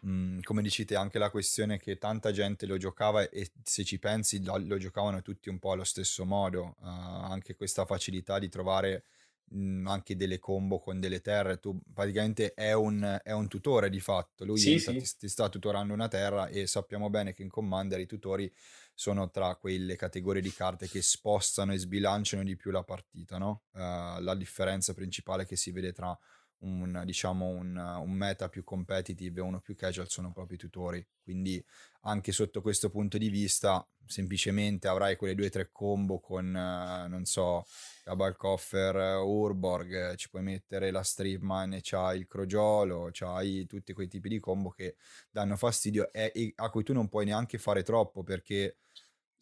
mh, 0.01 0.41
come 0.41 0.61
dici 0.61 0.83
te, 0.85 0.95
anche 0.97 1.17
la 1.17 1.29
questione 1.29 1.79
che 1.79 1.97
tanta 1.97 2.31
gente 2.31 2.65
lo 2.65 2.77
giocava 2.77 3.29
e 3.29 3.49
se 3.63 3.85
ci 3.85 3.99
pensi 3.99 4.43
lo, 4.43 4.57
lo 4.57 4.77
giocavano 4.77 5.21
tutti 5.21 5.47
un 5.49 5.59
po' 5.59 5.71
allo 5.71 5.85
stesso 5.85 6.25
modo, 6.25 6.75
eh, 6.81 6.85
anche 6.85 7.55
questa 7.55 7.85
facilità 7.85 8.37
di 8.37 8.49
trovare 8.49 9.05
mh, 9.51 9.87
anche 9.87 10.15
delle 10.15 10.39
combo 10.39 10.79
con 10.79 10.99
delle 10.99 11.21
terre, 11.21 11.59
tu 11.59 11.79
praticamente 11.93 12.53
è 12.53 12.73
un, 12.73 13.19
è 13.23 13.31
un 13.31 13.47
tutore 13.47 13.89
di 13.89 13.99
fatto, 13.99 14.45
lui 14.45 14.59
Sì, 14.61 14.79
sì. 14.79 14.97
ti, 14.97 15.05
ti 15.17 15.27
sta 15.29 15.49
tutorando 15.49 15.93
una 15.93 16.07
terra 16.07 16.47
e 16.47 16.67
sappiamo 16.67 17.09
bene 17.09 17.33
che 17.33 17.43
in 17.43 17.49
Commander 17.49 17.99
i 17.99 18.05
tutori 18.05 18.51
sono 18.93 19.29
tra 19.29 19.55
quelle 19.55 19.95
categorie 19.95 20.41
di 20.41 20.53
carte 20.53 20.87
che 20.87 21.01
spostano 21.01 21.73
e 21.73 21.77
sbilanciano 21.77 22.43
di 22.43 22.55
più 22.55 22.71
la 22.71 22.83
partita, 22.83 23.37
no? 23.37 23.63
Eh, 23.73 24.17
la 24.21 24.35
differenza 24.35 24.93
principale 24.93 25.45
che 25.45 25.55
si 25.55 25.71
vede 25.71 25.91
tra 25.93 26.17
un, 26.61 27.01
diciamo, 27.05 27.47
un, 27.47 27.75
un 27.75 28.11
meta 28.11 28.49
più 28.49 28.63
competitive 28.63 29.39
e 29.39 29.43
uno 29.43 29.59
più 29.61 29.75
casual 29.75 30.09
sono 30.09 30.31
proprio 30.31 30.57
i 30.57 30.59
tutori. 30.59 31.05
Quindi 31.23 31.63
anche 32.01 32.31
sotto 32.31 32.61
questo 32.61 32.89
punto 32.89 33.17
di 33.17 33.29
vista, 33.29 33.87
semplicemente 34.05 34.87
avrai 34.87 35.15
quelle 35.15 35.35
due 35.35 35.47
o 35.47 35.49
tre 35.49 35.69
combo 35.71 36.19
con, 36.19 36.51
non 36.51 37.25
so, 37.25 37.65
Cabalcoffer, 38.03 38.95
eh, 38.95 39.15
Urborg, 39.15 40.11
eh, 40.11 40.15
ci 40.15 40.29
puoi 40.29 40.41
mettere 40.41 40.91
la 40.91 41.03
Stripman 41.03 41.73
e 41.73 41.79
c'hai 41.81 42.19
il 42.19 42.27
Crogiolo, 42.27 43.09
c'hai 43.11 43.65
tutti 43.67 43.93
quei 43.93 44.07
tipi 44.07 44.29
di 44.29 44.39
combo 44.39 44.69
che 44.69 44.95
danno 45.29 45.55
fastidio 45.55 46.11
e, 46.11 46.31
e 46.33 46.53
a 46.55 46.69
cui 46.69 46.83
tu 46.83 46.93
non 46.93 47.07
puoi 47.07 47.25
neanche 47.25 47.57
fare 47.57 47.83
troppo 47.83 48.23
perché 48.23 48.77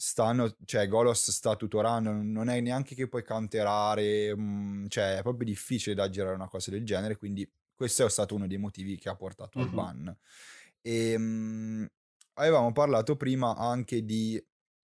stanno, 0.01 0.55
cioè 0.63 0.87
Golos 0.87 1.29
sta 1.29 1.57
tutorando, 1.57 2.13
non 2.13 2.47
è 2.47 2.61
neanche 2.61 2.95
che 2.95 3.09
puoi 3.09 3.21
counterare, 3.21 4.33
mm, 4.33 4.85
cioè 4.87 5.17
è 5.17 5.21
proprio 5.21 5.45
difficile 5.45 5.93
da 5.93 6.09
girare 6.09 6.35
una 6.35 6.47
cosa 6.47 6.71
del 6.71 6.85
genere, 6.85 7.17
quindi 7.17 7.49
questo 7.75 8.05
è 8.05 8.09
stato 8.09 8.33
uno 8.35 8.47
dei 8.47 8.57
motivi 8.57 8.97
che 8.97 9.09
ha 9.09 9.15
portato 9.17 9.59
al 9.59 9.67
Mhm. 9.67 9.73
ban. 9.73 10.17
E, 10.81 11.17
mm, 11.17 11.85
avevamo 12.35 12.71
parlato 12.71 13.17
prima 13.17 13.57
anche 13.57 14.05
di, 14.05 14.41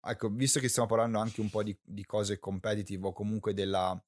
ecco, 0.02 0.30
visto 0.30 0.60
che 0.60 0.70
stiamo 0.70 0.88
parlando 0.88 1.18
anche 1.18 1.42
un 1.42 1.50
po' 1.50 1.64
di, 1.64 1.76
di 1.82 2.06
cose 2.06 2.38
competitive 2.38 3.08
o 3.08 3.12
comunque 3.14 3.56
della 3.56 4.00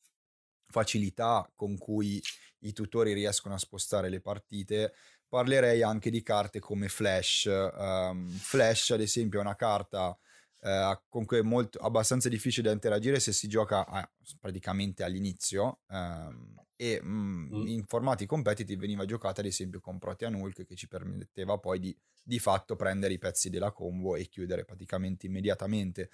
facilità 0.68 1.50
con 1.56 1.78
cui 1.78 2.22
i 2.60 2.72
tutori 2.74 3.14
riescono 3.14 3.56
a 3.56 3.60
spostare 3.60 4.10
le 4.10 4.22
partite, 4.22 4.94
parlerei 5.28 5.82
anche 5.82 6.10
di 6.12 6.22
carte 6.22 6.60
come 6.60 6.88
Flash. 6.88 7.46
Ehm, 7.48 8.30
Flash, 8.30 8.92
ad 8.92 9.02
esempio, 9.02 9.40
è 9.40 9.42
una 9.42 9.56
carta 9.56 10.16
eh, 10.63 11.38
è 11.38 11.41
molto, 11.41 11.80
abbastanza 11.80 12.30
difficile 12.30 12.67
da 12.69 12.73
interagire 12.73 13.19
se 13.19 13.34
si 13.34 13.47
gioca 13.47 13.86
a- 13.86 14.10
praticamente 14.39 15.04
all'inizio 15.04 15.80
ehm, 15.89 16.56
e 16.76 17.02
mm, 17.04 17.54
Mm. 17.54 17.67
in 17.67 17.86
formati 17.86 18.26
competitive 18.26 18.80
veniva 18.82 19.06
giocata 19.06 19.41
ad 19.41 19.47
esempio 19.47 19.80
con 19.80 19.99
Protean 19.99 20.34
Hulk 20.36 20.65
che 20.65 20.76
ci 20.76 20.88
permetteva 20.88 21.58
poi 21.58 21.80
di, 21.80 21.97
di 22.23 22.39
fatto 22.39 22.76
prendere 22.76 23.13
i 23.13 23.17
pezzi 23.17 23.49
della 23.49 23.71
combo 23.71 24.15
e 24.15 24.28
chiudere 24.28 24.63
praticamente 24.65 25.26
immediatamente. 25.28 26.10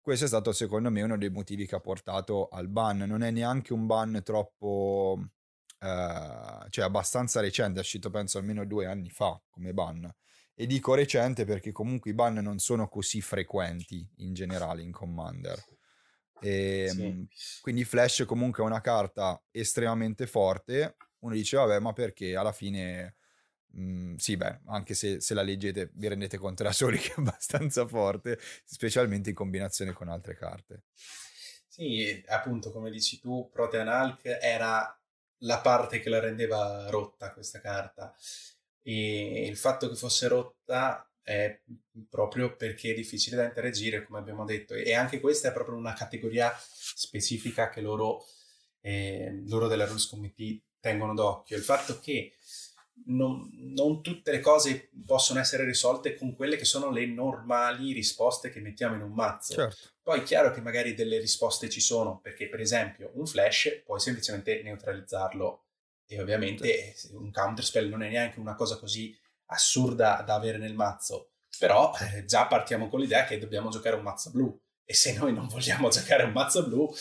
Questo 0.00 0.24
è 0.24 0.28
stato 0.28 0.52
secondo 0.52 0.90
me 0.90 1.02
uno 1.02 1.18
dei 1.18 1.28
motivi 1.30 1.66
che 1.66 1.74
ha 1.74 1.80
portato 1.80 2.48
al 2.48 2.68
ban. 2.68 2.98
Non 2.98 3.22
è 3.22 3.30
neanche 3.30 3.72
un 3.74 3.86
ban 3.86 4.20
troppo, 4.24 5.18
eh, 5.78 6.66
cioè 6.70 6.84
abbastanza 6.84 7.40
recente, 7.40 7.78
è 7.78 7.82
uscito 7.82 8.10
penso 8.10 8.38
almeno 8.38 8.64
due 8.64 8.86
anni 8.86 9.10
fa 9.10 9.40
come 9.50 9.72
ban. 9.74 10.10
E 10.54 10.66
dico 10.66 10.94
recente 10.94 11.44
perché 11.44 11.72
comunque 11.72 12.10
i 12.10 12.14
ban 12.14 12.34
non 12.34 12.58
sono 12.58 12.88
così 12.88 13.20
frequenti 13.22 14.06
in 14.18 14.34
generale 14.34 14.82
in 14.82 14.92
Commander. 14.92 15.64
E, 16.38 16.92
Sì. 16.92 17.18
mh, 17.20 17.28
quindi 17.60 17.84
Flash 17.84 18.24
comunque 18.26 18.62
è 18.62 18.66
una 18.66 18.80
carta 18.80 19.42
estremamente 19.50 20.26
forte. 20.26 20.98
Uno 21.20 21.34
dice, 21.34 21.56
vabbè, 21.56 21.78
ma 21.80 21.92
perché 21.92 22.36
alla 22.36 22.52
fine, 22.52 23.16
mh, 23.72 24.14
sì, 24.16 24.36
beh, 24.36 24.60
anche 24.66 24.94
se, 24.94 25.20
se 25.20 25.34
la 25.34 25.42
leggete 25.42 25.90
vi 25.94 26.08
rendete 26.08 26.38
conto 26.38 26.62
da 26.62 26.72
soli 26.72 26.98
che 27.00 27.10
è 27.10 27.20
abbastanza 27.20 27.86
forte, 27.86 28.38
specialmente 28.64 29.30
in 29.30 29.34
combinazione 29.36 29.92
con 29.92 30.08
altre 30.08 30.34
carte. 30.36 30.84
Sì, 31.66 32.22
appunto, 32.28 32.70
come 32.72 32.90
dici 32.90 33.18
tu, 33.20 33.48
Protean 33.50 33.86
Hulk 33.88 34.24
era 34.40 34.94
la 35.42 35.60
parte 35.60 36.00
che 36.00 36.08
la 36.10 36.18
rendeva 36.20 36.88
rotta 36.90 37.32
questa 37.32 37.60
carta. 37.60 38.14
E 38.82 39.46
il 39.46 39.56
fatto 39.56 39.88
che 39.88 39.96
fosse 39.96 40.28
rotta 40.28 41.04
è 41.22 41.60
proprio 42.08 42.56
perché 42.56 42.90
è 42.90 42.94
difficile 42.94 43.36
da 43.36 43.44
interagire, 43.44 44.04
come 44.04 44.18
abbiamo 44.18 44.44
detto. 44.44 44.74
E 44.74 44.94
anche 44.94 45.20
questa 45.20 45.48
è 45.48 45.52
proprio 45.52 45.76
una 45.76 45.92
categoria 45.92 46.52
specifica 46.58 47.68
che 47.68 47.80
loro, 47.80 48.24
eh, 48.80 49.42
loro 49.46 49.68
della 49.68 49.86
Rules 49.86 50.06
Committee 50.06 50.60
tengono 50.80 51.14
d'occhio. 51.14 51.56
Il 51.56 51.62
fatto 51.62 52.00
che 52.00 52.34
non, 53.06 53.48
non 53.52 54.02
tutte 54.02 54.30
le 54.30 54.40
cose 54.40 54.90
possono 55.06 55.40
essere 55.40 55.64
risolte 55.64 56.16
con 56.16 56.34
quelle 56.34 56.56
che 56.56 56.64
sono 56.64 56.90
le 56.90 57.06
normali 57.06 57.92
risposte 57.92 58.50
che 58.50 58.60
mettiamo 58.60 58.96
in 58.96 59.02
un 59.02 59.12
mazzo. 59.12 59.54
Certo. 59.54 59.88
Poi 60.02 60.20
è 60.20 60.22
chiaro 60.22 60.52
che 60.52 60.60
magari 60.60 60.94
delle 60.94 61.18
risposte 61.18 61.68
ci 61.68 61.80
sono, 61.80 62.18
perché 62.20 62.48
per 62.48 62.60
esempio 62.60 63.10
un 63.14 63.26
flash 63.26 63.82
puoi 63.84 64.00
semplicemente 64.00 64.60
neutralizzarlo 64.62 65.64
e 66.10 66.20
ovviamente 66.20 66.96
un 67.12 67.30
counterspell 67.30 67.88
non 67.88 68.02
è 68.02 68.08
neanche 68.08 68.40
una 68.40 68.56
cosa 68.56 68.76
così 68.78 69.16
assurda 69.46 70.22
da 70.26 70.34
avere 70.34 70.58
nel 70.58 70.74
mazzo, 70.74 71.34
però 71.56 71.92
eh, 72.00 72.24
già 72.24 72.46
partiamo 72.48 72.88
con 72.88 72.98
l'idea 72.98 73.24
che 73.24 73.38
dobbiamo 73.38 73.70
giocare 73.70 73.94
un 73.94 74.02
mazzo 74.02 74.30
blu. 74.30 74.60
E 74.84 74.92
se 74.92 75.16
noi 75.16 75.32
non 75.32 75.46
vogliamo 75.46 75.88
giocare 75.88 76.24
un 76.24 76.32
mazzo 76.32 76.66
blu, 76.66 76.92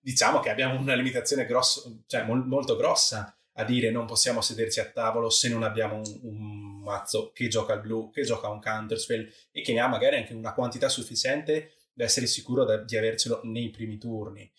diciamo 0.00 0.40
che 0.40 0.50
abbiamo 0.50 0.80
una 0.80 0.94
limitazione 0.94 1.46
grosso, 1.46 2.02
cioè 2.06 2.24
mol- 2.24 2.44
molto 2.44 2.74
grossa 2.74 3.32
a 3.52 3.64
dire 3.64 3.92
non 3.92 4.06
possiamo 4.06 4.40
sederci 4.40 4.80
a 4.80 4.90
tavolo 4.90 5.30
se 5.30 5.48
non 5.48 5.62
abbiamo 5.62 5.96
un, 5.96 6.20
un 6.22 6.82
mazzo 6.82 7.30
che 7.32 7.46
gioca 7.46 7.74
il 7.74 7.80
blu, 7.80 8.10
che 8.10 8.22
gioca 8.22 8.48
un 8.48 8.60
counterspell 8.60 9.32
e 9.52 9.62
che 9.62 9.72
ne 9.72 9.78
ha 9.78 9.86
magari 9.86 10.16
anche 10.16 10.34
una 10.34 10.54
quantità 10.54 10.88
sufficiente 10.88 11.74
da 11.92 12.02
essere 12.02 12.26
sicuro 12.26 12.64
da- 12.64 12.78
di 12.78 12.96
avercelo 12.96 13.42
nei 13.44 13.70
primi 13.70 13.96
turni. 13.96 14.50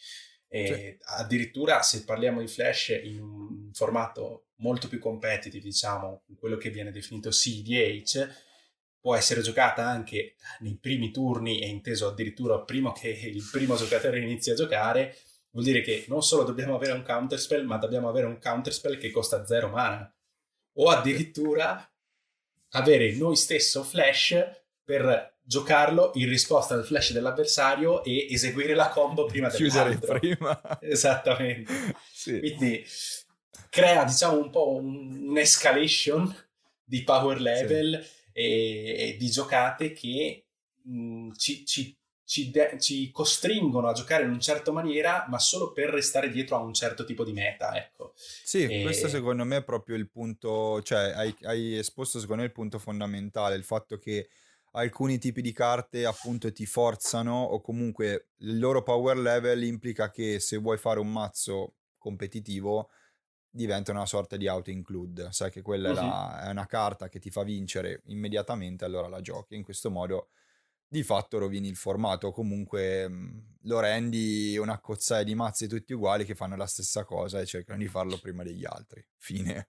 E 0.54 0.98
Addirittura 1.04 1.82
se 1.82 2.04
parliamo 2.04 2.42
di 2.42 2.48
Flash 2.48 3.00
in 3.04 3.22
un 3.22 3.70
formato 3.74 4.48
molto 4.56 4.90
più 4.90 5.00
competitive, 5.00 5.64
diciamo, 5.64 6.24
quello 6.38 6.58
che 6.58 6.70
viene 6.70 6.92
definito 6.92 7.30
CDH, 7.30 8.28
può 9.00 9.16
essere 9.16 9.42
giocata 9.42 9.88
anche 9.88 10.36
nei 10.60 10.78
primi 10.78 11.10
turni 11.12 11.62
e 11.62 11.68
inteso 11.68 12.08
addirittura 12.08 12.60
prima 12.60 12.92
che 12.92 13.10
il 13.10 13.48
primo 13.50 13.76
giocatore 13.78 14.20
inizi 14.20 14.52
a 14.52 14.56
giocare, 14.56 15.18
vuol 15.52 15.64
dire 15.64 15.82
che 15.82 16.06
non 16.10 16.22
solo 16.22 16.44
dobbiamo 16.44 16.76
avere 16.76 16.92
un 16.92 17.04
counterspell, 17.04 17.66
ma 17.66 17.78
dobbiamo 17.78 18.10
avere 18.10 18.28
un 18.28 18.38
counterspell 18.38 18.98
che 18.98 19.10
costa 19.10 19.46
zero 19.46 19.70
mana. 19.70 20.14
O 20.74 20.90
addirittura 20.90 21.90
avere 22.72 23.14
noi 23.14 23.38
stesso 23.38 23.84
flash 23.84 24.38
per 24.84 25.40
giocarlo 25.44 26.12
in 26.16 26.30
risposta 26.30 26.76
al 26.76 26.86
flash 26.86 27.12
dell'avversario 27.12 28.04
e 28.04 28.28
eseguire 28.30 28.74
la 28.74 28.90
combo 28.90 29.26
prima 29.26 29.50
Chiudere 29.50 29.98
dell'altro. 29.98 30.20
prima. 30.20 30.62
Esattamente. 30.82 31.74
sì. 32.12 32.40
Quindi 32.40 32.86
crea, 33.70 34.04
diciamo, 34.04 34.38
un 34.38 34.50
po' 34.50 34.76
un- 34.76 35.30
un'escalation 35.30 36.34
di 36.84 37.04
power 37.04 37.40
level 37.40 38.06
e, 38.32 38.96
e 38.98 39.16
di 39.18 39.30
giocate 39.30 39.94
che 39.94 40.46
mh, 40.84 41.32
ci, 41.38 41.66
ci 41.66 41.96
ci, 42.32 42.50
de- 42.50 42.78
ci, 42.80 43.12
costringono 43.12 43.90
a 43.90 43.92
giocare 43.92 44.24
in 44.24 44.30
una 44.30 44.40
certa 44.40 44.72
maniera, 44.72 45.26
ma 45.28 45.38
solo 45.38 45.74
per 45.74 45.90
restare 45.90 46.30
dietro 46.30 46.56
a 46.56 46.62
un 46.62 46.74
certo 46.74 47.04
tipo 47.04 47.26
di 47.26 47.34
meta, 47.34 47.76
ecco. 47.76 48.14
Sì, 48.16 48.64
e... 48.64 48.82
questo 48.84 49.10
secondo 49.10 49.44
me 49.44 49.58
è 49.58 49.64
proprio 49.66 49.98
il 49.98 50.10
punto, 50.10 50.82
cioè 50.82 51.12
hai, 51.12 51.36
hai, 51.42 51.78
esposto 51.78 52.22
secondo 52.22 52.44
me 52.44 52.48
il 52.48 52.54
punto 52.54 52.80
fondamentale, 52.80 53.58
il 53.58 53.66
fatto 53.66 53.98
che 53.98 54.30
alcuni 54.72 55.18
tipi 55.18 55.42
di 55.42 55.52
carte 55.52 56.06
appunto 56.06 56.52
ti 56.52 56.66
forzano 56.66 57.42
o 57.44 57.62
comunque 57.62 58.30
il 58.38 58.60
loro 58.60 58.84
power 58.84 59.18
level 59.18 59.64
implica 59.64 60.10
che 60.10 60.40
se 60.40 60.58
vuoi 60.58 60.78
fare 60.78 61.00
un 61.00 61.12
mazzo 61.12 61.76
competitivo 61.98 62.90
diventa 63.50 63.92
una 63.92 64.06
sorta 64.06 64.38
di 64.38 64.48
auto-include, 64.48 65.32
sai 65.32 65.52
che 65.52 65.62
quella 65.62 65.90
uh-huh. 65.90 65.98
è, 65.98 66.02
la, 66.02 66.44
è 66.46 66.50
una 66.50 66.66
carta 66.66 67.10
che 67.10 67.20
ti 67.20 67.30
fa 67.30 67.44
vincere 67.44 68.02
immediatamente, 68.06 68.86
allora 68.86 69.10
la 69.10 69.20
giochi, 69.20 69.56
in 69.56 69.64
questo 69.64 69.92
modo 69.92 70.30
di 70.88 71.04
fatto 71.04 71.38
rovini 71.38 71.68
il 71.68 71.76
formato, 71.76 72.32
comunque 72.32 73.08
mh, 73.08 73.14
mhmm, 73.14 73.44
lo 73.64 73.80
rendi 73.80 74.58
una 74.58 74.80
cozzaia 74.80 75.24
di 75.24 75.36
mazzi 75.36 75.68
tutti 75.68 75.94
uguali 75.94 76.26
che 76.26 76.36
fanno 76.36 76.56
la 76.56 76.66
stessa 76.66 77.04
cosa 77.04 77.40
e 77.40 77.46
cercano 77.46 77.80
di 77.80 77.88
farlo 77.88 78.18
prima 78.18 78.44
degli 78.44 78.66
altri. 78.66 79.06
Fine. 79.18 79.68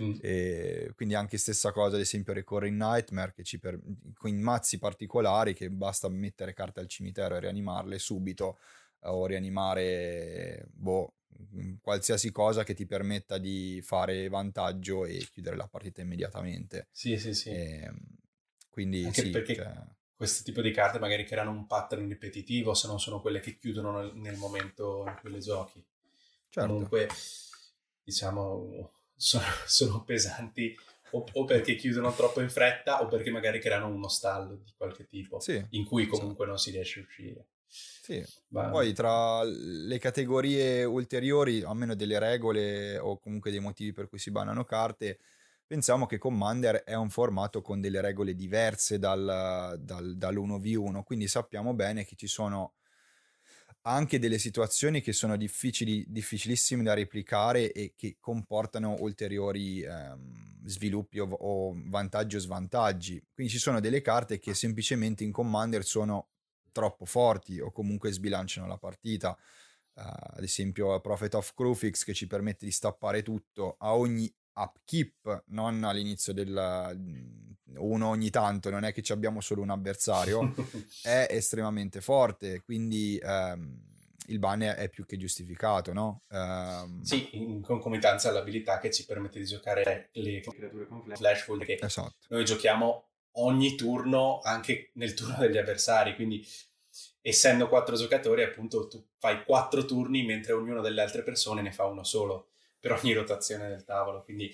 Mm. 0.00 0.92
quindi 0.96 1.14
anche 1.14 1.38
stessa 1.38 1.72
cosa, 1.72 1.94
ad 1.94 2.00
esempio, 2.00 2.32
Recurring 2.32 2.76
Nightmare, 2.76 3.32
che 3.32 3.44
ci 3.44 3.58
per... 3.58 3.78
con 4.14 4.34
mazzi 4.34 4.78
particolari 4.78 5.54
che 5.54 5.70
basta 5.70 6.08
mettere 6.08 6.52
carte 6.52 6.80
al 6.80 6.88
cimitero 6.88 7.36
e 7.36 7.40
rianimarle 7.40 7.98
subito, 7.98 8.58
o 9.04 9.26
rianimare 9.26 10.66
boh, 10.70 11.14
mhmm, 11.28 11.78
qualsiasi 11.80 12.30
cosa 12.30 12.64
che 12.64 12.74
ti 12.74 12.86
permetta 12.86 13.38
di 13.38 13.80
fare 13.82 14.28
vantaggio 14.28 15.04
e 15.04 15.26
chiudere 15.30 15.56
la 15.56 15.66
partita 15.68 16.00
immediatamente. 16.00 16.88
Sì, 16.90 17.18
sì, 17.18 17.34
sì. 17.34 17.50
E, 17.50 17.82
ehm, 17.82 17.98
quindi 18.68 19.04
anche 19.04 19.22
sì, 19.22 19.30
perché... 19.30 19.54
Cioè 19.54 20.00
questo 20.22 20.44
tipo 20.44 20.60
di 20.60 20.70
carte 20.70 21.00
magari 21.00 21.24
creano 21.24 21.50
un 21.50 21.66
pattern 21.66 22.06
ripetitivo 22.06 22.74
se 22.74 22.86
non 22.86 23.00
sono 23.00 23.20
quelle 23.20 23.40
che 23.40 23.58
chiudono 23.58 24.00
nel, 24.00 24.12
nel 24.14 24.36
momento 24.36 25.02
in 25.04 25.16
cui 25.20 25.32
le 25.32 25.40
giochi. 25.40 25.84
Certo. 26.48 26.68
Comunque, 26.68 27.08
diciamo, 28.04 28.92
sono, 29.22 29.44
sono 29.66 30.02
pesanti 30.02 30.76
o, 31.12 31.24
o, 31.32 31.44
perché 31.44 31.76
chiudono 31.76 32.12
troppo 32.12 32.40
in 32.40 32.50
fretta 32.50 33.02
o 33.02 33.06
perché 33.06 33.30
magari 33.30 33.60
creano 33.60 33.86
uno 33.86 34.08
stallo 34.08 34.56
di 34.56 34.72
qualche 34.76 35.06
tipo 35.06 35.38
sì, 35.38 35.64
in 35.70 35.84
cui 35.84 36.06
comunque 36.06 36.44
sì. 36.44 36.50
non 36.50 36.58
si 36.58 36.70
riesce 36.72 37.00
a 37.00 37.02
uscire. 37.02 37.46
Sì, 37.68 38.22
poi 38.50 38.92
tra 38.92 39.42
le 39.44 39.98
categorie 39.98 40.84
ulteriori, 40.84 41.62
almeno 41.62 41.94
delle 41.94 42.18
regole 42.18 42.98
o 42.98 43.18
comunque 43.18 43.50
dei 43.50 43.60
motivi 43.60 43.92
per 43.92 44.08
cui 44.08 44.18
si 44.18 44.30
bannano 44.30 44.64
carte, 44.64 45.20
pensiamo 45.66 46.06
che 46.06 46.18
Commander 46.18 46.82
è 46.82 46.94
un 46.94 47.08
formato 47.08 47.62
con 47.62 47.80
delle 47.80 48.00
regole 48.00 48.34
diverse 48.34 48.98
dal, 48.98 49.78
dal, 49.78 50.16
dall'1v1, 50.16 51.02
quindi 51.04 51.28
sappiamo 51.28 51.72
bene 51.74 52.04
che 52.04 52.16
ci 52.16 52.26
sono 52.26 52.74
anche 53.82 54.18
delle 54.18 54.38
situazioni 54.38 55.00
che 55.00 55.12
sono 55.12 55.36
difficili, 55.36 56.04
difficilissime 56.08 56.82
da 56.82 56.94
replicare 56.94 57.72
e 57.72 57.94
che 57.96 58.16
comportano 58.20 58.96
ulteriori 59.00 59.82
ehm, 59.82 60.66
sviluppi 60.66 61.18
o, 61.18 61.28
o, 61.28 61.74
vantaggi 61.86 62.36
o 62.36 62.38
svantaggi. 62.38 63.22
Quindi 63.34 63.52
ci 63.52 63.58
sono 63.58 63.80
delle 63.80 64.00
carte 64.00 64.38
che 64.38 64.54
semplicemente 64.54 65.24
in 65.24 65.32
Commander 65.32 65.84
sono 65.84 66.28
troppo 66.70 67.04
forti 67.04 67.60
o 67.60 67.72
comunque 67.72 68.12
sbilanciano 68.12 68.66
la 68.66 68.78
partita. 68.78 69.36
Uh, 69.94 70.00
ad 70.36 70.42
esempio 70.42 70.98
Prophet 71.00 71.34
of 71.34 71.52
Crufix 71.54 72.04
che 72.04 72.14
ci 72.14 72.26
permette 72.26 72.64
di 72.64 72.72
stappare 72.72 73.22
tutto 73.22 73.76
a 73.78 73.94
ogni 73.94 74.32
upkeep, 74.54 75.44
non 75.46 75.84
all'inizio 75.84 76.32
del 76.32 76.50
uno 77.76 78.08
ogni 78.08 78.30
tanto, 78.30 78.70
non 78.70 78.84
è 78.84 78.92
che 78.92 79.02
ci 79.02 79.12
abbiamo 79.12 79.40
solo 79.40 79.62
un 79.62 79.70
avversario, 79.70 80.54
è 81.02 81.26
estremamente 81.30 82.00
forte, 82.00 82.62
quindi 82.62 83.18
ehm, 83.22 83.80
il 84.26 84.38
ban 84.38 84.60
è 84.62 84.88
più 84.88 85.04
che 85.04 85.16
giustificato, 85.16 85.92
no? 85.92 86.22
Um... 86.30 87.02
Sì, 87.02 87.30
in 87.32 87.60
concomitanza 87.62 88.28
all'abilità 88.28 88.78
che 88.78 88.90
ci 88.90 89.04
permette 89.04 89.38
di 89.38 89.46
giocare 89.46 90.10
le 90.12 90.40
creature 90.40 90.86
con 90.86 91.04
flash, 91.14 91.46
vuol 91.46 91.58
dire 91.58 91.76
che 91.76 91.84
esatto. 91.84 92.14
noi 92.28 92.44
giochiamo 92.44 93.08
ogni 93.36 93.74
turno, 93.74 94.40
anche 94.42 94.90
nel 94.94 95.14
turno 95.14 95.36
degli 95.38 95.56
avversari, 95.56 96.14
quindi 96.14 96.46
essendo 97.20 97.68
quattro 97.68 97.96
giocatori, 97.96 98.42
appunto, 98.42 98.88
tu 98.88 99.04
fai 99.18 99.44
quattro 99.44 99.84
turni 99.84 100.24
mentre 100.24 100.52
ognuna 100.52 100.80
delle 100.80 101.00
altre 101.00 101.22
persone 101.22 101.62
ne 101.62 101.72
fa 101.72 101.84
uno 101.86 102.04
solo 102.04 102.48
per 102.82 102.90
ogni 102.90 103.12
rotazione 103.12 103.68
del 103.68 103.84
tavolo. 103.84 104.24
Quindi 104.24 104.52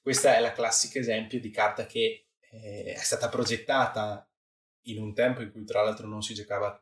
questo 0.00 0.28
è 0.28 0.38
la 0.38 0.52
classico 0.52 1.00
esempio 1.00 1.40
di 1.40 1.50
carta 1.50 1.86
che 1.86 2.28
eh, 2.38 2.94
è 2.94 3.02
stata 3.02 3.28
progettata 3.28 4.30
in 4.82 5.02
un 5.02 5.12
tempo 5.12 5.42
in 5.42 5.50
cui 5.50 5.64
tra 5.64 5.82
l'altro 5.82 6.06
non 6.06 6.22
si 6.22 6.34
giocava 6.34 6.80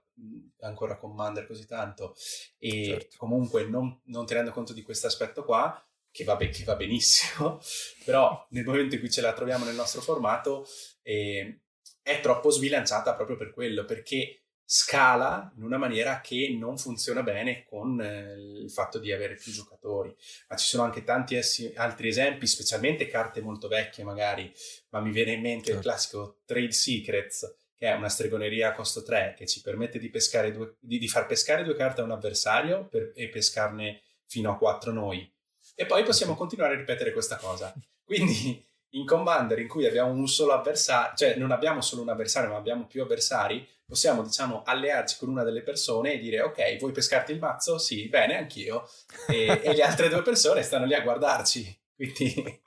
ancora 0.60 0.98
Commander 0.98 1.46
così 1.46 1.66
tanto 1.66 2.14
e 2.58 2.84
certo. 2.84 3.16
comunque 3.16 3.64
non, 3.64 4.02
non, 4.04 4.26
tenendo 4.26 4.50
conto 4.50 4.74
di 4.74 4.82
questo 4.82 5.06
aspetto 5.06 5.44
qua 5.44 5.82
che 6.10 6.24
va, 6.24 6.36
be- 6.36 6.50
che 6.50 6.64
va, 6.64 6.76
benissimo 6.76 7.58
però 8.04 8.46
nel 8.50 8.64
momento 8.66 8.94
in 8.94 9.00
cui 9.00 9.10
ce 9.10 9.22
la 9.22 9.32
troviamo 9.32 9.64
nel 9.64 9.74
nostro 9.74 10.02
formato 10.02 10.66
eh, 11.00 11.62
è 12.02 12.20
troppo 12.20 12.50
sbilanciata 12.50 13.14
proprio 13.14 13.38
per 13.38 13.52
quello 13.52 13.86
perché 13.86 14.41
scala 14.74 15.52
in 15.58 15.64
una 15.64 15.76
maniera 15.76 16.22
che 16.22 16.56
non 16.58 16.78
funziona 16.78 17.22
bene 17.22 17.62
con 17.68 18.00
eh, 18.00 18.62
il 18.62 18.70
fatto 18.70 18.98
di 18.98 19.12
avere 19.12 19.34
più 19.34 19.52
giocatori. 19.52 20.16
Ma 20.48 20.56
ci 20.56 20.66
sono 20.66 20.82
anche 20.82 21.04
tanti 21.04 21.34
essi, 21.34 21.74
altri 21.76 22.08
esempi, 22.08 22.46
specialmente 22.46 23.06
carte 23.06 23.42
molto 23.42 23.68
vecchie 23.68 24.02
magari, 24.02 24.50
ma 24.88 25.00
mi 25.00 25.10
viene 25.10 25.32
in 25.32 25.42
mente 25.42 25.66
certo. 25.66 25.78
il 25.78 25.84
classico 25.84 26.38
Trade 26.46 26.72
Secrets, 26.72 27.54
che 27.76 27.86
è 27.86 27.92
una 27.92 28.08
stregoneria 28.08 28.70
a 28.70 28.72
costo 28.72 29.02
3 29.02 29.34
che 29.36 29.46
ci 29.46 29.60
permette 29.60 29.98
di, 29.98 30.10
due, 30.50 30.76
di, 30.80 30.98
di 30.98 31.08
far 31.08 31.26
pescare 31.26 31.64
due 31.64 31.76
carte 31.76 32.00
a 32.00 32.04
un 32.04 32.12
avversario 32.12 32.88
per, 32.88 33.12
e 33.14 33.28
pescarne 33.28 34.00
fino 34.24 34.50
a 34.50 34.56
4 34.56 34.90
noi. 34.90 35.30
E 35.74 35.84
poi 35.84 36.02
possiamo 36.02 36.34
continuare 36.34 36.72
a 36.76 36.78
ripetere 36.78 37.12
questa 37.12 37.36
cosa. 37.36 37.74
Quindi 38.02 38.64
in 38.94 39.06
Commander 39.06 39.58
in 39.58 39.68
cui 39.68 39.86
abbiamo 39.86 40.12
un 40.12 40.26
solo 40.28 40.52
avversario, 40.52 41.14
cioè 41.14 41.36
non 41.36 41.50
abbiamo 41.50 41.82
solo 41.82 42.02
un 42.02 42.08
avversario 42.08 42.50
ma 42.50 42.56
abbiamo 42.56 42.86
più 42.86 43.02
avversari, 43.02 43.66
possiamo 43.92 44.22
diciamo 44.22 44.62
allearci 44.62 45.18
con 45.18 45.28
una 45.28 45.44
delle 45.44 45.62
persone 45.62 46.14
e 46.14 46.18
dire 46.18 46.40
ok 46.40 46.78
vuoi 46.78 46.92
pescarti 46.92 47.32
il 47.32 47.38
mazzo? 47.38 47.76
Sì, 47.76 48.08
bene, 48.08 48.38
anch'io 48.38 48.88
e, 49.28 49.60
e 49.62 49.74
le 49.74 49.82
altre 49.82 50.08
due 50.08 50.22
persone 50.22 50.62
stanno 50.62 50.86
lì 50.86 50.94
a 50.94 51.02
guardarci 51.02 51.78
quindi 51.94 52.62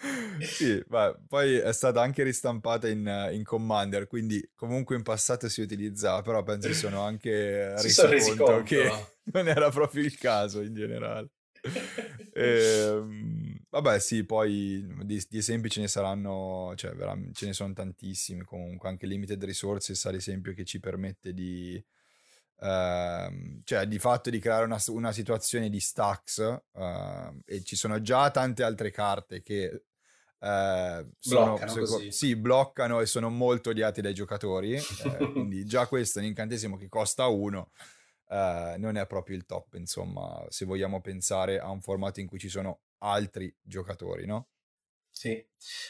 sì, 0.40 0.80
ma 0.86 1.12
poi 1.26 1.56
è 1.56 1.72
stata 1.72 2.00
anche 2.00 2.22
ristampata 2.22 2.86
in, 2.88 3.30
in, 3.32 3.42
Commander, 3.42 4.06
quindi 4.06 4.48
comunque 4.54 4.94
in 4.94 5.02
passato 5.02 5.48
si 5.48 5.62
utilizzava, 5.62 6.22
però 6.22 6.44
penso 6.44 6.68
che 6.68 6.74
sono 6.74 7.02
anche 7.02 7.74
resi 7.82 8.36
conto 8.36 8.62
che 8.62 8.88
non 9.32 9.48
era 9.48 9.68
proprio 9.70 10.04
il 10.04 10.16
caso 10.16 10.60
in 10.60 10.74
generale. 10.74 11.30
e, 12.32 12.42
ehm, 12.42 13.49
vabbè, 13.70 13.98
sì, 13.98 14.24
poi 14.24 14.86
di, 15.04 15.24
di, 15.28 15.38
esempi 15.38 15.70
ce 15.70 15.80
ne 15.80 15.88
saranno, 15.88 16.72
cioè 16.76 16.92
ce 17.32 17.46
ne 17.46 17.52
sono 17.52 17.72
tantissimi 17.72 18.44
comunque, 18.44 18.88
anche 18.88 19.06
Limited 19.06 19.42
Resources 19.42 20.04
ad 20.04 20.14
esempio 20.14 20.52
che 20.52 20.64
ci 20.64 20.80
permette 20.80 21.32
di, 21.32 21.82
uh, 22.56 23.60
cioè 23.64 23.86
di 23.86 23.98
fatto 23.98 24.30
di 24.30 24.38
creare 24.38 24.64
una, 24.64 24.78
una 24.88 25.12
situazione 25.12 25.70
di 25.70 25.80
stacks 25.80 26.38
uh, 26.72 27.40
e 27.44 27.62
ci 27.62 27.76
sono 27.76 28.00
già 28.02 28.30
tante 28.30 28.62
altre 28.62 28.90
carte 28.90 29.42
che 29.42 29.84
Uh, 30.40 31.06
bloccano 31.28 31.84
sono, 31.84 32.10
sì, 32.10 32.34
bloccano 32.34 33.00
e 33.00 33.04
sono 33.04 33.28
molto 33.28 33.68
odiati 33.68 34.00
dai 34.00 34.14
giocatori. 34.14 34.72
eh, 34.72 34.80
quindi 35.32 35.66
già 35.66 35.86
questo 35.86 36.18
è 36.18 36.22
un 36.22 36.28
incantesimo 36.28 36.78
che 36.78 36.88
costa 36.88 37.26
uno 37.26 37.72
uh, 38.28 38.78
non 38.78 38.96
è 38.96 39.06
proprio 39.06 39.36
il 39.36 39.44
top, 39.44 39.74
insomma, 39.74 40.42
se 40.48 40.64
vogliamo 40.64 41.02
pensare 41.02 41.58
a 41.58 41.68
un 41.68 41.82
formato 41.82 42.20
in 42.20 42.26
cui 42.26 42.38
ci 42.38 42.48
sono 42.48 42.80
altri 43.00 43.54
giocatori, 43.62 44.26
no? 44.26 44.48
Sì. 45.10 45.44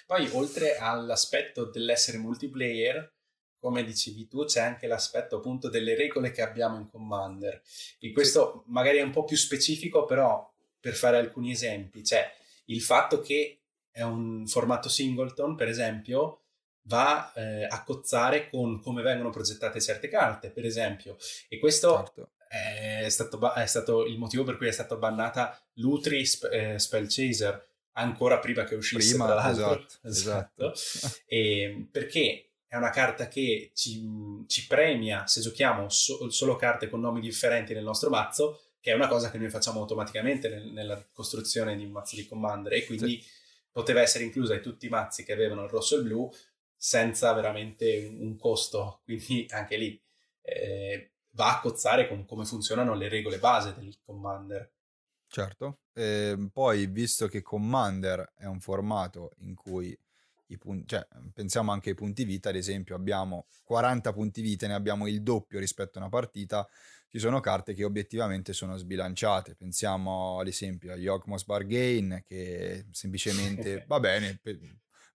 Poi 0.06 0.28
oltre 0.32 0.76
all'aspetto 0.76 1.66
dell'essere 1.66 2.18
multiplayer, 2.18 3.14
come 3.58 3.84
dicevi 3.84 4.26
tu, 4.26 4.44
c'è 4.44 4.60
anche 4.60 4.86
l'aspetto 4.86 5.36
appunto 5.36 5.68
delle 5.68 5.94
regole 5.94 6.30
che 6.30 6.42
abbiamo 6.42 6.78
in 6.78 6.88
Commander. 6.88 7.62
E 7.98 8.12
questo 8.12 8.62
sì. 8.64 8.72
magari 8.72 8.98
è 8.98 9.02
un 9.02 9.10
po' 9.10 9.24
più 9.24 9.36
specifico, 9.36 10.04
però 10.04 10.50
per 10.80 10.94
fare 10.94 11.18
alcuni 11.18 11.52
esempi, 11.52 12.02
c'è 12.02 12.28
il 12.66 12.80
fatto 12.80 13.20
che 13.20 13.60
è 13.90 14.02
un 14.02 14.46
formato 14.46 14.88
singleton, 14.88 15.56
per 15.56 15.68
esempio, 15.68 16.44
va 16.82 17.32
eh, 17.34 17.64
a 17.64 17.84
cozzare 17.84 18.48
con 18.48 18.80
come 18.80 19.02
vengono 19.02 19.30
progettate 19.30 19.80
certe 19.80 20.08
carte, 20.08 20.50
per 20.50 20.64
esempio. 20.64 21.16
E 21.48 21.58
questo 21.58 21.96
certo. 21.96 22.30
È, 22.52 23.08
stato, 23.08 23.54
è, 23.54 23.66
stato, 23.66 24.04
il 24.04 24.18
motivo 24.18 24.42
per 24.42 24.56
cui 24.56 24.66
è 24.66 24.72
stata 24.72 24.96
bannata 24.96 25.56
l'Utri 25.74 26.26
Sp- 26.26 26.50
eh, 26.50 26.78
Spell 26.80 27.06
Chaser 27.08 27.64
ancora 27.92 28.40
prima 28.40 28.64
che 28.64 28.74
uscisse 28.74 29.10
prima, 29.10 29.26
tra 29.26 29.34
l'altro. 29.36 29.86
Esatto, 30.02 30.72
esatto. 30.74 31.24
e, 31.26 31.86
perché 31.92 32.50
è 32.66 32.74
una 32.74 32.90
carta 32.90 33.28
che 33.28 33.70
ci, 33.74 34.44
ci 34.48 34.66
premia 34.66 35.28
se 35.28 35.40
giochiamo 35.40 35.88
so, 35.90 36.28
solo 36.30 36.56
carte 36.56 36.88
con 36.88 36.98
nomi 36.98 37.20
differenti 37.20 37.72
nel 37.72 37.84
nostro 37.84 38.10
mazzo, 38.10 38.60
che 38.80 38.90
è 38.90 38.94
una 38.94 39.06
cosa 39.06 39.30
che 39.30 39.38
noi 39.38 39.48
facciamo 39.48 39.78
automaticamente 39.78 40.48
nel, 40.48 40.72
nella 40.72 41.00
costruzione 41.12 41.76
di 41.76 41.84
un 41.84 41.92
mazzo 41.92 42.16
di 42.16 42.26
Commander 42.26 42.72
e 42.72 42.84
quindi 42.84 43.20
sì. 43.22 43.28
poteva 43.70 44.00
essere 44.00 44.24
inclusa 44.24 44.54
in 44.54 44.62
tutti 44.62 44.86
i 44.86 44.90
mazzi 44.90 45.22
che 45.22 45.32
avevano 45.32 45.62
il 45.62 45.70
rosso 45.70 45.94
e 45.94 45.98
il 45.98 46.04
blu 46.04 46.28
senza 46.76 47.32
veramente 47.32 48.08
un 48.12 48.36
costo, 48.36 49.02
quindi 49.06 49.46
anche 49.50 49.76
lì 49.76 50.02
eh, 50.42 51.12
va 51.32 51.56
a 51.56 51.60
cozzare 51.60 52.08
con 52.08 52.24
come 52.24 52.44
funzionano 52.44 52.94
le 52.94 53.08
regole 53.08 53.38
base 53.38 53.74
del 53.74 53.98
Commander. 54.04 54.70
Certo, 55.26 55.80
e 55.92 56.30
ehm, 56.30 56.48
poi 56.48 56.86
visto 56.86 57.28
che 57.28 57.42
Commander 57.42 58.32
è 58.36 58.46
un 58.46 58.60
formato 58.60 59.32
in 59.38 59.54
cui 59.54 59.96
i 60.46 60.58
punti, 60.58 60.88
cioè, 60.88 61.06
pensiamo 61.32 61.70
anche 61.70 61.90
ai 61.90 61.94
punti 61.94 62.24
vita, 62.24 62.48
ad 62.48 62.56
esempio 62.56 62.96
abbiamo 62.96 63.46
40 63.64 64.12
punti 64.12 64.40
vita, 64.40 64.66
ne 64.66 64.74
abbiamo 64.74 65.06
il 65.06 65.22
doppio 65.22 65.60
rispetto 65.60 65.98
a 65.98 66.02
una 66.02 66.10
partita, 66.10 66.68
ci 67.08 67.18
sono 67.18 67.40
carte 67.40 67.74
che 67.74 67.84
obiettivamente 67.84 68.52
sono 68.52 68.76
sbilanciate. 68.76 69.54
Pensiamo 69.56 70.38
ad 70.38 70.46
esempio 70.46 70.92
a 70.92 70.96
Yokmos 70.96 71.44
Bargain 71.44 72.22
che 72.24 72.86
semplicemente 72.90 73.84
va 73.88 73.98
bene, 74.00 74.40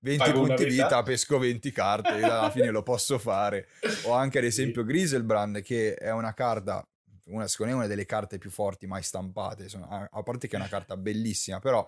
20 0.06 0.18
Pago 0.18 0.46
punti 0.46 0.66
vita, 0.66 1.02
pesco 1.02 1.40
20 1.40 1.72
carte, 1.72 2.22
alla 2.22 2.52
fine 2.52 2.70
lo 2.70 2.84
posso 2.84 3.18
fare. 3.18 3.68
O 4.04 4.14
anche 4.14 4.38
ad 4.38 4.44
esempio 4.44 4.84
Griselbrand 4.84 5.64
che 5.64 5.96
è 5.96 6.12
una 6.12 6.36
carta, 6.36 6.88
una, 7.26 7.48
secondo 7.48 7.74
me 7.74 7.80
una 7.80 7.88
delle 7.88 8.06
carte 8.06 8.38
più 8.38 8.52
forti 8.52 8.86
mai 8.86 9.02
stampate, 9.02 9.68
a 9.90 10.24
parte 10.24 10.48
che 10.48 10.56
è 10.56 10.60
una 10.60 10.70
carta 10.70 10.96
bellissima, 10.96 11.60
però 11.60 11.84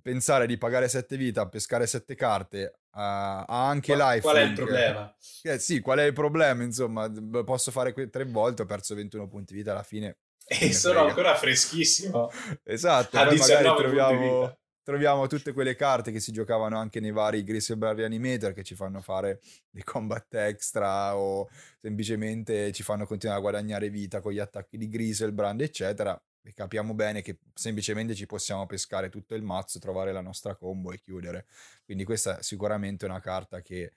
pensare 0.00 0.46
di 0.46 0.56
pagare 0.56 0.88
7 0.88 1.16
vita, 1.16 1.48
pescare 1.48 1.88
7 1.88 2.14
carte, 2.14 2.74
uh, 2.76 2.98
ha 3.00 3.68
anche 3.68 3.92
qual, 3.92 4.12
life. 4.12 4.20
Qual 4.20 4.36
è 4.36 4.42
il 4.42 4.52
problema? 4.52 5.16
Eh, 5.42 5.58
sì, 5.58 5.80
qual 5.80 5.98
è 5.98 6.04
il 6.04 6.12
problema? 6.12 6.62
Insomma, 6.62 7.10
posso 7.44 7.72
fare 7.72 7.92
que- 7.92 8.08
tre 8.08 8.24
volte, 8.24 8.62
ho 8.62 8.66
perso 8.66 8.94
21 8.94 9.26
punti 9.26 9.52
vita 9.52 9.72
alla 9.72 9.82
fine. 9.82 10.18
E 10.46 10.72
sono 10.72 10.94
frega. 10.94 11.08
ancora 11.08 11.34
freschissimo. 11.34 12.30
esatto, 12.62 13.18
a 13.18 13.26
poi 13.26 13.36
magari 13.36 13.76
troviamo, 13.76 14.58
troviamo 14.82 15.26
tutte 15.26 15.52
quelle 15.52 15.74
carte 15.74 16.12
che 16.12 16.20
si 16.20 16.32
giocavano 16.32 16.78
anche 16.78 17.00
nei 17.00 17.12
vari 17.12 17.44
Grisselberg 17.44 17.98
Reanimator 17.98 18.52
che 18.52 18.62
ci 18.62 18.74
fanno 18.74 19.00
fare 19.00 19.40
dei 19.70 19.82
combat 19.82 20.34
extra 20.34 21.16
o 21.16 21.48
semplicemente 21.78 22.72
ci 22.72 22.82
fanno 22.82 23.06
continuare 23.06 23.38
a 23.38 23.42
guadagnare 23.42 23.90
vita 23.90 24.20
con 24.20 24.32
gli 24.32 24.38
attacchi 24.38 24.76
di 24.76 24.88
Griselbrand, 24.88 25.60
eccetera 25.60 26.20
e 26.44 26.52
capiamo 26.52 26.92
bene 26.94 27.22
che 27.22 27.38
semplicemente 27.54 28.14
ci 28.14 28.26
possiamo 28.26 28.66
pescare 28.66 29.08
tutto 29.08 29.34
il 29.34 29.42
mazzo, 29.42 29.78
trovare 29.78 30.12
la 30.12 30.20
nostra 30.20 30.56
combo 30.56 30.92
e 30.92 31.00
chiudere. 31.00 31.46
Quindi 31.84 32.04
questa 32.04 32.38
è 32.38 32.42
sicuramente 32.42 33.04
una 33.04 33.20
carta 33.20 33.60
che 33.60 33.92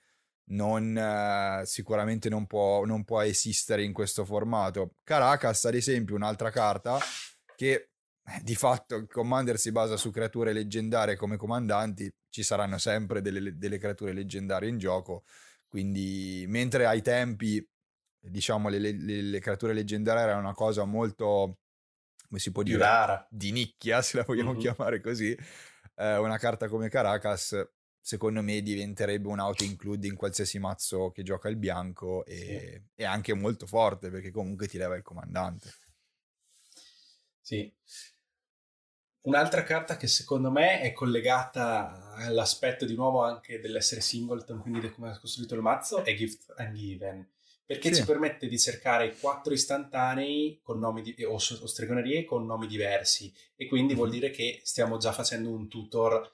non, 0.49 0.95
eh, 0.95 1.65
sicuramente 1.65 2.29
non 2.29 2.45
può, 2.45 2.85
non 2.85 3.03
può 3.03 3.21
esistere 3.21 3.83
in 3.83 3.93
questo 3.93 4.25
formato. 4.25 4.97
Caracas, 5.03 5.65
ad 5.65 5.73
esempio, 5.73 6.15
un'altra 6.15 6.51
carta 6.51 6.99
che 7.55 7.89
di 8.41 8.55
fatto 8.55 8.95
il 8.95 9.07
commander 9.07 9.57
si 9.57 9.71
basa 9.71 9.97
su 9.97 10.11
creature 10.11 10.53
leggendarie 10.53 11.15
come 11.15 11.37
comandanti, 11.37 12.11
ci 12.29 12.43
saranno 12.43 12.77
sempre 12.77 13.21
delle, 13.21 13.57
delle 13.57 13.77
creature 13.77 14.13
leggendarie 14.13 14.69
in 14.69 14.77
gioco, 14.77 15.23
quindi 15.67 16.45
mentre 16.47 16.85
ai 16.85 17.01
tempi 17.01 17.65
diciamo 18.19 18.69
le, 18.69 18.79
le, 18.79 19.21
le 19.21 19.39
creature 19.39 19.73
leggendarie 19.73 20.23
erano 20.23 20.39
una 20.39 20.53
cosa 20.53 20.83
molto 20.83 21.59
come 22.27 22.39
si 22.39 22.51
può 22.51 22.63
dire, 22.63 22.79
rara. 22.79 23.27
di 23.29 23.51
nicchia, 23.51 24.01
se 24.01 24.17
la 24.17 24.23
vogliamo 24.23 24.51
mm-hmm. 24.51 24.59
chiamare 24.59 24.99
così, 24.99 25.37
eh, 25.95 26.17
una 26.17 26.37
carta 26.37 26.67
come 26.67 26.89
Caracas, 26.89 27.67
secondo 28.01 28.41
me 28.41 28.61
diventerebbe 28.61 29.27
un 29.27 29.39
auto 29.39 29.63
include 29.63 30.07
in 30.07 30.15
qualsiasi 30.15 30.59
mazzo 30.59 31.11
che 31.11 31.23
gioca 31.23 31.49
il 31.49 31.55
bianco 31.55 32.25
e, 32.25 32.81
sì. 32.95 33.01
e 33.01 33.05
anche 33.05 33.33
molto 33.33 33.65
forte 33.65 34.09
perché 34.09 34.31
comunque 34.31 34.67
ti 34.67 34.77
leva 34.77 34.95
il 34.95 35.03
comandante. 35.03 35.73
Sì. 37.41 37.71
Un'altra 39.25 39.63
carta 39.63 39.97
che 39.97 40.07
secondo 40.07 40.51
me 40.51 40.81
è 40.81 40.93
collegata 40.93 42.13
all'aspetto 42.15 42.85
di 42.85 42.95
nuovo 42.95 43.23
anche 43.23 43.59
dell'essere 43.59 44.01
singleton, 44.01 44.61
quindi 44.61 44.79
di 44.79 44.91
come 44.91 45.11
è 45.11 45.19
costruito 45.19 45.55
il 45.55 45.61
mazzo, 45.61 46.03
è 46.03 46.15
Gift 46.15 46.53
and 46.57 46.75
Given 46.75 47.27
perché 47.65 47.91
sì. 47.91 48.01
ci 48.01 48.05
permette 48.05 48.47
di 48.47 48.59
cercare 48.59 49.15
quattro 49.17 49.51
istantanei 49.51 50.59
con 50.61 50.77
nomi 50.77 51.01
di, 51.01 51.23
o, 51.23 51.33
o 51.33 51.39
stregonerie 51.39 52.23
con 52.23 52.45
nomi 52.45 52.67
diversi 52.67 53.33
e 53.55 53.65
quindi 53.67 53.87
mm-hmm. 53.87 53.97
vuol 53.97 54.09
dire 54.11 54.29
che 54.29 54.61
stiamo 54.63 54.97
già 54.97 55.11
facendo 55.11 55.49
un 55.49 55.67
tutor 55.67 56.31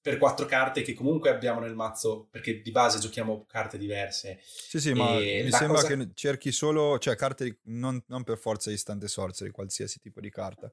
per 0.00 0.18
quattro 0.18 0.46
carte 0.46 0.82
che 0.82 0.94
comunque 0.94 1.30
abbiamo 1.30 1.60
nel 1.60 1.74
mazzo 1.74 2.26
perché 2.30 2.60
di 2.60 2.70
base 2.72 2.98
giochiamo 2.98 3.44
carte 3.48 3.78
diverse. 3.78 4.40
Sì, 4.42 4.80
sì, 4.80 4.92
ma 4.92 5.12
mi 5.14 5.50
sembra 5.50 5.80
cosa... 5.80 5.96
che 5.96 6.08
cerchi 6.14 6.50
solo, 6.50 6.98
cioè 6.98 7.14
carte 7.14 7.58
non, 7.64 8.02
non, 8.08 8.24
per 8.24 8.36
forza 8.36 8.72
istante 8.72 9.06
sorcery, 9.06 9.50
qualsiasi 9.50 10.00
tipo 10.00 10.20
di 10.20 10.30
carta. 10.30 10.72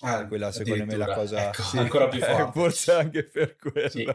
Ah, 0.00 0.26
quella 0.26 0.50
secondo 0.50 0.86
me 0.86 0.94
è 0.94 0.96
la 0.96 1.12
cosa 1.14 1.48
ecco, 1.48 1.62
sì, 1.62 1.78
ancora 1.78 2.08
più 2.08 2.20
forte. 2.24 2.52
forse 2.52 2.92
anche 2.92 3.24
per 3.24 3.56
quello. 3.56 3.88
Sì. 3.88 4.08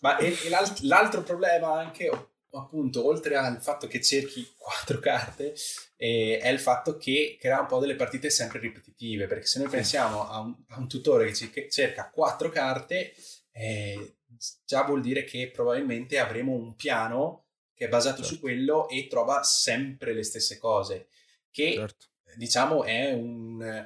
Ma 0.00 0.16
e, 0.18 0.36
e 0.44 0.48
l'alt- 0.48 0.80
l'altro 0.80 1.22
problema 1.22 1.78
anche, 1.78 2.08
appunto, 2.52 3.04
oltre 3.06 3.36
al 3.36 3.60
fatto 3.60 3.86
che 3.88 4.00
cerchi 4.00 4.54
quattro 4.56 5.00
carte, 5.00 5.54
eh, 5.96 6.38
è 6.40 6.48
il 6.48 6.60
fatto 6.60 6.96
che 6.96 7.36
crea 7.40 7.60
un 7.60 7.66
po' 7.66 7.80
delle 7.80 7.96
partite 7.96 8.30
sempre 8.30 8.60
ripetitive, 8.60 9.26
perché 9.26 9.46
se 9.46 9.58
noi 9.58 9.68
pensiamo 9.68 10.28
a 10.28 10.40
un, 10.40 10.54
a 10.68 10.78
un 10.78 10.88
tutore 10.88 11.26
che, 11.26 11.34
ci, 11.34 11.50
che, 11.50 11.68
cerca 11.68 12.08
quattro 12.10 12.48
carte, 12.48 13.14
eh, 13.50 14.16
già 14.64 14.82
vuol 14.82 15.00
dire 15.00 15.24
che 15.24 15.50
probabilmente 15.52 16.18
avremo 16.18 16.52
un 16.52 16.74
piano 16.76 17.46
che 17.74 17.86
è 17.86 17.88
basato 17.88 18.22
certo. 18.22 18.34
su 18.34 18.40
quello 18.40 18.88
e 18.88 19.08
trova 19.08 19.42
sempre 19.42 20.12
le 20.12 20.22
stesse 20.22 20.58
cose, 20.58 21.08
che 21.50 21.74
certo. 21.74 22.06
diciamo 22.36 22.84
è 22.84 23.12
un, 23.12 23.84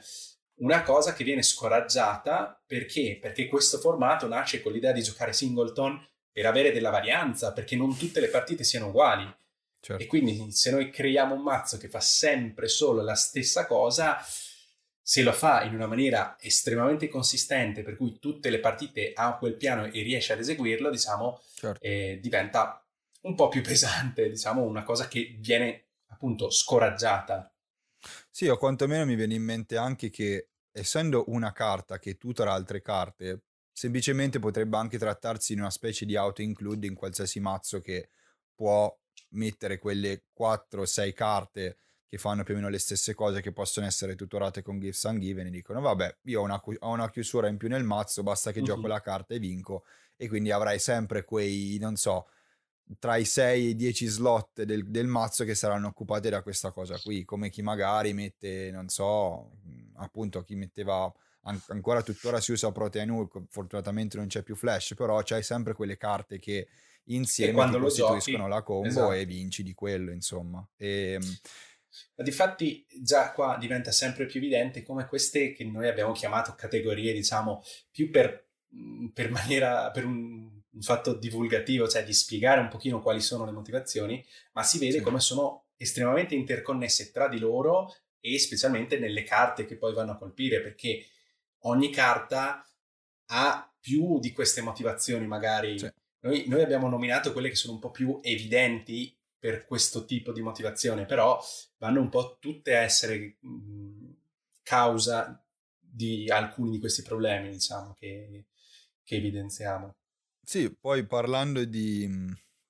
una 0.59 0.83
cosa 0.83 1.13
che 1.13 1.25
viene 1.25 1.43
scoraggiata 1.43 2.63
perché? 2.67 3.19
Perché 3.21 3.47
questo 3.47 3.79
formato 3.79 4.27
nasce 4.27 4.63
con 4.63 4.73
l'idea 4.73 4.93
di 4.93 5.03
giocare 5.03 5.33
singleton 5.33 6.05
per 6.31 6.47
avere 6.47 6.73
della 6.73 6.91
varianza, 6.91 7.53
perché 7.53 7.77
non 7.77 7.97
tutte 7.97 8.21
le 8.21 8.29
partite 8.29 8.65
siano 8.65 8.89
uguali. 8.89 9.25
Certo. 9.81 10.03
E 10.03 10.07
quindi 10.07 10.51
se 10.53 10.71
noi 10.71 10.91
creiamo 10.91 11.35
un 11.35 11.43
mazzo 11.43 11.79
che 11.79 11.89
fa 11.89 12.01
sempre 12.01 12.69
solo 12.69 13.03
la 13.03 13.15
stessa 13.15 13.67
cosa, 13.67 14.19
se 15.01 15.23
lo 15.23 15.33
fa 15.33 15.63
in 15.63 15.75
una 15.75 15.87
maniera 15.87 16.37
estremamente 16.41 17.09
consistente, 17.09 17.83
per 17.83 17.97
cui 17.97 18.19
tutte 18.19 18.51
le 18.51 18.59
partite 18.59 19.13
ha 19.15 19.37
quel 19.37 19.55
piano 19.55 19.85
e 19.85 20.03
riesce 20.03 20.33
ad 20.33 20.41
eseguirlo, 20.41 20.91
diciamo, 20.91 21.41
certo. 21.55 21.81
eh, 21.81 22.19
diventa 22.21 22.85
un 23.23 23.35
po' 23.35 23.49
più 23.49 23.63
pesante, 23.63 24.29
diciamo, 24.29 24.63
una 24.63 24.83
cosa 24.83 25.07
che 25.07 25.37
viene 25.39 25.85
appunto 26.09 26.51
scoraggiata. 26.51 27.51
Sì, 28.31 28.49
o 28.49 28.57
quantomeno 28.57 29.05
mi 29.05 29.15
viene 29.15 29.35
in 29.35 29.43
mente 29.43 29.77
anche 29.77 30.11
che 30.11 30.49
essendo 30.73 31.25
una 31.29 31.53
carta 31.53 31.99
che 31.99 32.17
tutora 32.17 32.53
altre 32.53 32.83
carte, 32.83 33.43
semplicemente 33.73 34.39
potrebbe 34.39 34.77
anche 34.77 34.99
trattarsi 34.99 35.55
di 35.55 35.61
una 35.61 35.71
specie 35.71 36.05
di 36.05 36.17
auto-include 36.17 36.87
in 36.87 36.95
qualsiasi 36.95 37.41
mazzo 37.41 37.81
che 37.81 38.11
può 38.55 38.95
mettere 39.31 39.79
quelle 39.79 40.25
4-6 40.39 41.13
carte 41.13 41.79
che 42.09 42.19
fanno 42.19 42.45
più 42.45 42.55
o 42.55 42.57
meno 42.57 42.69
le 42.69 42.79
stesse 42.79 43.15
cose 43.15 43.41
che 43.41 43.53
possono 43.53 43.87
essere 43.87 44.15
tutorate 44.15 44.63
con 44.63 44.79
Gifts 44.79 45.03
Ungiven 45.03 45.47
e 45.47 45.51
dicono 45.51 45.81
vabbè 45.81 46.19
io 46.23 46.41
ho 46.41 46.45
una, 46.45 46.63
ho 46.63 46.91
una 46.91 47.11
chiusura 47.11 47.49
in 47.49 47.57
più 47.57 47.69
nel 47.69 47.85
mazzo 47.85 48.23
basta 48.23 48.53
che 48.53 48.61
uh-huh. 48.61 48.67
gioco 48.67 48.87
la 48.87 49.01
carta 49.01 49.35
e 49.35 49.39
vinco 49.39 49.85
e 50.17 50.29
quindi 50.29 50.53
avrai 50.53 50.79
sempre 50.79 51.25
quei 51.25 51.77
non 51.81 51.97
so 51.97 52.29
tra 52.99 53.17
i 53.17 53.25
6 53.25 53.67
e 53.67 53.69
i 53.71 53.77
10 53.77 54.07
slot 54.07 54.63
del, 54.63 54.87
del 54.89 55.07
mazzo 55.07 55.45
che 55.45 55.55
saranno 55.55 55.89
occupati 55.89 56.29
da 56.29 56.43
questa 56.43 56.71
cosa 56.71 56.99
qui 56.99 57.25
come 57.25 57.51
chi 57.51 57.63
magari 57.63 58.13
mette 58.13 58.71
non 58.71 58.89
so 58.89 59.51
appunto 59.95 60.43
chi 60.43 60.55
metteva 60.55 61.13
an- 61.47 61.61
ancora 61.69 62.03
tuttora 62.03 62.41
si 62.41 62.53
usa 62.53 62.73
Protean 62.73 63.09
Hulk, 63.09 63.45
fortunatamente 63.49 64.17
non 64.17 64.27
c'è 64.27 64.43
più 64.43 64.55
Flash, 64.55 64.95
però 64.95 65.21
c'hai 65.23 65.43
sempre 65.43 65.75
quelle 65.75 65.97
carte 65.97 66.39
che 66.39 66.69
insieme 67.05 67.71
ti 67.71 67.79
costituiscono 67.79 68.39
giochi, 68.39 68.51
la 68.51 68.63
combo 68.63 68.89
esatto. 68.89 69.13
e 69.13 69.25
vinci 69.25 69.63
di 69.63 69.75
quello, 69.75 70.11
insomma. 70.11 70.67
E, 70.77 71.13
ehm, 71.13 71.37
ma 72.17 72.25
difatti 72.25 72.85
già 73.01 73.33
qua 73.33 73.57
diventa 73.59 73.91
sempre 73.91 74.27
più 74.27 74.39
evidente 74.39 74.83
come 74.83 75.07
queste 75.07 75.53
che 75.53 75.65
noi 75.65 75.89
abbiamo 75.89 76.13
chiamato 76.13 76.55
categorie, 76.55 77.13
diciamo, 77.13 77.63
più 77.91 78.11
per, 78.11 78.49
per 79.15 79.31
maniera, 79.31 79.91
per 79.91 80.05
un, 80.05 80.56
un, 80.77 80.83
fatto 80.83 81.15
divulgativo, 81.15 81.89
cioè 81.89 82.05
di 82.05 82.13
spiegare 82.13 82.61
un 82.61 82.69
pochino 82.69 83.01
quali 83.01 83.21
sono 83.21 83.45
le 83.45 83.53
motivazioni, 83.53 84.25
ma 84.53 84.63
si 84.63 84.79
vede 84.79 84.99
sì. 84.99 85.03
come 85.03 85.21
sono 85.21 85.65
estremamente 85.77 86.35
interconnesse 86.35 87.11
tra 87.11 87.29
di 87.29 87.39
loro 87.39 87.95
e 88.21 88.39
specialmente 88.39 88.99
nelle 88.99 89.23
carte 89.23 89.67
che 89.67 89.77
poi 89.77 89.95
vanno 89.95 90.13
a 90.13 90.17
colpire, 90.17 90.61
perché 90.61 91.07
ogni 91.61 91.91
carta 91.91 92.65
ha 93.27 93.75
più 93.79 94.19
di 94.19 94.33
queste 94.33 94.61
motivazioni 94.61 95.27
magari. 95.27 95.79
Sì. 95.79 95.91
Noi, 96.21 96.45
noi, 96.49 96.63
abbiamo 96.63 96.89
nominato 96.89 97.33
quelle 97.33 97.49
che 97.49 97.55
sono 97.55 97.75
un 97.75 97.79
po' 97.79 97.91
più 97.91 98.19
evidenti 98.23 99.17
per 99.39 99.65
questo 99.65 100.05
tipo 100.05 100.33
di 100.33 100.43
motivazione, 100.43 101.05
però 101.05 101.41
vanno 101.79 102.01
un 102.01 102.09
po' 102.09 102.39
tutte 102.41 102.77
a 102.77 102.81
essere 102.81 103.37
mh, 103.39 104.11
causa 104.63 105.41
di 105.79 106.29
alcuni 106.29 106.71
di 106.71 106.81
questi 106.81 107.03
problemi, 107.03 107.51
diciamo, 107.51 107.95
che, 107.97 108.47
che 109.05 109.17
evidenziamo. 109.17 109.95
Sì, 110.49 110.73
poi 110.81 111.05
parlando 111.07 111.65
di, 111.65 112.09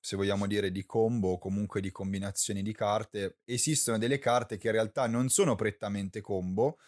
se 0.01 0.17
vogliamo 0.17 0.47
dire, 0.47 0.71
di 0.71 0.87
combo 0.87 1.33
o 1.33 1.39
comunque 1.39 1.83
di 1.83 1.91
combinazioni 1.91 2.63
di 2.63 2.73
carte, 2.73 3.41
esistono 3.45 3.99
delle 3.99 4.19
carte 4.19 4.57
che 4.57 4.69
in 4.69 4.73
realtà 4.73 5.07
non 5.07 5.29
sono 5.29 5.55
prettamente 5.57 6.23
combo, 6.23 6.79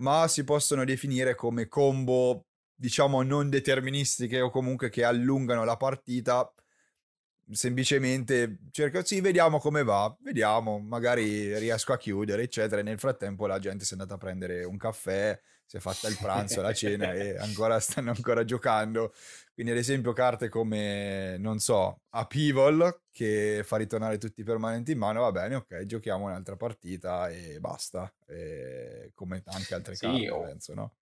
ma 0.00 0.28
si 0.28 0.44
possono 0.44 0.84
definire 0.84 1.34
come 1.34 1.66
combo, 1.66 2.48
diciamo, 2.74 3.22
non 3.22 3.48
deterministiche 3.48 4.42
o 4.42 4.50
comunque 4.50 4.90
che 4.90 5.02
allungano 5.04 5.64
la 5.64 5.78
partita 5.78 6.52
semplicemente 7.50 8.58
cerco, 8.70 9.04
sì, 9.04 9.20
vediamo 9.20 9.58
come 9.58 9.82
va, 9.82 10.14
vediamo, 10.22 10.78
magari 10.78 11.56
riesco 11.58 11.92
a 11.92 11.98
chiudere, 11.98 12.42
eccetera. 12.42 12.80
E 12.80 12.84
nel 12.84 12.98
frattempo 12.98 13.46
la 13.46 13.58
gente 13.58 13.84
si 13.84 13.94
è 13.94 13.96
andata 13.96 14.14
a 14.14 14.18
prendere 14.18 14.64
un 14.64 14.76
caffè, 14.76 15.38
si 15.66 15.76
è 15.76 15.80
fatta 15.80 16.08
il 16.08 16.16
pranzo, 16.18 16.62
la 16.62 16.72
cena 16.72 17.12
e 17.12 17.36
ancora 17.38 17.78
stanno 17.80 18.10
ancora 18.10 18.44
giocando. 18.44 19.12
Quindi, 19.54 19.72
ad 19.72 19.78
esempio, 19.78 20.12
carte 20.12 20.48
come, 20.48 21.36
non 21.38 21.60
so, 21.60 22.00
Upheaval 22.10 23.02
che 23.12 23.62
fa 23.64 23.76
ritornare 23.76 24.18
tutti 24.18 24.40
i 24.40 24.44
permanenti 24.44 24.90
in 24.90 24.98
mano, 24.98 25.20
va 25.20 25.30
bene, 25.30 25.54
ok, 25.54 25.84
giochiamo 25.84 26.24
un'altra 26.24 26.56
partita 26.56 27.28
e 27.28 27.60
basta. 27.60 28.12
E 28.26 29.12
come 29.14 29.42
anche 29.46 29.74
altre 29.74 29.94
sì, 29.94 30.06
carte, 30.06 30.30
o... 30.30 30.42
penso, 30.42 30.74
no? 30.74 30.94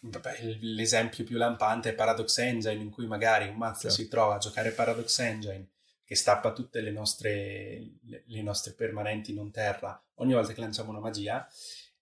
Vabbè, 0.00 0.56
l'esempio 0.60 1.24
più 1.24 1.36
lampante 1.36 1.90
è 1.90 1.94
Paradox 1.94 2.36
Engine, 2.38 2.82
in 2.82 2.90
cui 2.90 3.06
magari 3.06 3.48
un 3.48 3.56
mazzo 3.56 3.88
certo. 3.88 3.96
si 3.96 4.08
trova 4.08 4.34
a 4.34 4.38
giocare 4.38 4.70
Paradox 4.70 5.18
Engine 5.18 5.66
che 6.04 6.16
stappa 6.16 6.52
tutte 6.52 6.80
le 6.80 6.90
nostre, 6.90 7.82
le, 8.02 8.24
le 8.26 8.42
nostre 8.42 8.72
permanenti 8.72 9.32
non 9.32 9.50
terra 9.50 10.02
ogni 10.14 10.32
volta 10.32 10.52
che 10.52 10.60
lanciamo 10.60 10.90
una 10.90 11.00
magia, 11.00 11.46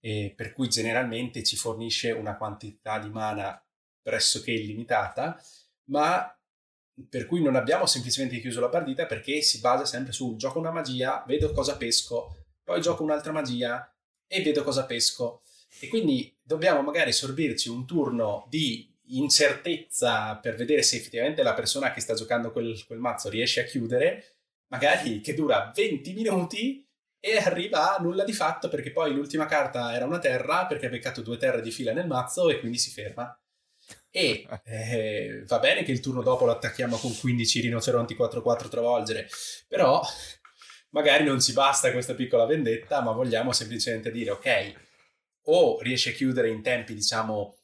e 0.01 0.33
per 0.35 0.53
cui 0.53 0.69
generalmente 0.69 1.43
ci 1.45 1.57
fornisce 1.57 2.11
una 2.11 2.37
quantità 2.37 2.99
di 2.99 3.11
mana 3.11 3.63
pressoché 4.01 4.53
illimitata, 4.53 5.41
ma 5.89 6.33
per 7.09 7.27
cui 7.27 7.43
non 7.43 7.57
abbiamo 7.57 7.87
semplicemente 7.87 8.41
chiuso 8.41 8.61
la 8.61 8.69
partita 8.69 9.07
perché 9.07 9.41
si 9.43 9.61
basa 9.61 9.85
sempre 9.85 10.13
sul 10.13 10.37
gioco 10.37 10.59
una 10.59 10.73
magia, 10.73 11.23
vedo 11.27 11.53
cosa 11.53 11.77
pesco, 11.77 12.37
poi 12.65 12.81
gioco 12.81 13.03
un'altra 13.03 13.33
magia 13.33 13.93
e 14.27 14.43
vedo 14.43 14.63
cosa 14.63 14.85
pesco. 14.85 15.43
E 15.81 15.89
quindi 15.89 16.37
dobbiamo 16.43 16.83
magari 16.83 17.13
sorbirci 17.13 17.69
un 17.69 17.87
turno 17.87 18.47
di 18.49 18.93
incertezza 19.11 20.37
per 20.37 20.57
vedere 20.57 20.83
se 20.83 20.97
effettivamente 20.97 21.43
la 21.43 21.55
persona 21.55 21.93
che 21.93 22.01
sta 22.01 22.15
giocando 22.15 22.51
quel, 22.51 22.85
quel 22.85 22.99
mazzo 22.99 23.29
riesce 23.29 23.61
a 23.61 23.65
chiudere, 23.65 24.37
magari 24.69 25.21
che 25.21 25.35
dura 25.35 25.73
20 25.75 26.13
minuti 26.15 26.87
e 27.21 27.37
arriva 27.37 27.97
a 27.97 28.03
nulla 28.03 28.25
di 28.25 28.33
fatto 28.33 28.69
perché 28.69 28.93
poi 28.93 29.15
l'ultima 29.15 29.47
carta 29.47 29.95
era 29.95 30.05
una 30.05 30.19
terra 30.19 30.67
perché 30.67 30.87
ha 30.87 30.91
beccato 30.91 31.23
due 31.23 31.37
terre 31.37 31.61
di 31.61 31.71
fila 31.71 31.93
nel 31.93 32.07
mazzo 32.07 32.49
e 32.49 32.61
quindi 32.61 32.79
si 32.79 32.91
ferma. 32.91 33.39
E 34.11 34.47
eh, 34.65 35.45
va 35.47 35.59
bene 35.59 35.83
che 35.83 35.93
il 35.93 36.01
turno 36.01 36.23
dopo 36.23 36.47
lo 36.47 36.53
attacchiamo 36.53 36.97
con 36.97 37.17
15 37.17 37.61
rinoceronti 37.61 38.15
4-4 38.15 38.69
travolgere, 38.69 39.29
però 39.67 40.03
magari 40.91 41.25
non 41.25 41.41
ci 41.41 41.53
basta 41.53 41.93
questa 41.93 42.15
piccola 42.15 42.47
vendetta, 42.47 43.03
ma 43.03 43.13
vogliamo 43.13 43.53
semplicemente 43.53 44.11
dire 44.11 44.31
ok, 44.31 44.75
o 45.45 45.81
riesci 45.81 46.09
a 46.09 46.13
chiudere 46.13 46.49
in 46.49 46.63
tempi 46.63 46.95
diciamo 46.95 47.57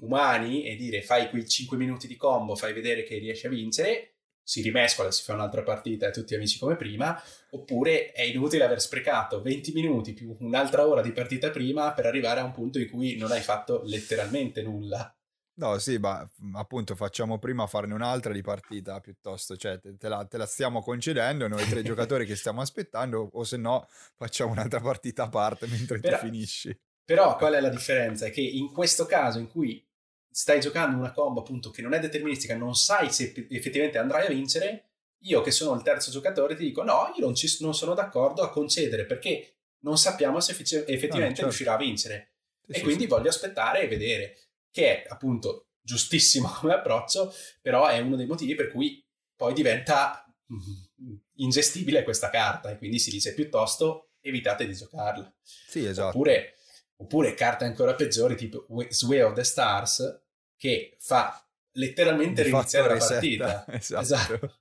umani 0.00 0.64
e 0.64 0.74
dire 0.74 1.02
fai 1.02 1.28
quei 1.28 1.48
5 1.48 1.76
minuti 1.76 2.06
di 2.06 2.16
combo, 2.16 2.56
fai 2.56 2.72
vedere 2.72 3.04
che 3.04 3.18
riesci 3.18 3.46
a 3.46 3.50
vincere, 3.50 4.14
si 4.42 4.62
rimescola, 4.62 5.12
si 5.12 5.22
fa 5.22 5.34
un'altra 5.34 5.62
partita 5.62 6.08
e 6.08 6.10
tutti 6.10 6.34
amici 6.34 6.58
come 6.58 6.74
prima, 6.74 7.20
oppure 7.50 8.10
è 8.10 8.22
inutile 8.22 8.64
aver 8.64 8.80
sprecato 8.80 9.40
20 9.40 9.72
minuti 9.72 10.12
più 10.12 10.34
un'altra 10.40 10.86
ora 10.86 11.02
di 11.02 11.12
partita 11.12 11.50
prima 11.50 11.92
per 11.92 12.06
arrivare 12.06 12.40
a 12.40 12.44
un 12.44 12.52
punto 12.52 12.80
in 12.80 12.90
cui 12.90 13.16
non 13.16 13.30
hai 13.30 13.42
fatto 13.42 13.82
letteralmente 13.84 14.62
nulla. 14.62 15.14
No, 15.60 15.78
sì, 15.78 15.98
ma 15.98 16.26
appunto 16.54 16.94
facciamo 16.94 17.38
prima 17.38 17.66
farne 17.66 17.92
un'altra 17.92 18.32
di 18.32 18.40
partita 18.40 18.98
piuttosto, 19.00 19.58
cioè 19.58 19.78
te, 19.78 19.94
te, 19.98 20.08
la, 20.08 20.24
te 20.24 20.38
la, 20.38 20.46
stiamo 20.46 20.80
concedendo 20.80 21.48
noi 21.48 21.68
tre 21.68 21.82
giocatori 21.84 22.24
che 22.24 22.34
stiamo 22.34 22.62
aspettando 22.62 23.28
o 23.30 23.44
se 23.44 23.58
no 23.58 23.86
facciamo 24.16 24.52
un'altra 24.52 24.80
partita 24.80 25.24
a 25.24 25.28
parte 25.28 25.66
mentre 25.66 26.00
Però, 26.00 26.18
ti 26.18 26.24
finisci. 26.24 26.80
Però 27.04 27.36
qual 27.36 27.52
è 27.52 27.60
la 27.60 27.68
differenza? 27.68 28.24
È 28.24 28.30
che 28.30 28.40
in 28.40 28.72
questo 28.72 29.04
caso 29.04 29.38
in 29.38 29.50
cui 29.50 29.86
stai 30.30 30.60
giocando 30.60 30.96
una 30.96 31.12
combo 31.12 31.40
appunto 31.40 31.68
che 31.68 31.82
non 31.82 31.92
è 31.92 31.98
deterministica, 31.98 32.56
non 32.56 32.74
sai 32.74 33.12
se 33.12 33.46
effettivamente 33.50 33.98
andrai 33.98 34.28
a 34.28 34.30
vincere, 34.30 34.84
io 35.24 35.42
che 35.42 35.50
sono 35.50 35.76
il 35.76 35.82
terzo 35.82 36.10
giocatore 36.10 36.56
ti 36.56 36.64
dico 36.64 36.82
no, 36.82 37.12
io 37.14 37.22
non, 37.22 37.34
ci, 37.34 37.54
non 37.60 37.74
sono 37.74 37.92
d'accordo 37.92 38.40
a 38.40 38.48
concedere 38.48 39.04
perché 39.04 39.56
non 39.80 39.98
sappiamo 39.98 40.40
se 40.40 40.52
effettivamente 40.52 41.10
no, 41.10 41.18
certo. 41.18 41.42
riuscirà 41.42 41.74
a 41.74 41.76
vincere. 41.76 42.30
Sì, 42.64 42.72
e 42.72 42.74
sì, 42.76 42.82
quindi 42.82 43.02
sì. 43.02 43.08
voglio 43.10 43.28
aspettare 43.28 43.82
e 43.82 43.88
vedere, 43.88 44.38
che 44.70 45.02
è 45.02 45.06
appunto 45.08 45.68
giustissimo 45.80 46.48
come 46.60 46.74
approccio, 46.74 47.32
però 47.60 47.86
è 47.86 47.98
uno 47.98 48.16
dei 48.16 48.26
motivi 48.26 48.54
per 48.54 48.70
cui 48.70 49.04
poi 49.34 49.52
diventa 49.52 50.24
mm, 50.52 51.14
ingestibile 51.36 52.02
questa 52.02 52.30
carta 52.30 52.70
e 52.70 52.78
quindi 52.78 52.98
si 52.98 53.10
dice 53.10 53.34
piuttosto 53.34 54.10
evitate 54.20 54.66
di 54.66 54.74
giocarla. 54.74 55.34
Sì, 55.42 55.84
esatto. 55.84 56.16
Oppure 56.16 56.54
oppure 57.00 57.34
carte 57.34 57.64
ancora 57.64 57.94
peggiori 57.94 58.36
tipo 58.36 58.66
Sway 58.90 59.20
of 59.20 59.34
the 59.34 59.44
Stars 59.44 60.22
che 60.56 60.96
fa 60.98 61.42
letteralmente 61.72 62.42
riniziare 62.42 62.94
la 62.94 63.06
partita. 63.06 63.64
Esatto. 63.72 64.02
esatto. 64.02 64.54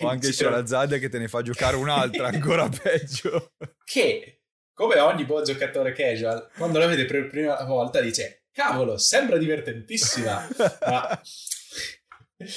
O 0.00 0.08
anche 0.08 0.30
Sharazad 0.30 0.98
che 0.98 1.08
te 1.08 1.18
ne 1.18 1.26
fa 1.28 1.40
giocare 1.40 1.76
un'altra 1.76 2.26
ancora 2.26 2.68
peggio. 2.68 3.52
Che, 3.82 4.42
come 4.74 4.98
ogni 4.98 5.24
buon 5.24 5.42
giocatore 5.42 5.92
casual, 5.92 6.50
quando 6.54 6.78
la 6.78 6.86
vede 6.86 7.06
per 7.06 7.22
la 7.22 7.28
prima 7.28 7.64
volta 7.64 8.00
dice 8.00 8.43
cavolo, 8.54 8.96
sembra 8.96 9.36
divertentissima. 9.36 10.48
Ma 10.86 11.20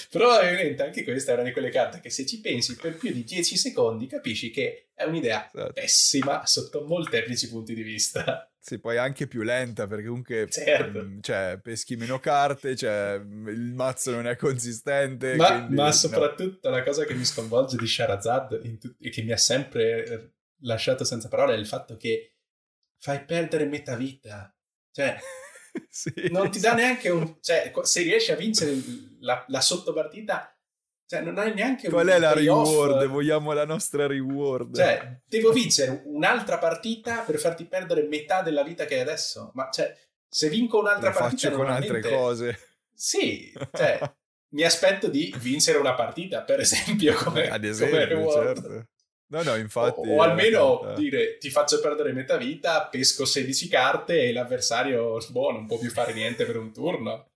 Probabilmente 0.09 0.83
anche 0.83 1.03
questa 1.03 1.31
è 1.31 1.33
una 1.35 1.43
di 1.43 1.51
quelle 1.51 1.69
carte 1.69 1.99
che 1.99 2.09
se 2.09 2.25
ci 2.25 2.41
pensi 2.41 2.75
per 2.75 2.97
più 2.97 3.11
di 3.11 3.23
10 3.23 3.55
secondi 3.55 4.07
capisci 4.07 4.49
che 4.49 4.89
è 4.93 5.03
un'idea 5.03 5.47
esatto. 5.53 5.73
pessima 5.73 6.45
sotto 6.45 6.83
molteplici 6.83 7.47
punti 7.47 7.75
di 7.75 7.83
vista. 7.83 8.49
Sì, 8.59 8.79
poi 8.79 8.97
anche 8.97 9.27
più 9.27 9.43
lenta 9.43 9.87
perché 9.87 10.07
comunque 10.07 10.47
certo. 10.49 10.99
mh, 10.99 11.05
mm, 11.05 11.19
cioè, 11.21 11.59
peschi 11.61 11.95
meno 11.95 12.19
carte, 12.19 12.75
cioè, 12.75 13.13
il 13.13 13.71
mazzo 13.73 14.11
non 14.11 14.27
è 14.27 14.35
consistente. 14.35 15.35
Ma, 15.35 15.57
quindi, 15.57 15.75
ma 15.75 15.91
soprattutto 15.91 16.69
no. 16.69 16.75
la 16.75 16.83
cosa 16.83 17.05
che 17.05 17.13
mi 17.13 17.23
sconvolge 17.23 17.77
di 17.77 17.87
Sharazad 17.87 18.77
tut- 18.77 18.97
e 18.99 19.09
che 19.09 19.21
mi 19.21 19.31
ha 19.31 19.37
sempre 19.37 20.05
eh, 20.05 20.31
lasciato 20.61 21.05
senza 21.05 21.29
parole 21.29 21.53
è 21.53 21.57
il 21.57 21.67
fatto 21.67 21.95
che 21.95 22.33
fai 22.97 23.23
perdere 23.23 23.65
metà 23.65 23.95
vita. 23.95 24.53
Cioè, 24.91 25.17
sì, 25.89 26.13
non 26.29 26.49
ti 26.49 26.59
dà 26.59 26.73
neanche 26.73 27.09
un... 27.09 27.37
Cioè, 27.41 27.71
se 27.81 28.01
riesci 28.01 28.31
a 28.31 28.35
vincere 28.35 28.75
la, 29.19 29.43
la 29.47 29.61
sottopartita 29.61 30.51
cioè, 31.07 31.21
non 31.21 31.37
hai 31.37 31.53
neanche 31.53 31.87
Qual 31.87 32.05
è 32.07 32.19
la 32.19 32.33
reward? 32.33 33.05
Vogliamo 33.07 33.53
la 33.53 33.65
nostra 33.65 34.07
reward. 34.07 34.75
Cioè, 34.75 35.21
devo 35.25 35.53
vincere 35.53 36.01
un'altra 36.03 36.57
partita 36.57 37.21
per 37.21 37.39
farti 37.39 37.63
perdere 37.63 38.03
metà 38.03 38.41
della 38.41 38.61
vita 38.61 38.83
che 38.83 38.95
hai 38.95 38.99
adesso. 38.99 39.51
Ma, 39.53 39.69
cioè, 39.71 39.95
se 40.27 40.49
vinco 40.49 40.79
un'altra 40.79 41.11
Lo 41.11 41.17
partita... 41.17 41.47
faccio 41.47 41.55
con 41.55 41.69
altre 41.69 42.01
cose. 42.01 42.59
Sì, 42.93 43.53
cioè, 43.73 43.99
mi 44.49 44.63
aspetto 44.63 45.07
di 45.07 45.33
vincere 45.39 45.77
una 45.77 45.93
partita, 45.93 46.43
per 46.43 46.59
esempio, 46.59 47.13
come, 47.15 47.47
Ad 47.47 47.63
esempio, 47.63 48.25
come. 48.25 48.45
Certo. 48.45 48.87
No, 49.29 49.43
no, 49.43 49.55
infatti... 49.55 50.07
O, 50.07 50.15
o 50.15 50.21
almeno 50.21 50.93
dire, 50.95 51.37
ti 51.37 51.49
faccio 51.49 51.79
perdere 51.79 52.13
metà 52.13 52.37
vita, 52.37 52.87
pesco 52.87 53.25
16 53.25 53.67
carte 53.67 54.23
e 54.23 54.31
l'avversario, 54.31 55.17
boh, 55.29 55.51
non 55.51 55.67
può 55.67 55.77
più 55.77 55.89
fare 55.89 56.13
niente 56.13 56.45
per 56.45 56.57
un 56.57 56.71
turno. 56.71 57.29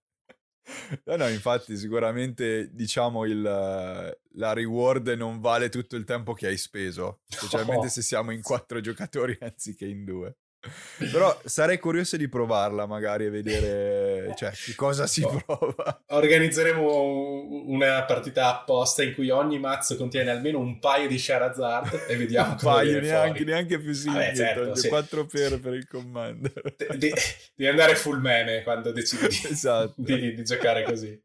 No, 1.05 1.15
no, 1.15 1.27
infatti 1.27 1.75
sicuramente 1.75 2.69
diciamo 2.71 3.25
il, 3.25 3.41
la 3.41 4.53
reward 4.53 5.07
non 5.09 5.39
vale 5.39 5.69
tutto 5.69 5.95
il 5.95 6.05
tempo 6.05 6.33
che 6.33 6.47
hai 6.47 6.57
speso, 6.57 7.21
specialmente 7.25 7.87
oh. 7.87 7.89
se 7.89 8.01
siamo 8.01 8.31
in 8.31 8.41
quattro 8.41 8.79
giocatori 8.79 9.37
anziché 9.41 9.85
in 9.85 10.05
due. 10.05 10.37
Però 11.11 11.41
sarei 11.43 11.79
curioso 11.79 12.17
di 12.17 12.29
provarla 12.29 12.85
magari 12.85 13.25
e 13.25 13.29
vedere 13.31 14.33
cioè, 14.35 14.51
che 14.51 14.75
cosa 14.75 15.07
si 15.07 15.23
oh. 15.25 15.41
prova. 15.43 16.03
Organizzeremo 16.07 17.65
una 17.67 18.03
partita 18.03 18.59
apposta 18.59 19.01
in 19.01 19.15
cui 19.15 19.29
ogni 19.29 19.57
mazzo 19.57 19.97
contiene 19.97 20.29
almeno 20.29 20.59
un 20.59 20.77
paio 20.77 21.07
di 21.07 21.17
Sharazard 21.17 22.05
e 22.07 22.15
vediamo 22.15 22.51
un 22.53 22.57
paio, 22.61 22.99
neanche, 22.99 23.43
neanche, 23.43 23.79
più 23.79 23.93
simili, 23.93 24.35
certo, 24.35 24.75
sì. 24.75 24.87
4 24.87 25.25
per 25.25 25.59
per 25.59 25.73
il 25.73 25.87
commander. 25.87 26.75
Devi 26.77 27.11
de- 27.55 27.67
andare 27.67 27.95
full 27.95 28.19
meme 28.19 28.61
quando 28.61 28.91
decidi 28.91 29.25
esatto. 29.49 29.95
di, 29.97 30.35
di 30.35 30.43
giocare 30.43 30.83
così. 30.83 31.19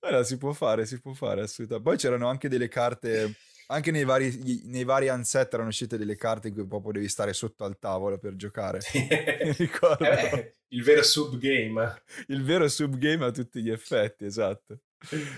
Allora, 0.00 0.22
si 0.22 0.36
può 0.38 0.52
fare, 0.52 0.86
si 0.86 1.00
può 1.00 1.12
fare 1.12 1.42
assolutamente. 1.42 1.88
Poi 1.88 1.98
c'erano 1.98 2.28
anche 2.28 2.48
delle 2.48 2.68
carte 2.68 3.34
anche 3.66 3.90
nei 3.90 4.04
vari, 4.04 4.62
nei 4.64 4.84
vari 4.84 5.08
unset 5.08 5.52
erano 5.52 5.68
uscite 5.68 5.96
delle 5.96 6.16
carte 6.16 6.48
in 6.48 6.54
cui 6.54 6.66
proprio 6.66 6.92
devi 6.92 7.08
stare 7.08 7.32
sotto 7.32 7.64
al 7.64 7.78
tavolo 7.78 8.18
per 8.18 8.36
giocare. 8.36 8.80
ricordo. 9.58 10.04
Eh 10.04 10.56
il 10.68 10.82
vero 10.82 11.02
subgame. 11.02 12.02
Il 12.28 12.42
vero 12.42 12.68
subgame 12.68 13.24
a 13.26 13.30
tutti 13.30 13.62
gli 13.62 13.70
effetti, 13.70 14.24
esatto. 14.24 14.80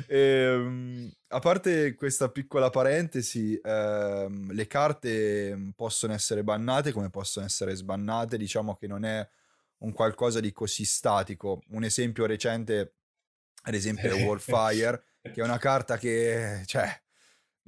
E, 0.06 0.08
ehm, 0.08 1.12
a 1.28 1.38
parte 1.40 1.94
questa 1.94 2.30
piccola 2.30 2.70
parentesi, 2.70 3.58
ehm, 3.62 4.52
le 4.52 4.66
carte 4.66 5.72
possono 5.76 6.14
essere 6.14 6.42
bannate 6.42 6.92
come 6.92 7.10
possono 7.10 7.44
essere 7.44 7.74
sbannate, 7.74 8.38
diciamo 8.38 8.76
che 8.76 8.86
non 8.86 9.04
è 9.04 9.28
un 9.78 9.92
qualcosa 9.92 10.40
di 10.40 10.52
così 10.52 10.84
statico. 10.84 11.62
Un 11.70 11.84
esempio 11.84 12.24
recente, 12.24 12.94
ad 13.62 13.74
esempio, 13.74 14.14
è 14.14 14.22
Warfire, 14.24 15.04
che 15.20 15.40
è 15.40 15.42
una 15.42 15.58
carta 15.58 15.98
che, 15.98 16.62
cioè, 16.64 16.88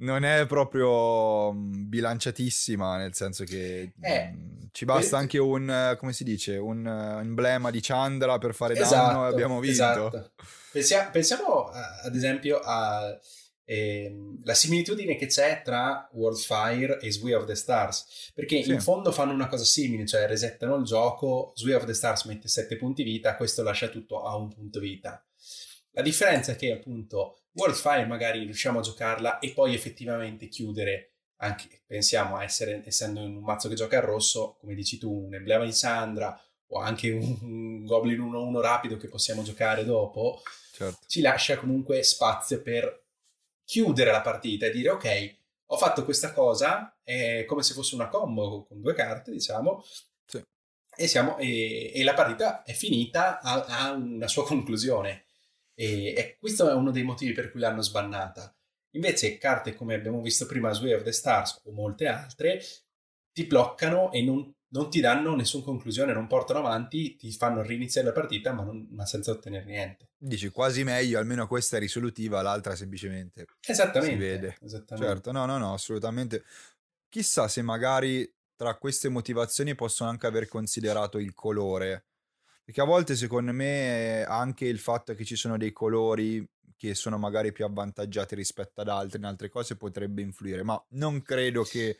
non 0.01 0.23
è 0.23 0.45
proprio 0.45 1.51
mm, 1.53 1.87
bilanciatissima, 1.87 2.97
nel 2.97 3.13
senso 3.13 3.43
che 3.43 3.93
eh, 3.99 4.31
mh, 4.31 4.37
mm, 4.37 4.61
ci 4.71 4.85
basta 4.85 5.17
eh, 5.17 5.19
anche 5.19 5.37
un, 5.37 5.95
come 5.97 6.13
si 6.13 6.23
dice, 6.23 6.57
un 6.57 6.85
emblema 6.87 7.71
di 7.71 7.79
Chandra 7.81 8.37
per 8.37 8.53
fare 8.53 8.73
esatto, 8.73 8.95
danno 8.95 9.25
e 9.25 9.29
abbiamo 9.29 9.59
vinto. 9.59 9.71
Esatto. 9.71 10.31
Pensiamo, 10.71 11.09
pensiamo 11.11 11.65
ad 11.65 12.15
esempio 12.15 12.61
a 12.63 13.19
eh, 13.65 14.15
similitudine 14.53 15.17
che 15.17 15.27
c'è 15.27 15.61
tra 15.63 16.09
Worldfire 16.13 16.97
e 17.01 17.11
Sway 17.11 17.33
of 17.33 17.45
the 17.45 17.55
Stars, 17.55 18.31
perché 18.33 18.63
sì. 18.63 18.71
in 18.71 18.79
fondo 18.79 19.11
fanno 19.11 19.33
una 19.33 19.47
cosa 19.47 19.65
simile, 19.65 20.05
cioè 20.05 20.27
resettano 20.27 20.75
il 20.75 20.85
gioco, 20.85 21.51
Sway 21.55 21.73
of 21.73 21.83
the 21.83 21.93
Stars 21.93 22.23
mette 22.23 22.47
7 22.47 22.77
punti 22.77 23.03
vita, 23.03 23.35
questo 23.35 23.63
lascia 23.63 23.89
tutto 23.89 24.23
a 24.23 24.37
un 24.37 24.47
punto 24.47 24.79
vita. 24.79 25.21
La 25.91 26.01
differenza 26.01 26.53
è 26.53 26.55
che 26.55 26.71
appunto 26.71 27.40
Worldfire 27.53 28.05
magari 28.05 28.43
riusciamo 28.43 28.79
a 28.79 28.81
giocarla 28.81 29.39
e 29.39 29.51
poi 29.51 29.73
effettivamente 29.73 30.47
chiudere 30.47 31.11
anche 31.37 31.81
pensiamo 31.85 32.37
a 32.37 32.43
essere, 32.43 32.83
essendo 32.85 33.19
in 33.21 33.35
un 33.35 33.43
mazzo 33.43 33.67
che 33.67 33.75
gioca 33.75 33.97
a 33.97 34.01
rosso, 34.01 34.57
come 34.59 34.75
dici 34.75 34.97
tu, 34.97 35.25
un 35.25 35.33
emblema 35.33 35.65
di 35.65 35.73
Sandra 35.73 36.39
o 36.67 36.79
anche 36.79 37.11
un, 37.11 37.37
un 37.41 37.85
Goblin 37.85 38.21
1-1 38.21 38.61
rapido 38.61 38.97
che 38.97 39.07
possiamo 39.07 39.43
giocare 39.43 39.83
dopo, 39.83 40.41
certo. 40.71 40.99
ci 41.07 41.21
lascia 41.21 41.57
comunque 41.57 42.03
spazio 42.03 42.61
per 42.61 43.05
chiudere 43.65 44.11
la 44.11 44.21
partita 44.21 44.65
e 44.65 44.71
dire 44.71 44.89
ok, 44.89 45.35
ho 45.67 45.77
fatto 45.77 46.03
questa 46.03 46.31
cosa, 46.31 46.95
è 47.03 47.45
come 47.45 47.63
se 47.63 47.73
fosse 47.73 47.95
una 47.95 48.07
combo 48.07 48.65
con 48.65 48.81
due 48.81 48.93
carte, 48.93 49.31
diciamo, 49.31 49.83
sì. 50.25 50.41
e, 50.95 51.07
siamo, 51.07 51.37
e, 51.37 51.91
e, 51.93 52.03
la 52.03 52.13
partita 52.13 52.63
è 52.63 52.73
finita, 52.73 53.39
ha, 53.39 53.65
ha 53.65 53.91
una 53.91 54.27
sua 54.27 54.45
conclusione. 54.45 55.25
E, 55.73 56.13
e 56.13 56.37
questo 56.39 56.69
è 56.69 56.73
uno 56.73 56.91
dei 56.91 57.03
motivi 57.03 57.33
per 57.33 57.51
cui 57.51 57.59
l'hanno 57.59 57.81
sbannata 57.81 58.55
Invece 58.91 59.37
carte 59.37 59.73
come 59.73 59.93
abbiamo 59.93 60.21
visto 60.21 60.45
prima, 60.45 60.73
Sway 60.73 60.93
of 60.93 61.03
the 61.03 61.13
Stars 61.13 61.61
o 61.63 61.71
molte 61.71 62.07
altre, 62.07 62.61
ti 63.31 63.45
bloccano 63.45 64.11
e 64.11 64.21
non, 64.21 64.53
non 64.69 64.89
ti 64.89 64.99
danno 64.99 65.33
nessuna 65.33 65.63
conclusione, 65.63 66.11
non 66.11 66.27
portano 66.27 66.59
avanti, 66.59 67.15
ti 67.15 67.31
fanno 67.31 67.61
riniziare 67.61 68.07
la 68.07 68.13
partita 68.13 68.51
ma, 68.51 68.63
non, 68.63 68.87
ma, 68.91 69.05
senza 69.05 69.31
ottenere 69.31 69.63
niente. 69.63 70.09
Dici 70.17 70.49
quasi 70.49 70.83
meglio, 70.83 71.19
almeno 71.19 71.47
questa 71.47 71.77
è 71.77 71.79
risolutiva, 71.79 72.41
l'altra 72.41 72.75
semplicemente 72.75 73.45
esattamente, 73.65 74.13
si 74.13 74.19
vede. 74.19 74.57
Esattamente. 74.61 75.09
Certo, 75.09 75.31
no, 75.31 75.45
no, 75.45 75.57
no, 75.57 75.73
assolutamente. 75.73 76.43
Chissà 77.07 77.47
se 77.47 77.61
magari 77.61 78.29
tra 78.55 78.75
queste 78.75 79.07
motivazioni 79.07 79.73
possono 79.73 80.09
anche 80.09 80.27
aver 80.27 80.49
considerato 80.49 81.17
il 81.17 81.33
colore. 81.33 82.07
Perché 82.71 82.87
a 82.87 82.89
volte 82.89 83.17
secondo 83.17 83.51
me 83.51 84.23
anche 84.23 84.63
il 84.63 84.79
fatto 84.79 85.13
che 85.13 85.25
ci 85.25 85.35
sono 85.35 85.57
dei 85.57 85.73
colori 85.73 86.49
che 86.77 86.95
sono 86.95 87.17
magari 87.17 87.51
più 87.51 87.65
avvantaggiati 87.65 88.33
rispetto 88.33 88.79
ad 88.79 88.87
altri 88.87 89.17
in 89.17 89.25
altre 89.25 89.49
cose 89.49 89.75
potrebbe 89.75 90.21
influire, 90.21 90.63
ma 90.63 90.81
non 90.91 91.21
credo 91.21 91.63
che 91.63 91.99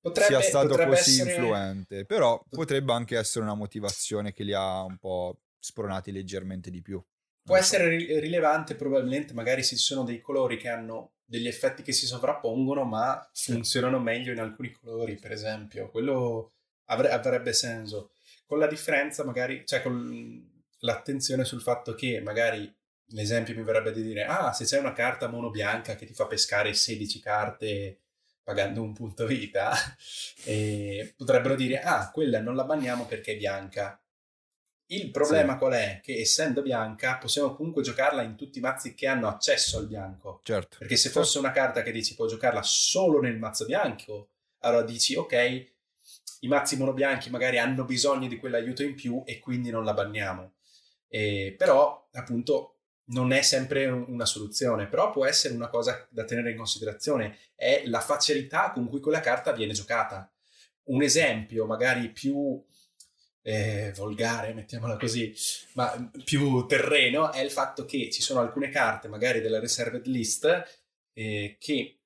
potrebbe, 0.00 0.28
sia 0.28 0.40
stato 0.40 0.76
così 0.76 1.18
essere... 1.20 1.32
influente, 1.32 2.04
però 2.04 2.40
potrebbe 2.48 2.92
anche 2.92 3.18
essere 3.18 3.44
una 3.44 3.56
motivazione 3.56 4.32
che 4.32 4.44
li 4.44 4.52
ha 4.52 4.84
un 4.84 4.98
po' 4.98 5.40
spronati 5.58 6.12
leggermente 6.12 6.70
di 6.70 6.80
più. 6.80 7.04
Può 7.42 7.56
so. 7.56 7.60
essere 7.60 7.88
rilevante 8.20 8.76
probabilmente 8.76 9.34
magari 9.34 9.64
se 9.64 9.74
ci 9.74 9.82
sono 9.82 10.04
dei 10.04 10.20
colori 10.20 10.58
che 10.58 10.68
hanno 10.68 11.14
degli 11.24 11.48
effetti 11.48 11.82
che 11.82 11.90
si 11.92 12.06
sovrappongono 12.06 12.84
ma 12.84 13.28
funzionano 13.34 13.98
meglio 13.98 14.30
in 14.30 14.38
alcuni 14.38 14.70
colori 14.70 15.16
per 15.16 15.32
esempio, 15.32 15.90
quello 15.90 16.52
avre- 16.84 17.10
avrebbe 17.10 17.52
senso. 17.52 18.12
Con 18.48 18.58
la 18.58 18.66
differenza 18.66 19.24
magari, 19.24 19.64
cioè 19.66 19.82
con 19.82 20.64
l'attenzione 20.78 21.44
sul 21.44 21.60
fatto 21.60 21.94
che 21.94 22.22
magari 22.22 22.74
l'esempio 23.10 23.54
mi 23.54 23.62
verrebbe 23.62 23.92
di 23.92 24.02
dire, 24.02 24.24
ah, 24.24 24.54
se 24.54 24.64
c'è 24.64 24.78
una 24.78 24.94
carta 24.94 25.28
mono 25.28 25.50
bianca 25.50 25.96
che 25.96 26.06
ti 26.06 26.14
fa 26.14 26.26
pescare 26.26 26.72
16 26.72 27.20
carte 27.20 28.00
pagando 28.42 28.80
un 28.80 28.94
punto 28.94 29.26
vita, 29.26 29.74
potrebbero 31.14 31.54
dire, 31.54 31.80
ah, 31.80 32.10
quella 32.10 32.40
non 32.40 32.56
la 32.56 32.64
banniamo 32.64 33.04
perché 33.04 33.32
è 33.32 33.36
bianca. 33.36 34.00
Il 34.90 35.10
problema 35.10 35.52
sì. 35.52 35.58
qual 35.58 35.72
è? 35.74 36.00
Che 36.02 36.18
essendo 36.18 36.62
bianca 36.62 37.18
possiamo 37.18 37.54
comunque 37.54 37.82
giocarla 37.82 38.22
in 38.22 38.36
tutti 38.36 38.56
i 38.56 38.62
mazzi 38.62 38.94
che 38.94 39.06
hanno 39.06 39.28
accesso 39.28 39.76
al 39.76 39.86
bianco. 39.86 40.40
Certo. 40.42 40.78
Perché 40.78 40.96
se 40.96 41.10
fosse 41.10 41.32
certo. 41.32 41.46
una 41.46 41.50
carta 41.50 41.82
che 41.82 41.92
dici 41.92 42.14
può 42.14 42.26
giocarla 42.26 42.62
solo 42.62 43.20
nel 43.20 43.36
mazzo 43.36 43.66
bianco, 43.66 44.30
allora 44.60 44.82
dici 44.82 45.14
ok, 45.14 45.72
i 46.40 46.48
mazzi 46.48 46.76
monobianchi 46.76 47.30
magari 47.30 47.58
hanno 47.58 47.84
bisogno 47.84 48.28
di 48.28 48.36
quell'aiuto 48.36 48.82
in 48.82 48.94
più 48.94 49.22
e 49.24 49.38
quindi 49.38 49.70
non 49.70 49.84
la 49.84 49.94
banniamo. 49.94 50.54
Eh, 51.08 51.54
però 51.56 52.08
appunto 52.12 52.78
non 53.06 53.32
è 53.32 53.42
sempre 53.42 53.86
una 53.86 54.26
soluzione, 54.26 54.86
però 54.86 55.10
può 55.10 55.24
essere 55.24 55.54
una 55.54 55.68
cosa 55.68 56.06
da 56.10 56.24
tenere 56.24 56.50
in 56.50 56.56
considerazione, 56.56 57.38
è 57.54 57.82
la 57.86 58.00
facilità 58.00 58.70
con 58.72 58.88
cui 58.88 59.00
quella 59.00 59.20
carta 59.20 59.52
viene 59.52 59.72
giocata. 59.72 60.30
Un 60.84 61.02
esempio 61.02 61.66
magari 61.66 62.10
più 62.10 62.62
eh, 63.42 63.92
volgare, 63.96 64.52
mettiamola 64.52 64.96
così, 64.96 65.34
ma 65.74 66.10
più 66.24 66.66
terreno, 66.66 67.32
è 67.32 67.40
il 67.40 67.50
fatto 67.50 67.84
che 67.84 68.10
ci 68.10 68.20
sono 68.20 68.40
alcune 68.40 68.68
carte, 68.68 69.08
magari 69.08 69.40
della 69.40 69.60
reserved 69.60 70.06
list, 70.06 70.46
eh, 71.14 71.56
che 71.58 71.98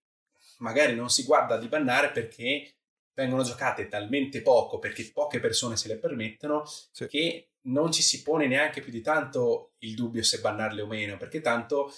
magari 0.59 0.95
non 0.95 1.11
si 1.11 1.24
guarda 1.24 1.57
di 1.59 1.66
bannare 1.66 2.11
perché 2.12 2.74
vengono 3.14 3.42
giocate 3.42 3.88
talmente 3.88 4.42
poco, 4.42 4.78
perché 4.78 5.10
poche 5.12 5.40
persone 5.40 5.76
se 5.76 5.88
le 5.88 5.98
permettono, 5.98 6.64
sì. 6.64 7.06
che 7.06 7.52
non 7.62 7.92
ci 7.92 8.02
si 8.02 8.22
pone 8.22 8.46
neanche 8.46 8.80
più 8.80 8.90
di 8.90 9.00
tanto 9.00 9.74
il 9.78 9.94
dubbio 9.94 10.22
se 10.22 10.40
bannarle 10.40 10.82
o 10.82 10.86
meno, 10.86 11.16
perché 11.16 11.40
tanto 11.40 11.92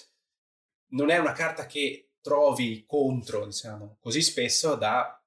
non 0.89 1.09
è 1.09 1.17
una 1.17 1.31
carta 1.31 1.65
che 1.65 2.11
trovi 2.21 2.85
contro, 2.85 3.45
diciamo, 3.45 3.97
così 3.99 4.21
spesso 4.21 4.75
da, 4.75 5.21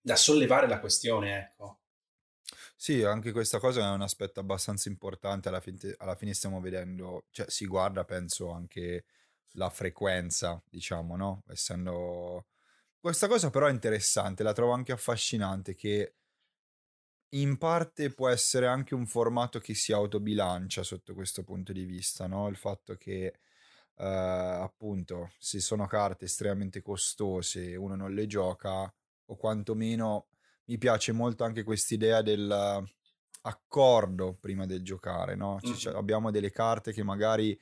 da 0.00 0.16
sollevare 0.16 0.68
la 0.68 0.80
questione, 0.80 1.38
ecco. 1.38 1.80
Sì, 2.76 3.02
anche 3.02 3.32
questa 3.32 3.58
cosa 3.58 3.80
è 3.80 3.94
un 3.94 4.02
aspetto 4.02 4.40
abbastanza 4.40 4.88
importante, 4.88 5.48
alla 5.48 5.60
fine, 5.60 5.78
alla 5.98 6.14
fine 6.16 6.34
stiamo 6.34 6.60
vedendo, 6.60 7.24
cioè 7.30 7.48
si 7.48 7.66
guarda 7.66 8.04
penso 8.04 8.50
anche 8.50 9.04
la 9.52 9.70
frequenza, 9.70 10.62
diciamo, 10.68 11.16
no? 11.16 11.42
Essendo... 11.48 12.46
Questa 13.04 13.28
cosa 13.28 13.50
però 13.50 13.66
è 13.66 13.70
interessante, 13.70 14.42
la 14.42 14.54
trovo 14.54 14.72
anche 14.72 14.90
affascinante 14.90 15.74
che 15.74 16.14
in 17.34 17.58
parte 17.58 18.08
può 18.08 18.30
essere 18.30 18.66
anche 18.66 18.94
un 18.94 19.04
formato 19.04 19.58
che 19.58 19.74
si 19.74 19.92
autobilancia 19.92 20.82
sotto 20.82 21.12
questo 21.12 21.42
punto 21.44 21.74
di 21.74 21.84
vista, 21.84 22.26
no? 22.26 22.48
Il 22.48 22.56
fatto 22.56 22.96
che 22.96 23.26
eh, 23.26 24.04
appunto 24.06 25.32
se 25.38 25.60
sono 25.60 25.86
carte 25.86 26.24
estremamente 26.24 26.80
costose 26.80 27.76
uno 27.76 27.94
non 27.94 28.14
le 28.14 28.26
gioca 28.26 28.90
o 29.26 29.36
quantomeno 29.36 30.28
mi 30.64 30.78
piace 30.78 31.12
molto 31.12 31.44
anche 31.44 31.62
quest'idea 31.62 32.22
del 32.22 32.88
accordo 33.42 34.38
prima 34.40 34.64
del 34.64 34.82
giocare, 34.82 35.34
no? 35.34 35.60
Mm-hmm. 35.62 35.94
abbiamo 35.94 36.30
delle 36.30 36.50
carte 36.50 36.94
che 36.94 37.02
magari 37.02 37.54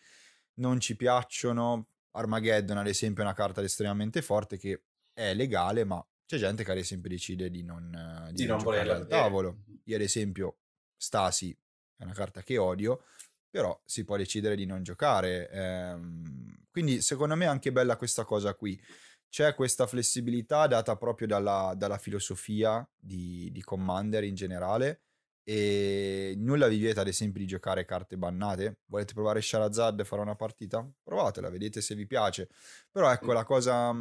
non 0.59 0.79
ci 0.79 0.95
piacciono, 0.95 1.89
Armageddon 2.13 2.77
ad 2.77 2.87
esempio 2.87 3.25
è 3.25 3.27
una 3.27 3.35
carta 3.35 3.61
estremamente 3.61 4.23
forte 4.23 4.57
che 4.57 4.83
è 5.13 5.35
legale 5.35 5.85
ma 5.85 6.05
c'è 6.27 6.39
gente 6.39 6.65
che 6.65 6.71
ad 6.71 6.79
esempio 6.79 7.11
decide 7.11 7.51
di 7.51 7.63
non, 7.63 7.91
di 8.31 8.43
di 8.43 8.47
non, 8.47 8.57
non 8.57 8.65
volerla 8.65 8.95
al 8.97 9.07
tavolo. 9.07 9.65
Io 9.85 9.97
ad 9.97 10.03
esempio 10.03 10.61
Stasi 10.97 11.55
è 11.97 12.05
una 12.05 12.15
carta 12.15 12.43
che 12.43 12.57
odio, 12.57 13.05
però 13.51 13.79
si 13.85 14.05
può 14.05 14.17
decidere 14.17 14.57
di 14.57 14.65
non 14.65 14.83
giocare. 14.83 15.51
Ehm, 15.51 16.65
quindi 16.71 17.03
secondo 17.03 17.37
me 17.37 17.45
è 17.45 17.49
anche 17.49 17.71
bella 17.71 17.97
questa 17.97 18.25
cosa 18.25 18.55
qui. 18.55 18.81
C'è 19.29 19.55
questa 19.55 19.87
flessibilità 19.87 20.67
data 20.67 20.97
proprio 20.97 21.27
dalla, 21.27 21.75
dalla 21.77 21.99
filosofia 21.99 22.87
di, 22.99 23.51
di, 23.53 23.63
Commander 23.63 24.25
in 24.25 24.35
generale 24.35 25.03
e 25.45 26.35
nulla 26.37 26.69
vi 26.69 26.79
vieta 26.79 27.01
ad 27.01 27.09
esempio 27.09 27.41
di 27.41 27.47
giocare 27.47 27.85
carte 27.85 28.17
bannate. 28.17 28.79
Volete 28.87 29.13
provare 29.13 29.41
Sharazad 29.41 29.99
e 30.01 30.05
fare 30.05 30.23
una 30.23 30.37
partita? 30.37 30.89
Provatela, 31.03 31.51
vedete 31.51 31.81
se 31.81 31.95
vi 31.95 32.07
piace. 32.07 32.49
Però 32.91 33.11
ecco, 33.11 33.33
la 33.33 33.45
cosa, 33.45 33.93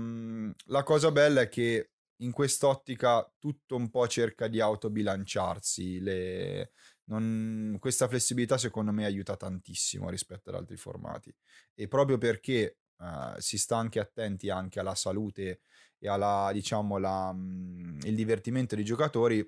la 0.65 0.83
cosa 0.83 1.11
bella 1.11 1.41
è 1.41 1.49
che 1.49 1.91
in 2.21 2.31
quest'ottica 2.31 3.27
tutto 3.39 3.75
un 3.75 3.89
po' 3.89 4.07
cerca 4.07 4.47
di 4.47 4.59
autobilanciarsi. 4.59 5.99
Le... 5.99 6.71
Non... 7.05 7.77
Questa 7.79 8.07
flessibilità 8.07 8.57
secondo 8.57 8.91
me 8.91 9.05
aiuta 9.05 9.35
tantissimo 9.35 10.09
rispetto 10.09 10.49
ad 10.49 10.55
altri 10.55 10.77
formati 10.77 11.33
e 11.73 11.87
proprio 11.87 12.17
perché 12.17 12.77
uh, 12.97 13.37
si 13.39 13.57
sta 13.57 13.77
anche 13.77 13.99
attenti 13.99 14.49
anche 14.49 14.79
alla 14.79 14.95
salute 14.95 15.61
e 15.97 16.07
alla, 16.07 16.51
diciamo, 16.53 16.97
la, 16.97 17.29
um, 17.29 17.97
il 18.03 18.15
divertimento 18.15 18.75
dei 18.75 18.83
giocatori, 18.83 19.47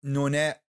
non 0.00 0.34
è, 0.34 0.62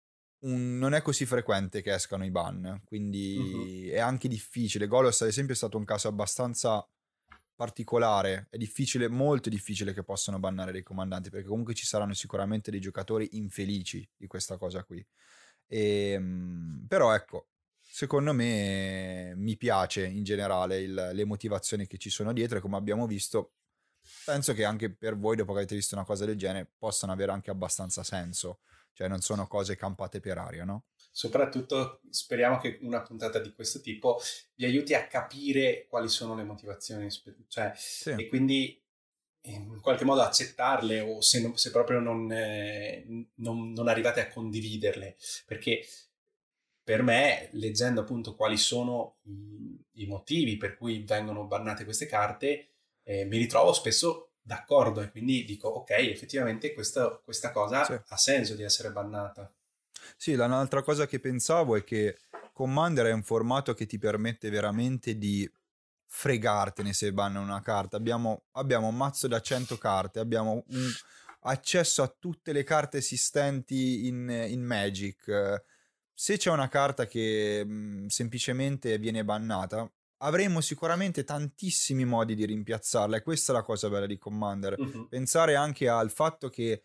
un, 0.45 0.77
non 0.77 0.93
è 0.93 1.01
così 1.01 1.25
frequente 1.25 1.82
che 1.82 1.93
escano 1.93 2.25
i 2.25 2.32
ban, 2.32 2.82
quindi 2.86 3.89
uh-huh. 3.89 3.93
è 3.93 3.99
anche 3.99 4.27
difficile. 4.27 4.88
Golos 4.88 5.21
ad 5.21 5.27
esempio 5.27 5.53
è 5.53 5.57
stato 5.57 5.77
un 5.77 5.86
caso 5.86 6.07
abbastanza 6.07 6.88
particolare, 7.59 8.47
è 8.49 8.57
difficile, 8.57 9.09
molto 9.09 9.49
difficile 9.49 9.93
che 9.93 10.03
possano 10.03 10.39
bannare 10.39 10.71
dei 10.71 10.82
comandanti, 10.82 11.30
perché 11.30 11.45
comunque 11.45 11.73
ci 11.73 11.86
saranno 11.86 12.13
sicuramente 12.13 12.71
dei 12.71 12.80
giocatori 12.80 13.27
infelici 13.34 14.07
di 14.15 14.27
questa 14.27 14.55
cosa 14.57 14.84
qui. 14.86 15.05
E, 15.67 16.11
ehm, 16.11 16.86
però 16.88 17.13
ecco, 17.13 17.49
secondo 17.82 18.34
me 18.34 19.34
mi 19.36 19.57
piace 19.57 20.05
in 20.05 20.23
generale 20.23 20.80
il, 20.80 21.09
le 21.11 21.25
motivazioni 21.25 21.86
che 21.86 21.97
ci 21.97 22.09
sono 22.09 22.32
dietro 22.32 22.57
e 22.57 22.61
come 22.61 22.77
abbiamo 22.77 23.05
visto, 23.05 23.55
penso 24.23 24.53
che 24.53 24.63
anche 24.63 24.89
per 24.89 25.17
voi, 25.17 25.36
dopo 25.36 25.51
che 25.51 25.59
avete 25.59 25.75
visto 25.75 25.95
una 25.95 26.05
cosa 26.05 26.23
del 26.23 26.38
genere, 26.38 26.71
possano 26.77 27.11
avere 27.11 27.34
anche 27.34 27.51
abbastanza 27.51 28.05
senso. 28.05 28.59
Cioè 28.93 29.07
non 29.07 29.21
sono 29.21 29.47
cose 29.47 29.75
campate 29.75 30.19
per 30.19 30.37
aria, 30.37 30.65
no? 30.65 30.85
soprattutto 31.11 32.01
speriamo 32.09 32.59
che 32.59 32.79
una 32.81 33.01
puntata 33.01 33.39
di 33.39 33.53
questo 33.53 33.81
tipo 33.81 34.21
vi 34.55 34.65
aiuti 34.65 34.93
a 34.93 35.07
capire 35.07 35.85
quali 35.89 36.07
sono 36.07 36.35
le 36.35 36.43
motivazioni, 36.43 37.09
cioè, 37.47 37.73
sì. 37.75 38.11
e 38.11 38.27
quindi 38.27 38.81
in 39.41 39.79
qualche 39.81 40.05
modo 40.05 40.21
accettarle 40.21 40.99
o 40.99 41.21
se, 41.21 41.41
non, 41.41 41.57
se 41.57 41.71
proprio 41.71 41.99
non, 41.99 42.31
eh, 42.31 43.05
non, 43.35 43.71
non, 43.71 43.87
arrivate 43.87 44.21
a 44.21 44.27
condividerle, 44.27 45.17
perché 45.45 45.85
per 46.83 47.03
me, 47.03 47.49
leggendo 47.53 48.01
appunto 48.01 48.35
quali 48.35 48.57
sono 48.57 49.17
i, 49.23 50.03
i 50.03 50.07
motivi 50.07 50.57
per 50.57 50.77
cui 50.77 51.03
vengono 51.03 51.45
bannate 51.45 51.83
queste 51.83 52.05
carte, 52.05 52.69
eh, 53.03 53.25
mi 53.25 53.37
ritrovo 53.37 53.73
spesso 53.73 54.28
d'accordo 54.49 55.01
e 55.01 55.11
quindi 55.11 55.45
dico 55.45 55.67
ok, 55.67 55.91
effettivamente 55.91 56.73
questa, 56.73 57.21
questa 57.23 57.51
cosa 57.51 57.85
sì. 57.85 57.93
ha 57.93 58.17
senso 58.17 58.55
di 58.55 58.63
essere 58.63 58.89
bannata. 58.89 59.53
Sì, 60.17 60.33
un'altra 60.33 60.81
cosa 60.81 61.05
che 61.05 61.19
pensavo 61.19 61.75
è 61.75 61.83
che 61.83 62.17
Commander 62.51 63.05
è 63.05 63.11
un 63.11 63.21
formato 63.21 63.75
che 63.75 63.85
ti 63.85 63.99
permette 63.99 64.49
veramente 64.49 65.19
di 65.19 65.47
fregartene 66.07 66.93
se 66.93 67.13
banna 67.13 67.39
una 67.41 67.61
carta. 67.61 67.97
Abbiamo, 67.97 68.45
abbiamo 68.53 68.87
un 68.87 68.97
mazzo 68.97 69.27
da 69.27 69.39
100 69.39 69.77
carte, 69.77 70.19
abbiamo 70.19 70.65
accesso 71.41 72.01
a 72.01 72.07
tutte 72.07 72.51
le 72.51 72.63
carte 72.63 72.97
esistenti 72.97 74.07
in, 74.07 74.29
in 74.47 74.63
Magic. 74.63 75.63
Se 76.11 76.37
c'è 76.37 76.49
una 76.49 76.67
carta 76.67 77.05
che 77.05 77.63
mh, 77.63 77.71
mhmm, 77.71 78.07
semplicemente 78.07 78.97
viene 78.97 79.23
bannata, 79.23 79.89
avremo 80.20 80.61
sicuramente 80.61 81.24
tantissimi 81.24 82.05
modi 82.05 82.36
di 82.36 82.45
rimpiazzarla 82.45 83.17
e 83.17 83.22
questa 83.22 83.51
è 83.51 83.55
la 83.55 83.63
cosa 83.63 83.89
bella 83.89 84.05
di 84.05 84.17
Commander. 84.17 84.76
Uh-huh. 84.78 85.07
Pensare 85.07 85.55
anche 85.55 85.88
al 85.88 86.11
fatto 86.11 86.49
che 86.49 86.84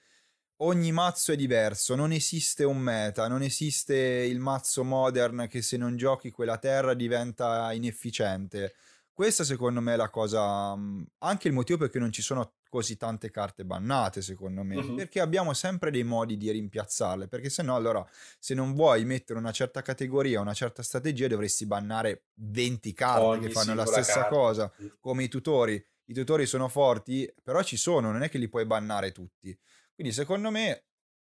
ogni 0.59 0.93
mazzo 0.93 1.32
è 1.32 1.37
diverso, 1.37 1.95
non 1.95 2.12
esiste 2.12 2.64
un 2.64 2.78
meta, 2.78 3.28
non 3.28 3.43
esiste 3.43 3.97
il 3.97 4.39
mazzo 4.39 4.85
modern 4.85 5.47
che 5.49 5.62
se 5.62 5.76
non 5.76 5.97
giochi 5.97 6.30
quella 6.30 6.59
terra 6.59 6.95
diventa 6.95 7.72
inefficiente. 7.72 8.74
Questa 9.12 9.45
secondo 9.45 9.80
me 9.80 9.95
è 9.95 9.97
la 9.97 10.11
cosa, 10.11 10.74
mhmm, 10.74 11.05
anche 11.18 11.49
il 11.49 11.55
motivo 11.55 11.78
perché 11.78 11.99
non 11.99 12.12
ci 12.12 12.22
sono 12.22 12.55
così 12.75 12.97
tante 12.97 13.31
carte 13.31 13.64
bannate 13.64 14.20
secondo 14.20 14.64
me, 14.64 14.75
uh-huh. 14.75 14.97
perché 14.97 15.20
abbiamo 15.20 15.55
sempre 15.55 15.93
dei 15.93 16.03
modi 16.03 16.37
di 16.37 16.51
rimpiazzarle, 16.51 17.29
perché 17.29 17.49
se 17.49 17.62
no 17.62 17.77
allora 17.77 18.05
se 18.37 18.53
non 18.53 18.75
vuoi 18.75 19.05
mettere 19.05 19.39
una 19.39 19.53
certa 19.53 19.81
categoria, 19.81 20.41
una 20.41 20.55
certa 20.55 20.83
strategia 20.83 21.29
dovresti 21.29 21.66
bannare 21.66 22.25
20 22.35 22.93
carte 22.93 23.25
Ogni 23.25 23.47
che 23.47 23.53
fanno 23.53 23.77
la 23.77 23.87
stessa 23.87 24.22
carta. 24.22 24.29
cosa, 24.29 24.72
come 24.99 25.22
i 25.22 25.29
tutori. 25.29 25.75
I 26.07 26.14
tutori 26.14 26.47
sono 26.47 26.66
forti, 26.66 27.33
però 27.45 27.62
ci 27.62 27.77
sono, 27.77 28.11
non 28.11 28.25
è 28.25 28.29
che 28.29 28.39
li 28.39 28.49
puoi 28.49 28.66
bannare 28.66 29.12
tutti. 29.12 29.57
Quindi 29.95 30.12
secondo 30.12 30.51
me 30.51 30.87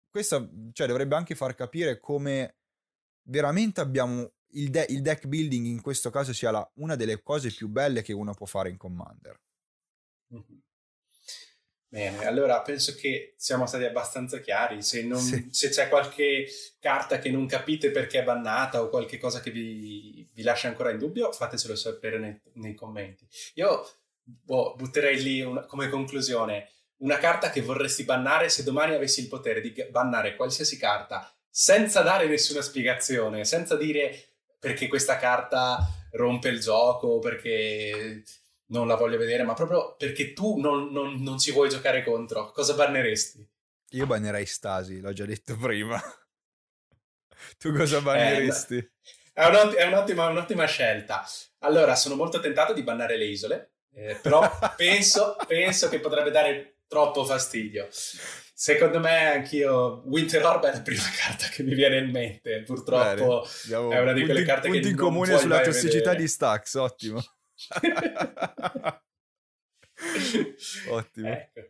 questo 0.10 0.50
cioè, 0.72 0.88
dovrebbe 0.88 1.16
anche 1.16 1.36
far 1.36 1.54
capire 1.54 2.00
come 2.00 2.56
veramente 3.28 3.82
abbiamo 3.82 4.32
il, 4.54 4.72
de- 4.72 4.88
il 4.89 5.04
deck 5.04 5.28
building 5.28 5.68
in 5.68 5.82
questo 5.84 6.10
caso 6.10 6.34
sia 6.34 6.50
la, 6.50 6.72
una 6.78 6.96
delle 6.96 7.22
cose 7.22 7.52
più 7.52 7.68
belle 7.68 8.02
che 8.02 8.14
uno 8.14 8.34
può 8.34 8.48
fare 8.48 8.70
in 8.70 8.78
Commander. 8.78 9.39
Bene, 11.88 12.25
allora 12.25 12.61
penso 12.61 12.93
che 12.95 13.36
siamo 13.38 13.65
stati 13.65 13.86
abbastanza 13.86 14.39
chiari. 14.39 14.81
Se, 14.81 15.03
non, 15.03 15.19
sì. 15.19 15.47
se, 15.51 15.69
c'è 15.69 15.88
qualche 15.88 16.47
carta 16.79 17.19
che 17.19 17.29
non 17.29 17.45
capite 17.47 17.91
perché 17.91 18.19
è 18.19 18.23
bannata 18.23 18.81
o 18.81 18.89
qualche 18.89 19.17
cosa 19.17 19.39
che 19.39 19.51
vi, 19.51 20.27
vi 20.33 20.43
lascia 20.43 20.67
ancora 20.67 20.91
in 20.91 20.97
dubbio, 20.97 21.31
fatecelo 21.31 21.75
sapere 21.75 22.17
nei, 22.19 22.41
nei 22.53 22.73
commenti. 22.73 23.27
Io 23.55 23.88
boh, 24.21 24.75
butterei 24.75 25.21
lì 25.21 25.41
una, 25.41 25.65
come 25.65 25.89
conclusione 25.89 26.69
una 26.97 27.17
carta 27.17 27.49
che 27.49 27.61
vorresti 27.61 28.03
bannare 28.03 28.49
se 28.49 28.63
domani 28.63 28.95
avessi 28.95 29.21
il 29.21 29.27
potere 29.27 29.61
di 29.61 29.73
bannare 29.89 30.36
qualsiasi 30.36 30.77
carta 30.77 31.29
senza 31.49 32.01
dare 32.01 32.27
nessuna 32.27 32.61
spiegazione, 32.61 33.45
senza 33.45 33.75
dire 33.77 34.31
perché 34.59 34.88
questa 34.88 35.17
carta 35.17 35.88
rompe 36.11 36.49
il 36.49 36.59
gioco, 36.59 37.19
perché 37.19 38.23
non 38.68 38.88
la 38.88 38.95
voglio 38.95 39.18
vedere, 39.18 39.43
ma 39.43 39.53
proprio 39.53 39.95
perché 39.95 40.34
tu 40.34 40.59
non, 40.59 40.91
non, 40.91 41.22
non 41.22 41.38
ci 41.38 41.51
vuoi 41.51 41.70
giocare 41.70 42.03
contro. 42.03 42.51
Cosa 42.51 42.74
banneresti? 42.74 43.47
Io 43.91 44.05
bannerei 44.05 44.45
Stasi, 44.45 44.99
l'ho 44.99 45.13
già 45.13 45.26
detto 45.26 45.55
prima. 45.55 46.01
tu 47.59 47.72
cosa 47.74 48.01
banneresti? 48.01 48.76
Eh, 48.78 48.91
è, 49.34 49.45
un'ott- 49.45 49.76
è 49.76 49.86
un'ottima, 49.86 50.28
un'ottima, 50.28 50.66
scelta. 50.66 51.24
Allora, 51.59 51.95
sono 51.95 52.16
molto 52.16 52.39
tentato 52.39 52.74
di 52.74 52.84
bannare 52.84 53.18
le 53.18 53.26
isole, 53.26 53.74
eh, 53.93 54.16
però 54.22 54.41
penso, 54.76 55.36
penso 55.47 55.89
che 55.89 55.99
potrebbe 55.99 56.32
dare 56.32 56.78
troppo 56.88 57.24
fastidio. 57.26 57.88
Secondo 58.57 58.99
me 58.99 59.34
anch'io 59.34 60.01
Winter 60.05 60.43
Orb 60.43 60.66
è 60.66 60.72
la 60.72 60.82
prima 60.82 61.03
carta 61.18 61.47
che 61.47 61.61
mi 61.63 61.74
viene 61.74 61.97
in 61.97 62.09
mente, 62.09 62.63
purtroppo 62.63 63.45
Bene, 63.68 63.95
è 63.95 63.99
una 63.99 64.13
di 64.13 64.24
quelle 64.24 64.43
carte 64.43 64.68
punti 64.68 64.84
che 64.84 64.89
in 64.89 64.95
comune 64.95 65.38
sulla 65.38 65.61
tossicità 65.61 66.11
vedere. 66.11 66.18
di 66.18 66.28
Stax, 66.28 66.74
ottimo. 66.76 67.22
ottimo. 70.89 71.28
Ecco. 71.30 71.62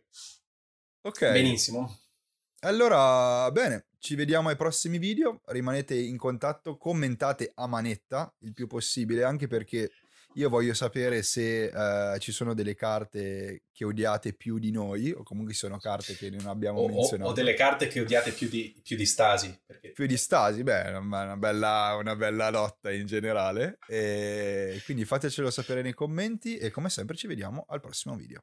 Ok. 1.02 1.32
Benissimo. 1.32 2.00
Allora, 2.60 3.50
bene, 3.52 3.86
ci 3.98 4.14
vediamo 4.14 4.48
ai 4.48 4.56
prossimi 4.56 4.98
video, 4.98 5.40
rimanete 5.46 5.94
in 5.94 6.16
contatto, 6.16 6.76
commentate 6.76 7.52
a 7.54 7.66
manetta 7.66 8.34
il 8.40 8.52
più 8.52 8.66
possibile, 8.66 9.22
anche 9.22 9.46
perché 9.46 9.90
io 10.36 10.48
voglio 10.48 10.74
sapere 10.74 11.22
se 11.22 11.70
uh, 11.72 12.18
ci 12.18 12.30
sono 12.30 12.54
delle 12.54 12.74
carte 12.74 13.62
che 13.72 13.84
odiate 13.84 14.34
più 14.34 14.58
di 14.58 14.70
noi, 14.70 15.10
o 15.10 15.22
comunque 15.22 15.54
sono 15.54 15.78
carte 15.78 16.14
che 16.14 16.30
non 16.30 16.46
abbiamo 16.46 16.80
o, 16.80 16.88
menzionato. 16.88 17.30
O, 17.30 17.32
delle 17.32 17.54
carte 17.54 17.88
che 17.88 18.00
odiate 18.00 18.32
più 18.32 18.48
di, 18.48 18.78
più 18.82 18.96
di 18.96 19.06
Stasi. 19.06 19.58
Perché... 19.64 19.92
Più 19.92 20.06
di 20.06 20.16
Stasi, 20.16 20.62
beh, 20.62 20.84
è 20.84 20.96
una 20.96 21.36
bella, 21.36 21.96
una 21.98 22.16
bella 22.16 22.50
lotta 22.50 22.92
in 22.92 23.06
generale. 23.06 23.78
E 23.88 24.80
quindi 24.84 25.04
fatecelo 25.04 25.50
sapere 25.50 25.82
nei 25.82 25.94
commenti 25.94 26.58
e 26.58 26.70
come 26.70 26.90
sempre 26.90 27.16
ci 27.16 27.26
vediamo 27.26 27.64
al 27.68 27.80
prossimo 27.80 28.14
video. 28.14 28.42